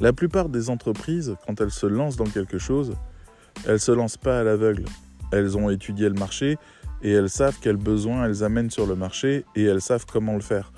La 0.00 0.12
plupart 0.12 0.48
des 0.48 0.70
entreprises, 0.70 1.36
quand 1.46 1.60
elles 1.60 1.70
se 1.70 1.86
lancent 1.86 2.16
dans 2.16 2.24
quelque 2.24 2.58
chose, 2.58 2.96
elles 3.66 3.74
ne 3.74 3.78
se 3.78 3.92
lancent 3.92 4.16
pas 4.16 4.40
à 4.40 4.42
l'aveugle. 4.42 4.86
Elles 5.30 5.56
ont 5.56 5.68
étudié 5.68 6.08
le 6.08 6.14
marché 6.14 6.56
et 7.02 7.12
elles 7.12 7.30
savent 7.30 7.58
quels 7.60 7.76
besoins 7.76 8.24
elles 8.24 8.42
amènent 8.42 8.70
sur 8.70 8.86
le 8.86 8.96
marché 8.96 9.44
et 9.54 9.64
elles 9.64 9.82
savent 9.82 10.06
comment 10.10 10.34
le 10.34 10.40
faire. 10.40 10.72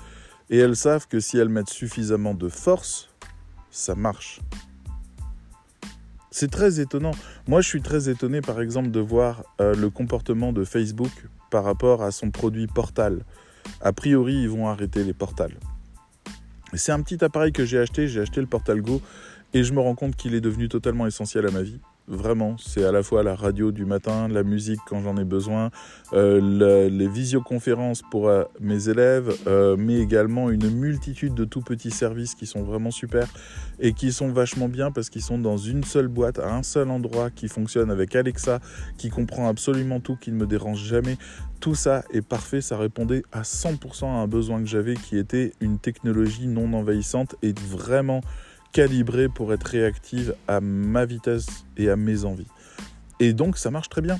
Et 0.51 0.59
elles 0.59 0.77
savent 0.77 1.07
que 1.07 1.21
si 1.21 1.39
elles 1.39 1.49
mettent 1.49 1.71
suffisamment 1.71 2.35
de 2.35 2.49
force, 2.49 3.09
ça 3.71 3.95
marche. 3.95 4.41
C'est 6.37 6.51
très 6.51 6.81
étonnant. 6.81 7.13
Moi, 7.47 7.61
je 7.61 7.69
suis 7.69 7.81
très 7.81 8.09
étonné, 8.09 8.41
par 8.41 8.61
exemple, 8.61 8.91
de 8.91 8.99
voir 8.99 9.45
euh, 9.61 9.73
le 9.73 9.89
comportement 9.89 10.53
de 10.53 10.65
Facebook 10.65 11.13
par 11.49 11.63
rapport 11.63 12.03
à 12.03 12.11
son 12.11 12.33
produit 12.33 12.67
Portal. 12.67 13.21
A 13.81 13.93
priori, 13.93 14.43
ils 14.43 14.49
vont 14.49 14.67
arrêter 14.67 15.05
les 15.05 15.13
portals. 15.13 15.55
C'est 16.73 16.91
un 16.91 17.01
petit 17.03 17.25
appareil 17.25 17.53
que 17.53 17.65
j'ai 17.65 17.79
acheté, 17.79 18.09
j'ai 18.09 18.21
acheté 18.21 18.41
le 18.41 18.49
Portal 18.49 18.83
Go, 18.83 19.01
et 19.53 19.63
je 19.63 19.73
me 19.73 19.79
rends 19.79 19.95
compte 19.95 20.17
qu'il 20.17 20.35
est 20.35 20.41
devenu 20.41 20.69
totalement 20.69 21.07
essentiel 21.07 21.47
à 21.47 21.53
ma 21.53 21.63
vie. 21.63 21.79
Vraiment, 22.07 22.57
c'est 22.59 22.85
à 22.85 22.93
la 22.93 23.03
fois 23.03 23.23
la 23.23 23.35
radio 23.35 23.73
du 23.73 23.87
matin, 23.87 24.29
la 24.29 24.43
musique 24.43 24.81
quand 24.87 25.01
j'en 25.01 25.17
ai 25.17 25.25
besoin, 25.25 25.71
euh, 26.13 26.91
les 26.91 27.09
visioconférences 27.09 28.03
pour 28.11 28.29
euh, 28.29 28.45
mes 28.61 28.91
élèves, 28.91 29.35
euh, 29.47 29.75
mais 29.79 30.01
également 30.01 30.51
une 30.51 30.69
multitude 30.69 31.33
de 31.33 31.47
tout 31.47 31.63
petits 31.63 31.91
services 31.91 32.35
qui 32.35 32.45
sont 32.45 32.63
vraiment 32.63 32.91
super 32.91 33.27
et 33.81 33.95
qui 33.95 34.13
sont 34.13 34.31
vachement 34.31 34.69
bien 34.69 34.91
parce 34.91 35.09
qu'ils 35.09 35.23
sont 35.23 35.39
dans 35.39 35.57
une 35.57 35.83
seule 35.83 36.09
boîte, 36.09 36.39
à 36.39 36.55
un 36.55 36.63
seul 36.63 36.91
endroit, 36.91 37.31
qui 37.31 37.49
fonctionne 37.49 37.91
avec 37.91 38.15
Alexa, 38.15 38.61
qui 38.99 39.09
comprend 39.09 39.49
absolument 39.49 40.01
tout, 40.01 40.17
qui 40.17 40.31
ne 40.31 40.37
me 40.37 40.47
dérange 40.47 40.85
jamais. 40.85 41.17
Tout 41.61 41.75
ça 41.75 42.05
est 42.13 42.21
parfait, 42.21 42.61
ça 42.61 42.77
répondait 42.77 43.23
à 43.33 43.41
100% 43.41 44.05
à 44.05 44.09
un 44.09 44.27
besoin 44.27 44.61
que 44.61 44.69
j'avais 44.69 44.93
qui 44.93 45.17
était 45.17 45.55
une 45.63 45.79
technologie 45.79 46.49
non 46.49 46.71
envahissante 46.75 47.37
et 47.43 47.55
vraiment 47.67 48.21
calibrée 48.75 49.29
pour 49.29 49.55
être 49.55 49.65
réactive 49.65 50.35
à 50.49 50.61
ma 50.61 51.07
vitesse 51.07 51.65
et 51.79 51.89
à 51.89 51.97
mes 51.97 52.27
envies. 52.27 52.49
Et 53.21 53.33
donc 53.33 53.57
ça 53.57 53.71
marche 53.71 53.89
très 53.89 54.03
bien. 54.03 54.19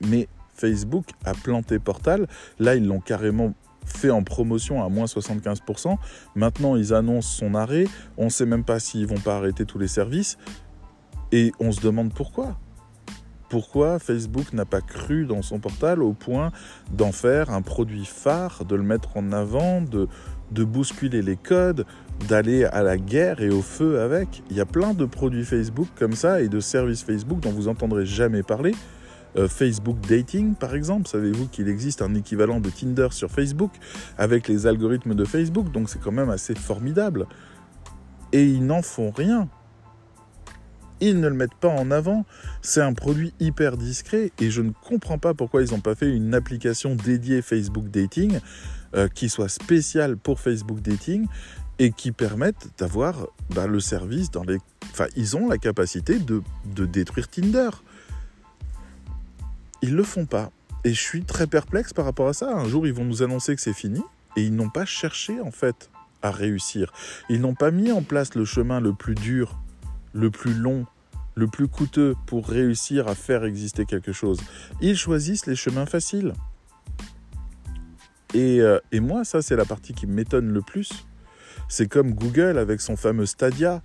Mais 0.00 0.28
Facebook 0.54 1.06
a 1.24 1.32
planté 1.32 1.78
Portal. 1.78 2.26
Là, 2.58 2.74
ils 2.74 2.84
l'ont 2.84 3.00
carrément 3.00 3.54
fait 3.86 4.10
en 4.10 4.22
promotion 4.22 4.84
à 4.84 4.88
moins 4.88 5.06
75%. 5.06 5.96
Maintenant, 6.34 6.76
ils 6.76 6.92
annoncent 6.92 7.38
son 7.38 7.54
arrêt. 7.54 7.86
On 8.18 8.24
ne 8.24 8.30
sait 8.30 8.44
même 8.44 8.64
pas 8.64 8.80
s'ils 8.80 9.06
vont 9.06 9.20
pas 9.20 9.36
arrêter 9.36 9.64
tous 9.64 9.78
les 9.78 9.88
services. 9.88 10.36
Et 11.30 11.52
on 11.60 11.72
se 11.72 11.80
demande 11.80 12.12
pourquoi. 12.12 12.58
Pourquoi 13.48 13.98
Facebook 13.98 14.52
n'a 14.52 14.66
pas 14.66 14.82
cru 14.82 15.24
dans 15.24 15.42
son 15.42 15.58
portal 15.58 16.02
au 16.02 16.12
point 16.12 16.52
d'en 16.92 17.12
faire 17.12 17.50
un 17.50 17.62
produit 17.62 18.04
phare, 18.04 18.64
de 18.66 18.74
le 18.74 18.82
mettre 18.82 19.16
en 19.16 19.32
avant, 19.32 19.80
de, 19.80 20.06
de 20.50 20.64
bousculer 20.64 21.22
les 21.22 21.36
codes, 21.36 21.86
d'aller 22.26 22.64
à 22.64 22.82
la 22.82 22.96
guerre 22.96 23.40
et 23.40 23.50
au 23.50 23.62
feu 23.62 24.00
avec. 24.00 24.42
Il 24.50 24.56
y 24.56 24.60
a 24.60 24.66
plein 24.66 24.94
de 24.94 25.04
produits 25.04 25.44
Facebook 25.44 25.88
comme 25.96 26.14
ça 26.14 26.40
et 26.40 26.48
de 26.48 26.60
services 26.60 27.02
Facebook 27.02 27.40
dont 27.40 27.52
vous 27.52 27.68
entendrez 27.68 28.06
jamais 28.06 28.42
parler. 28.42 28.74
Euh, 29.36 29.46
Facebook 29.46 29.98
Dating, 30.08 30.54
par 30.54 30.74
exemple, 30.74 31.08
savez-vous 31.08 31.48
qu'il 31.48 31.68
existe 31.68 32.02
un 32.02 32.14
équivalent 32.14 32.60
de 32.60 32.70
Tinder 32.70 33.08
sur 33.10 33.30
Facebook 33.30 33.72
avec 34.16 34.48
les 34.48 34.66
algorithmes 34.66 35.14
de 35.14 35.24
Facebook, 35.24 35.70
donc 35.70 35.90
c'est 35.90 36.00
quand 36.00 36.12
même 36.12 36.30
assez 36.30 36.54
formidable. 36.54 37.26
Et 38.32 38.44
ils 38.44 38.64
n'en 38.64 38.82
font 38.82 39.10
rien. 39.10 39.48
Ils 41.00 41.20
ne 41.20 41.28
le 41.28 41.34
mettent 41.34 41.54
pas 41.54 41.68
en 41.68 41.90
avant. 41.90 42.24
C'est 42.60 42.80
un 42.80 42.92
produit 42.92 43.32
hyper 43.38 43.76
discret 43.76 44.32
et 44.40 44.50
je 44.50 44.62
ne 44.62 44.72
comprends 44.82 45.18
pas 45.18 45.32
pourquoi 45.32 45.62
ils 45.62 45.70
n'ont 45.70 45.80
pas 45.80 45.94
fait 45.94 46.10
une 46.10 46.34
application 46.34 46.96
dédiée 46.96 47.40
Facebook 47.40 47.88
Dating 47.88 48.40
euh, 48.94 49.06
qui 49.06 49.28
soit 49.28 49.48
spéciale 49.48 50.16
pour 50.16 50.40
Facebook 50.40 50.80
Dating 50.80 51.26
et 51.78 51.92
qui 51.92 52.12
permettent 52.12 52.68
d'avoir 52.78 53.28
bah, 53.50 53.66
le 53.66 53.80
service 53.80 54.30
dans 54.30 54.44
les... 54.44 54.58
Enfin, 54.90 55.06
ils 55.16 55.36
ont 55.36 55.48
la 55.48 55.58
capacité 55.58 56.18
de, 56.18 56.42
de 56.74 56.86
détruire 56.86 57.28
Tinder. 57.28 57.70
Ils 59.82 59.94
le 59.94 60.02
font 60.02 60.26
pas. 60.26 60.50
Et 60.84 60.92
je 60.92 61.00
suis 61.00 61.24
très 61.24 61.46
perplexe 61.46 61.92
par 61.92 62.04
rapport 62.04 62.28
à 62.28 62.32
ça. 62.32 62.52
Un 62.54 62.68
jour, 62.68 62.86
ils 62.86 62.92
vont 62.92 63.04
nous 63.04 63.22
annoncer 63.22 63.54
que 63.54 63.60
c'est 63.60 63.72
fini 63.72 64.02
et 64.36 64.42
ils 64.42 64.54
n'ont 64.54 64.70
pas 64.70 64.84
cherché 64.84 65.40
en 65.40 65.50
fait 65.50 65.90
à 66.22 66.30
réussir. 66.30 66.92
Ils 67.28 67.40
n'ont 67.40 67.54
pas 67.54 67.70
mis 67.70 67.92
en 67.92 68.02
place 68.02 68.34
le 68.34 68.44
chemin 68.44 68.80
le 68.80 68.92
plus 68.92 69.14
dur, 69.14 69.58
le 70.12 70.30
plus 70.30 70.54
long, 70.54 70.86
le 71.34 71.46
plus 71.46 71.68
coûteux 71.68 72.14
pour 72.26 72.48
réussir 72.48 73.08
à 73.08 73.14
faire 73.14 73.44
exister 73.44 73.84
quelque 73.84 74.12
chose. 74.12 74.40
Ils 74.80 74.96
choisissent 74.96 75.46
les 75.46 75.56
chemins 75.56 75.86
faciles. 75.86 76.32
Euh, 78.34 78.80
et, 78.92 79.00
moi, 79.00 79.24
ça, 79.24 79.40
c'est 79.40 79.56
la 79.56 79.64
partie 79.64 79.94
qui 79.94 80.06
m'étonne 80.06 80.52
le 80.52 80.60
plus. 80.60 81.06
C'est 81.68 81.88
comme 81.88 82.12
Google 82.12 82.58
avec 82.58 82.80
son 82.80 82.96
fameux 82.96 83.26
Stadia. 83.26 83.82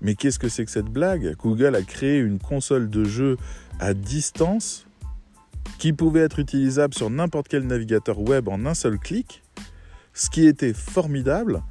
Mais 0.00 0.14
qu'est-ce 0.14 0.38
que 0.38 0.48
c'est 0.48 0.64
que 0.64 0.70
cette 0.70 0.86
blague? 0.86 1.34
Google 1.36 1.74
a 1.74 1.82
créé 1.82 2.18
une 2.18 2.38
console 2.38 2.88
de 2.88 3.04
jeu 3.04 3.36
à 3.78 3.92
distance 3.92 4.86
qui 5.78 5.92
pouvait 5.92 6.20
être 6.20 6.38
utilisable 6.38 6.94
sur 6.94 7.10
n'importe 7.10 7.48
quel 7.48 7.66
navigateur 7.66 8.18
web 8.20 8.48
en 8.48 8.64
un 8.66 8.74
seul 8.74 8.98
clic, 8.98 9.42
ce 10.14 10.30
qui 10.30 10.46
était 10.46 10.72
formidable, 10.72 11.62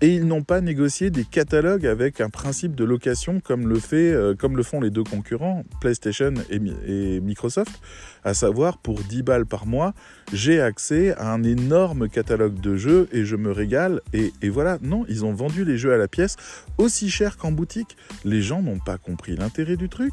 et 0.00 0.14
ils 0.14 0.26
n'ont 0.26 0.42
pas 0.42 0.60
négocié 0.60 1.10
des 1.10 1.24
catalogues 1.24 1.86
avec 1.86 2.20
un 2.20 2.28
principe 2.28 2.74
de 2.74 2.84
location 2.84 3.40
comme 3.40 3.66
le, 3.66 3.78
euh, 3.92 4.62
font 4.62 4.80
les 4.80 4.90
deux 4.90 5.04
concurrents, 5.04 5.64
PlayStation 5.80 6.34
et, 6.50 7.20
Microsoft, 7.20 7.80
à 8.24 8.34
savoir 8.34 8.78
pour 8.78 9.00
10 9.00 9.22
balles 9.22 9.46
par 9.46 9.66
mois, 9.66 9.94
j'ai 10.32 10.60
accès 10.60 11.14
à 11.16 11.32
un 11.32 11.42
énorme 11.42 12.08
catalogue 12.08 12.60
de 12.60 12.76
jeux 12.76 13.08
et 13.12 13.24
je 13.24 13.36
me 13.36 13.50
régale. 13.50 14.02
Et, 14.12 14.32
voilà, 14.48 14.78
non, 14.82 15.04
ils 15.08 15.24
ont 15.24 15.32
vendu 15.32 15.64
les 15.64 15.78
jeux 15.78 15.92
à 15.92 15.96
la 15.96 16.08
pièce 16.08 16.36
aussi 16.78 17.08
cher 17.08 17.36
qu'en 17.36 17.52
boutique. 17.52 17.96
Les 18.24 18.42
gens 18.42 18.62
n'ont 18.62 18.78
pas 18.78 18.98
compris 18.98 19.36
l'intérêt 19.36 19.76
du 19.76 19.88
truc. 19.88 20.12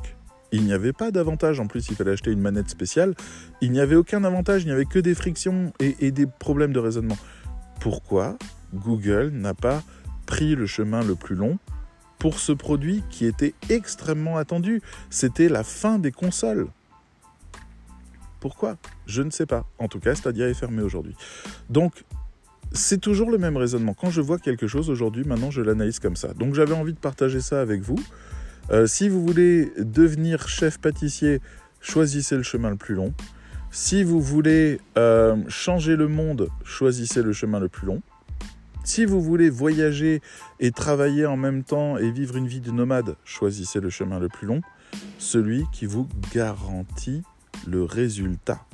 Il 0.51 0.63
n'y 0.63 0.73
avait 0.73 0.93
pas 0.93 1.09
d'avantage, 1.09 1.59
en 1.59 1.65
plus 1.65 1.89
il 1.89 1.95
fallait 1.95 2.11
acheter 2.11 2.31
une 2.31 2.39
manette 2.39 2.69
spéciale. 2.69 3.15
Il 3.59 3.71
n'y 3.71 3.79
avait 3.79 3.95
aucun 3.95 4.23
avantage, 4.23 4.61
il 4.63 4.67
n'y 4.67 4.71
avait 4.71 4.85
que 4.85 4.99
des 4.99 5.15
frictions 5.15 5.73
et 5.79 6.11
des 6.11 6.27
problèmes 6.27 6.73
de 6.73 6.79
raisonnement. 6.79 7.17
Pourquoi? 7.79 8.37
Google 8.73 9.29
n'a 9.33 9.53
pas 9.53 9.83
pris 10.25 10.55
le 10.55 10.65
chemin 10.65 11.03
le 11.03 11.15
plus 11.15 11.35
long 11.35 11.57
pour 12.19 12.39
ce 12.39 12.51
produit 12.51 13.03
qui 13.09 13.25
était 13.25 13.53
extrêmement 13.69 14.37
attendu. 14.37 14.81
C'était 15.09 15.49
la 15.49 15.63
fin 15.63 15.99
des 15.99 16.11
consoles. 16.11 16.67
Pourquoi? 18.39 18.77
Je 19.07 19.21
ne 19.21 19.29
sais 19.29 19.45
pas. 19.45 19.65
En 19.77 19.87
tout 19.87 19.99
cas, 19.99 20.15
Stadia 20.15 20.49
est 20.49 20.53
fermé 20.53 20.81
aujourd'hui. 20.81 21.15
Donc, 21.69 22.03
c'est 22.71 22.99
toujours 22.99 23.29
le 23.29 23.37
même 23.37 23.55
raisonnement. 23.55 23.93
Quand 23.93 24.09
je 24.09 24.21
vois 24.21 24.39
quelque 24.39 24.67
chose 24.67 24.89
aujourd'hui, 24.89 25.23
maintenant, 25.23 25.51
je 25.51 25.61
l'analyse 25.61 25.99
comme 25.99 26.15
ça. 26.15 26.33
Donc, 26.33 26.53
j'avais 26.53 26.73
envie 26.73 26.93
de 26.93 26.99
partager 26.99 27.39
ça 27.39 27.61
avec 27.61 27.81
vous. 27.81 27.99
Euh, 28.71 28.87
si 28.87 29.09
vous 29.09 29.25
voulez 29.25 29.71
devenir 29.77 30.47
chef 30.47 30.79
pâtissier, 30.79 31.41
choisissez 31.81 32.35
le 32.35 32.43
chemin 32.43 32.69
le 32.69 32.77
plus 32.77 32.95
long. 32.95 33.13
Si 33.71 34.03
vous 34.03 34.21
voulez 34.21 34.79
euh, 34.97 35.35
changer 35.47 35.95
le 35.95 36.07
monde, 36.07 36.49
choisissez 36.63 37.23
le 37.23 37.33
chemin 37.33 37.59
le 37.59 37.69
plus 37.69 37.87
long. 37.87 38.01
Si 38.83 39.05
vous 39.05 39.21
voulez 39.21 39.49
voyager 39.49 40.21
et 40.59 40.71
travailler 40.71 41.25
en 41.25 41.37
même 41.37 41.63
temps 41.63 41.97
et 41.97 42.11
vivre 42.11 42.35
une 42.35 42.47
vie 42.47 42.59
de 42.59 42.69
nomade, 42.69 43.15
choisissez 43.23 43.79
le 43.79 43.89
chemin 43.89 44.19
le 44.19 44.27
plus 44.27 44.45
long, 44.45 44.61
celui 45.17 45.63
qui 45.71 45.85
vous 45.85 46.07
garantit 46.33 47.23
le 47.65 47.83
résultat. 47.83 48.65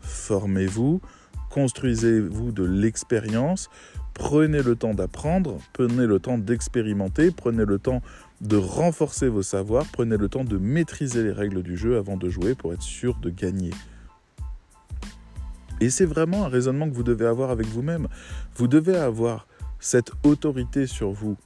Formez-vous, 0.00 1.02
construisez-vous 1.50 2.50
de 2.50 2.64
l'expérience, 2.64 3.68
prenez 4.14 4.62
le 4.62 4.74
temps 4.74 4.94
d'apprendre, 4.94 5.58
prenez 5.74 6.06
le 6.06 6.18
temps 6.18 6.38
d'expérimenter, 6.38 7.30
prenez 7.30 7.66
le 7.66 7.78
temps 7.78 8.00
de 8.40 8.56
renforcer 8.56 9.28
vos 9.28 9.42
savoirs, 9.42 9.84
prenez 9.92 10.16
le 10.16 10.28
temps 10.28 10.44
de 10.44 10.56
maîtriser 10.56 11.22
les 11.22 11.32
règles 11.32 11.62
du 11.62 11.76
jeu 11.76 11.98
avant 11.98 12.16
de 12.16 12.30
jouer 12.30 12.54
pour 12.54 12.72
être 12.72 12.82
sûr 12.82 13.16
de 13.16 13.28
gagner. 13.28 13.70
Et 15.80 15.90
c'est 15.90 16.06
vraiment 16.06 16.44
un 16.44 16.48
raisonnement 16.48 16.88
que 16.88 16.94
vous 16.94 17.02
devez 17.02 17.26
avoir 17.26 17.50
avec 17.50 17.66
vous-même. 17.66 18.08
Vous 18.56 18.66
devez 18.66 18.96
avoir 18.96 19.46
cette 19.78 20.12
autorité 20.24 20.86
sur 20.86 21.10
vous 21.10 21.36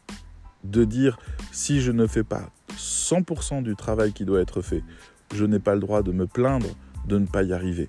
de 0.64 0.85
dire 0.85 1.18
si 1.53 1.81
je 1.81 1.91
ne 1.91 2.07
fais 2.07 2.22
pas 2.22 2.51
100% 2.76 3.62
du 3.62 3.76
travail 3.76 4.12
qui 4.12 4.24
doit 4.24 4.41
être 4.41 4.62
fait, 4.62 4.83
je 5.35 5.45
n'ai 5.45 5.59
pas 5.59 5.74
le 5.74 5.81
droit 5.81 6.03
de 6.03 6.12
me 6.12 6.26
plaindre 6.26 6.68
de 7.07 7.18
ne 7.18 7.26
pas 7.26 7.43
y 7.43 7.53
arriver. 7.53 7.89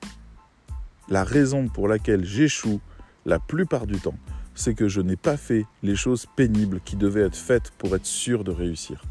La 1.09 1.23
raison 1.23 1.67
pour 1.67 1.87
laquelle 1.87 2.23
j'échoue 2.23 2.79
la 3.25 3.39
plupart 3.39 3.85
du 3.85 3.99
temps, 3.99 4.17
c'est 4.55 4.73
que 4.73 4.87
je 4.87 5.01
n'ai 5.01 5.15
pas 5.15 5.37
fait 5.37 5.65
les 5.83 5.95
choses 5.95 6.25
pénibles 6.35 6.79
qui 6.83 6.95
devaient 6.95 7.21
être 7.21 7.35
faites 7.35 7.71
pour 7.77 7.95
être 7.95 8.05
sûr 8.05 8.43
de 8.43 8.51
réussir. 8.51 9.03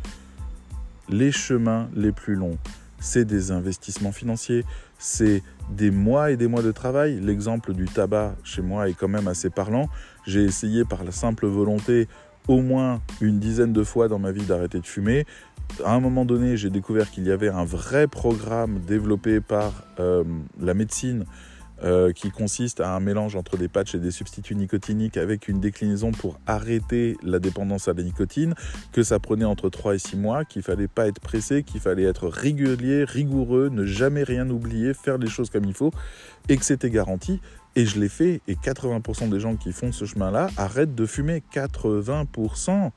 Les 1.08 1.32
chemins 1.32 1.88
les 1.94 2.12
plus 2.12 2.34
longs, 2.34 2.58
c'est 3.00 3.24
des 3.24 3.50
investissements 3.50 4.12
financiers, 4.12 4.64
c'est 4.98 5.42
des 5.70 5.90
mois 5.90 6.30
et 6.30 6.36
des 6.36 6.46
mois 6.46 6.62
de 6.62 6.70
travail. 6.70 7.18
L'exemple 7.20 7.72
du 7.72 7.86
tabac 7.86 8.36
chez 8.44 8.62
moi 8.62 8.88
est 8.88 8.94
quand 8.94 9.08
même 9.08 9.26
assez 9.26 9.50
parlant. 9.50 9.88
J'ai 10.26 10.44
essayé 10.44 10.84
par 10.84 11.02
la 11.02 11.10
simple 11.10 11.46
volonté 11.46 12.06
au 12.46 12.60
moins 12.60 13.00
une 13.20 13.38
dizaine 13.38 13.72
de 13.72 13.82
fois 13.82 14.08
dans 14.08 14.18
ma 14.18 14.32
vie 14.32 14.44
d'arrêter 14.44 14.78
de 14.80 14.86
fumer. 14.86 15.26
À 15.84 15.94
un 15.94 16.00
moment 16.00 16.24
donné, 16.24 16.56
j'ai 16.56 16.70
découvert 16.70 17.10
qu'il 17.10 17.26
y 17.26 17.30
avait 17.30 17.48
un 17.48 17.64
vrai 17.64 18.06
programme 18.06 18.80
développé 18.80 19.40
par 19.40 19.84
euh, 20.00 20.24
la 20.60 20.74
médecine 20.74 21.24
euh, 21.82 22.12
qui 22.12 22.30
consiste 22.30 22.80
à 22.80 22.94
un 22.94 23.00
mélange 23.00 23.36
entre 23.36 23.56
des 23.56 23.68
patchs 23.68 23.94
et 23.94 23.98
des 23.98 24.10
substituts 24.10 24.54
nicotiniques 24.54 25.16
avec 25.16 25.48
une 25.48 25.60
déclinaison 25.60 26.12
pour 26.12 26.38
arrêter 26.46 27.16
la 27.22 27.38
dépendance 27.38 27.88
à 27.88 27.94
la 27.94 28.02
nicotine, 28.02 28.54
que 28.92 29.02
ça 29.02 29.18
prenait 29.18 29.44
entre 29.44 29.70
3 29.70 29.94
et 29.94 29.98
6 29.98 30.16
mois, 30.16 30.44
qu'il 30.44 30.62
fallait 30.62 30.88
pas 30.88 31.06
être 31.06 31.20
pressé, 31.20 31.62
qu'il 31.62 31.80
fallait 31.80 32.04
être 32.04 32.28
régulier, 32.28 33.04
rigoureux, 33.04 33.68
ne 33.70 33.84
jamais 33.84 34.22
rien 34.22 34.48
oublier, 34.50 34.94
faire 34.94 35.18
les 35.18 35.28
choses 35.28 35.50
comme 35.50 35.64
il 35.64 35.74
faut, 35.74 35.90
et 36.48 36.56
que 36.56 36.64
c'était 36.64 36.90
garanti. 36.90 37.40
Et 37.76 37.86
je 37.86 38.00
l'ai 38.00 38.08
fait, 38.08 38.40
et 38.48 38.54
80% 38.56 39.28
des 39.28 39.40
gens 39.40 39.56
qui 39.56 39.72
font 39.72 39.92
ce 39.92 40.04
chemin-là 40.04 40.48
arrêtent 40.56 40.94
de 40.94 41.06
fumer. 41.06 41.42
80% 41.54 42.90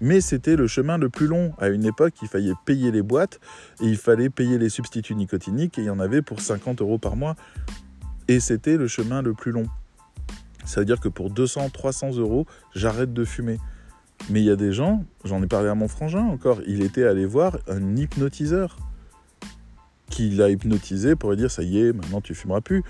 mais 0.00 0.20
c'était 0.20 0.56
le 0.56 0.66
chemin 0.66 0.98
le 0.98 1.08
plus 1.08 1.26
long. 1.26 1.52
À 1.58 1.68
une 1.68 1.84
époque, 1.84 2.14
il 2.22 2.28
fallait 2.28 2.52
payer 2.64 2.90
les 2.90 3.02
boîtes 3.02 3.40
et 3.80 3.86
il 3.86 3.96
fallait 3.96 4.30
payer 4.30 4.58
les 4.58 4.68
substituts 4.68 5.14
nicotiniques 5.14 5.78
et 5.78 5.82
il 5.82 5.86
y 5.86 5.90
en 5.90 6.00
avait 6.00 6.22
pour 6.22 6.40
50 6.40 6.80
euros 6.80 6.98
par 6.98 7.16
mois. 7.16 7.36
Et 8.28 8.40
c'était 8.40 8.76
le 8.76 8.88
chemin 8.88 9.22
le 9.22 9.34
plus 9.34 9.52
long. 9.52 9.66
C'est-à-dire 10.64 11.00
que 11.00 11.08
pour 11.08 11.30
200, 11.30 11.70
300 11.70 12.16
euros, 12.16 12.46
j'arrête 12.74 13.12
de 13.12 13.24
fumer. 13.24 13.58
Mais 14.30 14.40
il 14.40 14.46
y 14.46 14.50
a 14.50 14.56
des 14.56 14.72
gens, 14.72 15.04
j'en 15.24 15.42
ai 15.42 15.46
parlé 15.46 15.68
à 15.68 15.74
mon 15.74 15.88
frangin 15.88 16.24
encore, 16.24 16.60
il 16.66 16.82
était 16.82 17.04
allé 17.04 17.26
voir 17.26 17.58
un 17.68 17.96
hypnotiseur 17.96 18.76
qui 20.10 20.30
l'a 20.30 20.50
hypnotisé 20.50 21.14
pour 21.14 21.30
lui 21.30 21.36
dire 21.36 21.50
ça 21.50 21.62
y 21.62 21.78
est, 21.78 21.92
maintenant 21.92 22.20
tu 22.20 22.34
fumeras 22.34 22.60
plus. 22.60 22.82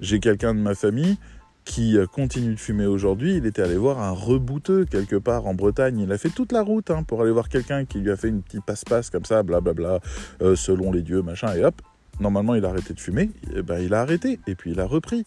J'ai 0.00 0.20
quelqu'un 0.20 0.54
de 0.54 0.60
ma 0.60 0.74
famille 0.74 1.18
qui 1.66 1.98
euh, 1.98 2.06
continue 2.06 2.54
de 2.54 2.60
fumer 2.60 2.86
aujourd'hui, 2.86 3.36
il 3.36 3.44
était 3.44 3.60
allé 3.60 3.76
voir 3.76 4.00
un 4.00 4.12
rebouteux 4.12 4.86
quelque 4.86 5.16
part 5.16 5.46
en 5.46 5.52
Bretagne. 5.52 5.98
Il 5.98 6.12
a 6.12 6.16
fait 6.16 6.30
toute 6.30 6.52
la 6.52 6.62
route 6.62 6.90
hein, 6.90 7.02
pour 7.02 7.20
aller 7.20 7.32
voir 7.32 7.50
quelqu'un 7.50 7.84
qui 7.84 7.98
lui 7.98 8.10
a 8.10 8.16
fait 8.16 8.28
une 8.28 8.40
petite 8.40 8.64
passe-passe 8.64 9.10
comme 9.10 9.24
ça, 9.26 9.42
blablabla, 9.42 10.00
euh, 10.40 10.56
selon 10.56 10.92
les 10.92 11.02
dieux, 11.02 11.20
machin, 11.22 11.52
et 11.54 11.64
hop, 11.64 11.82
normalement 12.20 12.54
il 12.54 12.64
a 12.64 12.70
arrêté 12.70 12.94
de 12.94 13.00
fumer, 13.00 13.30
et 13.54 13.62
ben, 13.62 13.80
il 13.80 13.92
a 13.92 14.00
arrêté, 14.00 14.38
et 14.46 14.54
puis 14.54 14.70
il 14.70 14.80
a 14.80 14.86
repris. 14.86 15.24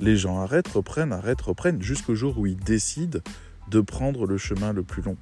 Les 0.00 0.16
gens 0.16 0.40
arrêtent, 0.40 0.68
reprennent, 0.68 1.12
arrêtent, 1.12 1.40
reprennent, 1.42 1.80
jusqu'au 1.80 2.16
jour 2.16 2.36
où 2.38 2.46
ils 2.46 2.56
décident 2.56 3.20
de 3.70 3.80
prendre 3.80 4.26
le 4.26 4.36
chemin 4.36 4.72
le 4.72 4.82
plus 4.82 5.02
long. 5.02 5.16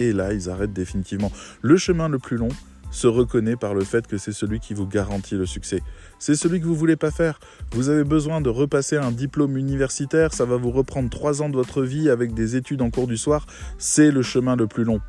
Et 0.00 0.12
là, 0.12 0.32
ils 0.32 0.50
arrêtent 0.50 0.72
définitivement. 0.72 1.30
Le 1.62 1.76
chemin 1.76 2.08
le 2.08 2.18
plus 2.18 2.36
long, 2.36 2.48
se 2.94 3.08
reconnaît 3.08 3.56
par 3.56 3.74
le 3.74 3.82
fait 3.82 4.06
que 4.06 4.18
c'est 4.18 4.32
celui 4.32 4.60
qui 4.60 4.72
vous 4.72 4.86
garantit 4.86 5.34
le 5.34 5.46
succès. 5.46 5.82
C'est 6.20 6.36
celui 6.36 6.60
que 6.60 6.66
vous 6.66 6.76
voulez 6.76 6.94
pas 6.94 7.10
faire. 7.10 7.40
Vous 7.72 7.88
avez 7.88 8.04
besoin 8.04 8.40
de 8.40 8.48
repasser 8.48 8.96
un 8.96 9.10
diplôme 9.10 9.56
universitaire, 9.56 10.32
ça 10.32 10.44
va 10.44 10.56
vous 10.56 10.70
reprendre 10.70 11.10
trois 11.10 11.42
ans 11.42 11.48
de 11.48 11.56
votre 11.56 11.82
vie 11.82 12.08
avec 12.08 12.34
des 12.34 12.54
études 12.54 12.82
en 12.82 12.90
cours 12.90 13.08
du 13.08 13.16
soir. 13.16 13.46
C'est 13.78 14.12
le 14.12 14.22
chemin 14.22 14.54
le 14.54 14.68
plus 14.68 14.84
long. 14.84 15.00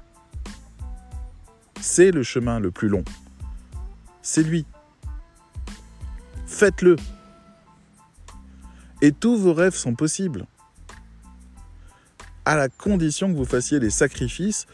C'est 1.80 2.10
le 2.10 2.24
chemin 2.24 2.60
le 2.60 2.72
plus 2.72 2.88
long. 2.88 3.04
C'est 4.24 4.42
lui. 4.42 4.66
Faites-le. 6.48 6.96
Et 9.04 9.12
tous 9.12 9.38
vos 9.38 9.54
rêves 9.54 9.76
sont 9.76 9.94
possibles. 9.94 10.48
À 12.46 12.56
la 12.56 12.68
condition 12.68 13.32
que 13.32 13.38
vous 13.38 13.46
fassiez 13.46 13.80
les 13.80 13.92
sacrifices 13.92 14.66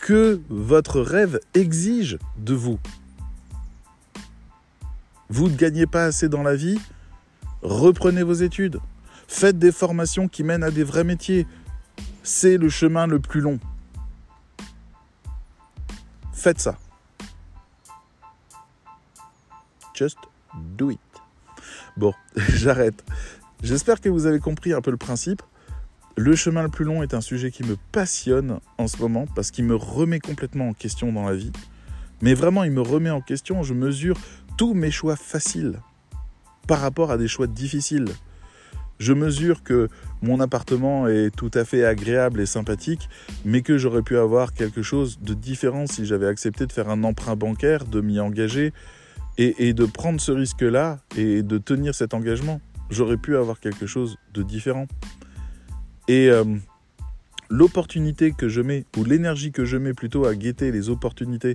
que 0.00 0.40
votre 0.48 1.00
rêve 1.00 1.40
exige 1.54 2.18
de 2.38 2.54
vous. 2.54 2.78
Vous 5.28 5.48
ne 5.48 5.56
gagnez 5.56 5.86
pas 5.86 6.04
assez 6.04 6.28
dans 6.28 6.42
la 6.42 6.56
vie 6.56 6.78
Reprenez 7.62 8.22
vos 8.22 8.34
études. 8.34 8.80
Faites 9.26 9.58
des 9.58 9.72
formations 9.72 10.28
qui 10.28 10.42
mènent 10.42 10.62
à 10.62 10.70
des 10.70 10.84
vrais 10.84 11.04
métiers. 11.04 11.46
C'est 12.22 12.56
le 12.56 12.68
chemin 12.68 13.06
le 13.06 13.18
plus 13.18 13.40
long. 13.40 13.58
Faites 16.32 16.60
ça. 16.60 16.78
Just 19.94 20.18
do 20.76 20.90
it. 20.90 21.00
Bon, 21.96 22.14
j'arrête. 22.36 23.04
J'espère 23.62 24.00
que 24.00 24.08
vous 24.08 24.26
avez 24.26 24.38
compris 24.38 24.72
un 24.72 24.80
peu 24.80 24.92
le 24.92 24.96
principe. 24.96 25.42
Le 26.18 26.34
chemin 26.34 26.64
le 26.64 26.68
plus 26.68 26.84
long 26.84 27.04
est 27.04 27.14
un 27.14 27.20
sujet 27.20 27.52
qui 27.52 27.62
me 27.62 27.76
passionne 27.92 28.58
en 28.76 28.88
ce 28.88 28.96
moment 28.96 29.26
parce 29.36 29.52
qu'il 29.52 29.64
me 29.64 29.76
remet 29.76 30.18
complètement 30.18 30.70
en 30.70 30.72
question 30.72 31.12
dans 31.12 31.24
la 31.24 31.36
vie. 31.36 31.52
Mais 32.22 32.34
vraiment, 32.34 32.64
il 32.64 32.72
me 32.72 32.80
remet 32.80 33.10
en 33.10 33.20
question. 33.20 33.62
Je 33.62 33.72
mesure 33.72 34.16
tous 34.56 34.74
mes 34.74 34.90
choix 34.90 35.14
faciles 35.14 35.78
par 36.66 36.80
rapport 36.80 37.12
à 37.12 37.18
des 37.18 37.28
choix 37.28 37.46
difficiles. 37.46 38.08
Je 38.98 39.12
mesure 39.12 39.62
que 39.62 39.88
mon 40.20 40.40
appartement 40.40 41.06
est 41.06 41.30
tout 41.30 41.52
à 41.54 41.64
fait 41.64 41.84
agréable 41.84 42.40
et 42.40 42.46
sympathique, 42.46 43.08
mais 43.44 43.62
que 43.62 43.78
j'aurais 43.78 44.02
pu 44.02 44.18
avoir 44.18 44.54
quelque 44.54 44.82
chose 44.82 45.20
de 45.20 45.34
différent 45.34 45.86
si 45.86 46.04
j'avais 46.04 46.26
accepté 46.26 46.66
de 46.66 46.72
faire 46.72 46.88
un 46.88 47.04
emprunt 47.04 47.36
bancaire, 47.36 47.84
de 47.84 48.00
m'y 48.00 48.18
engager 48.18 48.72
et, 49.36 49.72
de 49.72 49.84
prendre 49.86 50.20
ce 50.20 50.32
risque-là 50.32 50.98
et 51.16 51.44
de 51.44 51.58
tenir 51.58 51.94
cet 51.94 52.12
engagement. 52.12 52.60
J'aurais 52.90 53.18
pu 53.18 53.36
avoir 53.36 53.60
quelque 53.60 53.86
chose 53.86 54.16
de 54.34 54.42
différent. 54.42 54.88
Et 56.08 56.30
euh, 56.30 56.44
l'opportunité 57.50 58.32
que 58.32 58.48
je 58.48 58.60
mets, 58.60 58.84
ou 58.96 59.04
l'énergie 59.04 59.52
que 59.52 59.64
je 59.64 59.76
mets 59.76 59.94
plutôt 59.94 60.24
à 60.26 60.34
guetter 60.34 60.72
les 60.72 60.88
opportunités 60.88 61.52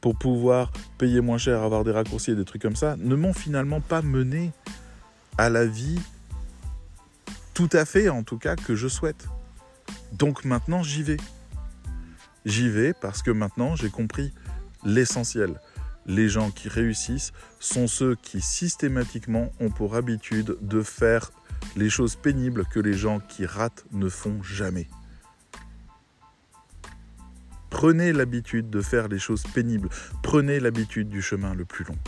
pour 0.00 0.16
pouvoir 0.16 0.72
payer 0.96 1.20
moins 1.20 1.38
cher, 1.38 1.62
avoir 1.62 1.84
des 1.84 1.90
raccourcis 1.90 2.30
et 2.30 2.36
des 2.36 2.44
trucs 2.44 2.62
comme 2.62 2.76
ça, 2.76 2.96
ne 2.98 3.16
m'ont 3.16 3.32
finalement 3.32 3.80
pas 3.80 4.00
mené 4.00 4.52
à 5.36 5.50
la 5.50 5.66
vie 5.66 5.98
tout 7.54 7.68
à 7.72 7.84
fait, 7.84 8.08
en 8.08 8.22
tout 8.22 8.38
cas, 8.38 8.54
que 8.54 8.76
je 8.76 8.86
souhaite. 8.86 9.26
Donc 10.12 10.44
maintenant, 10.44 10.84
j'y 10.84 11.02
vais. 11.02 11.16
J'y 12.44 12.68
vais 12.68 12.92
parce 12.92 13.20
que 13.20 13.32
maintenant, 13.32 13.74
j'ai 13.74 13.90
compris 13.90 14.32
l'essentiel. 14.84 15.60
Les 16.06 16.28
gens 16.28 16.52
qui 16.52 16.68
réussissent 16.68 17.32
sont 17.58 17.88
ceux 17.88 18.14
qui 18.14 18.40
systématiquement 18.40 19.52
ont 19.58 19.70
pour 19.70 19.96
habitude 19.96 20.56
de 20.60 20.82
faire 20.82 21.32
les 21.76 21.90
choses 21.90 22.16
pénibles 22.16 22.64
que 22.66 22.80
les 22.80 22.94
gens 22.94 23.20
qui 23.20 23.46
ratent 23.46 23.84
ne 23.92 24.08
font 24.08 24.42
jamais. 24.42 24.88
Prenez 27.70 28.12
l'habitude 28.12 28.70
de 28.70 28.80
faire 28.80 29.08
les 29.08 29.18
choses 29.18 29.42
pénibles. 29.42 29.88
Prenez 30.22 30.58
l'habitude 30.58 31.08
du 31.08 31.22
chemin 31.22 31.54
le 31.54 31.64
plus 31.64 31.84
long. 31.84 31.98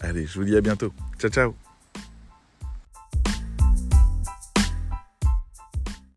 Allez, 0.00 0.26
je 0.26 0.38
vous 0.38 0.44
dis 0.44 0.56
à 0.56 0.60
bientôt. 0.60 0.92
Ciao, 1.18 1.30
ciao 1.30 1.65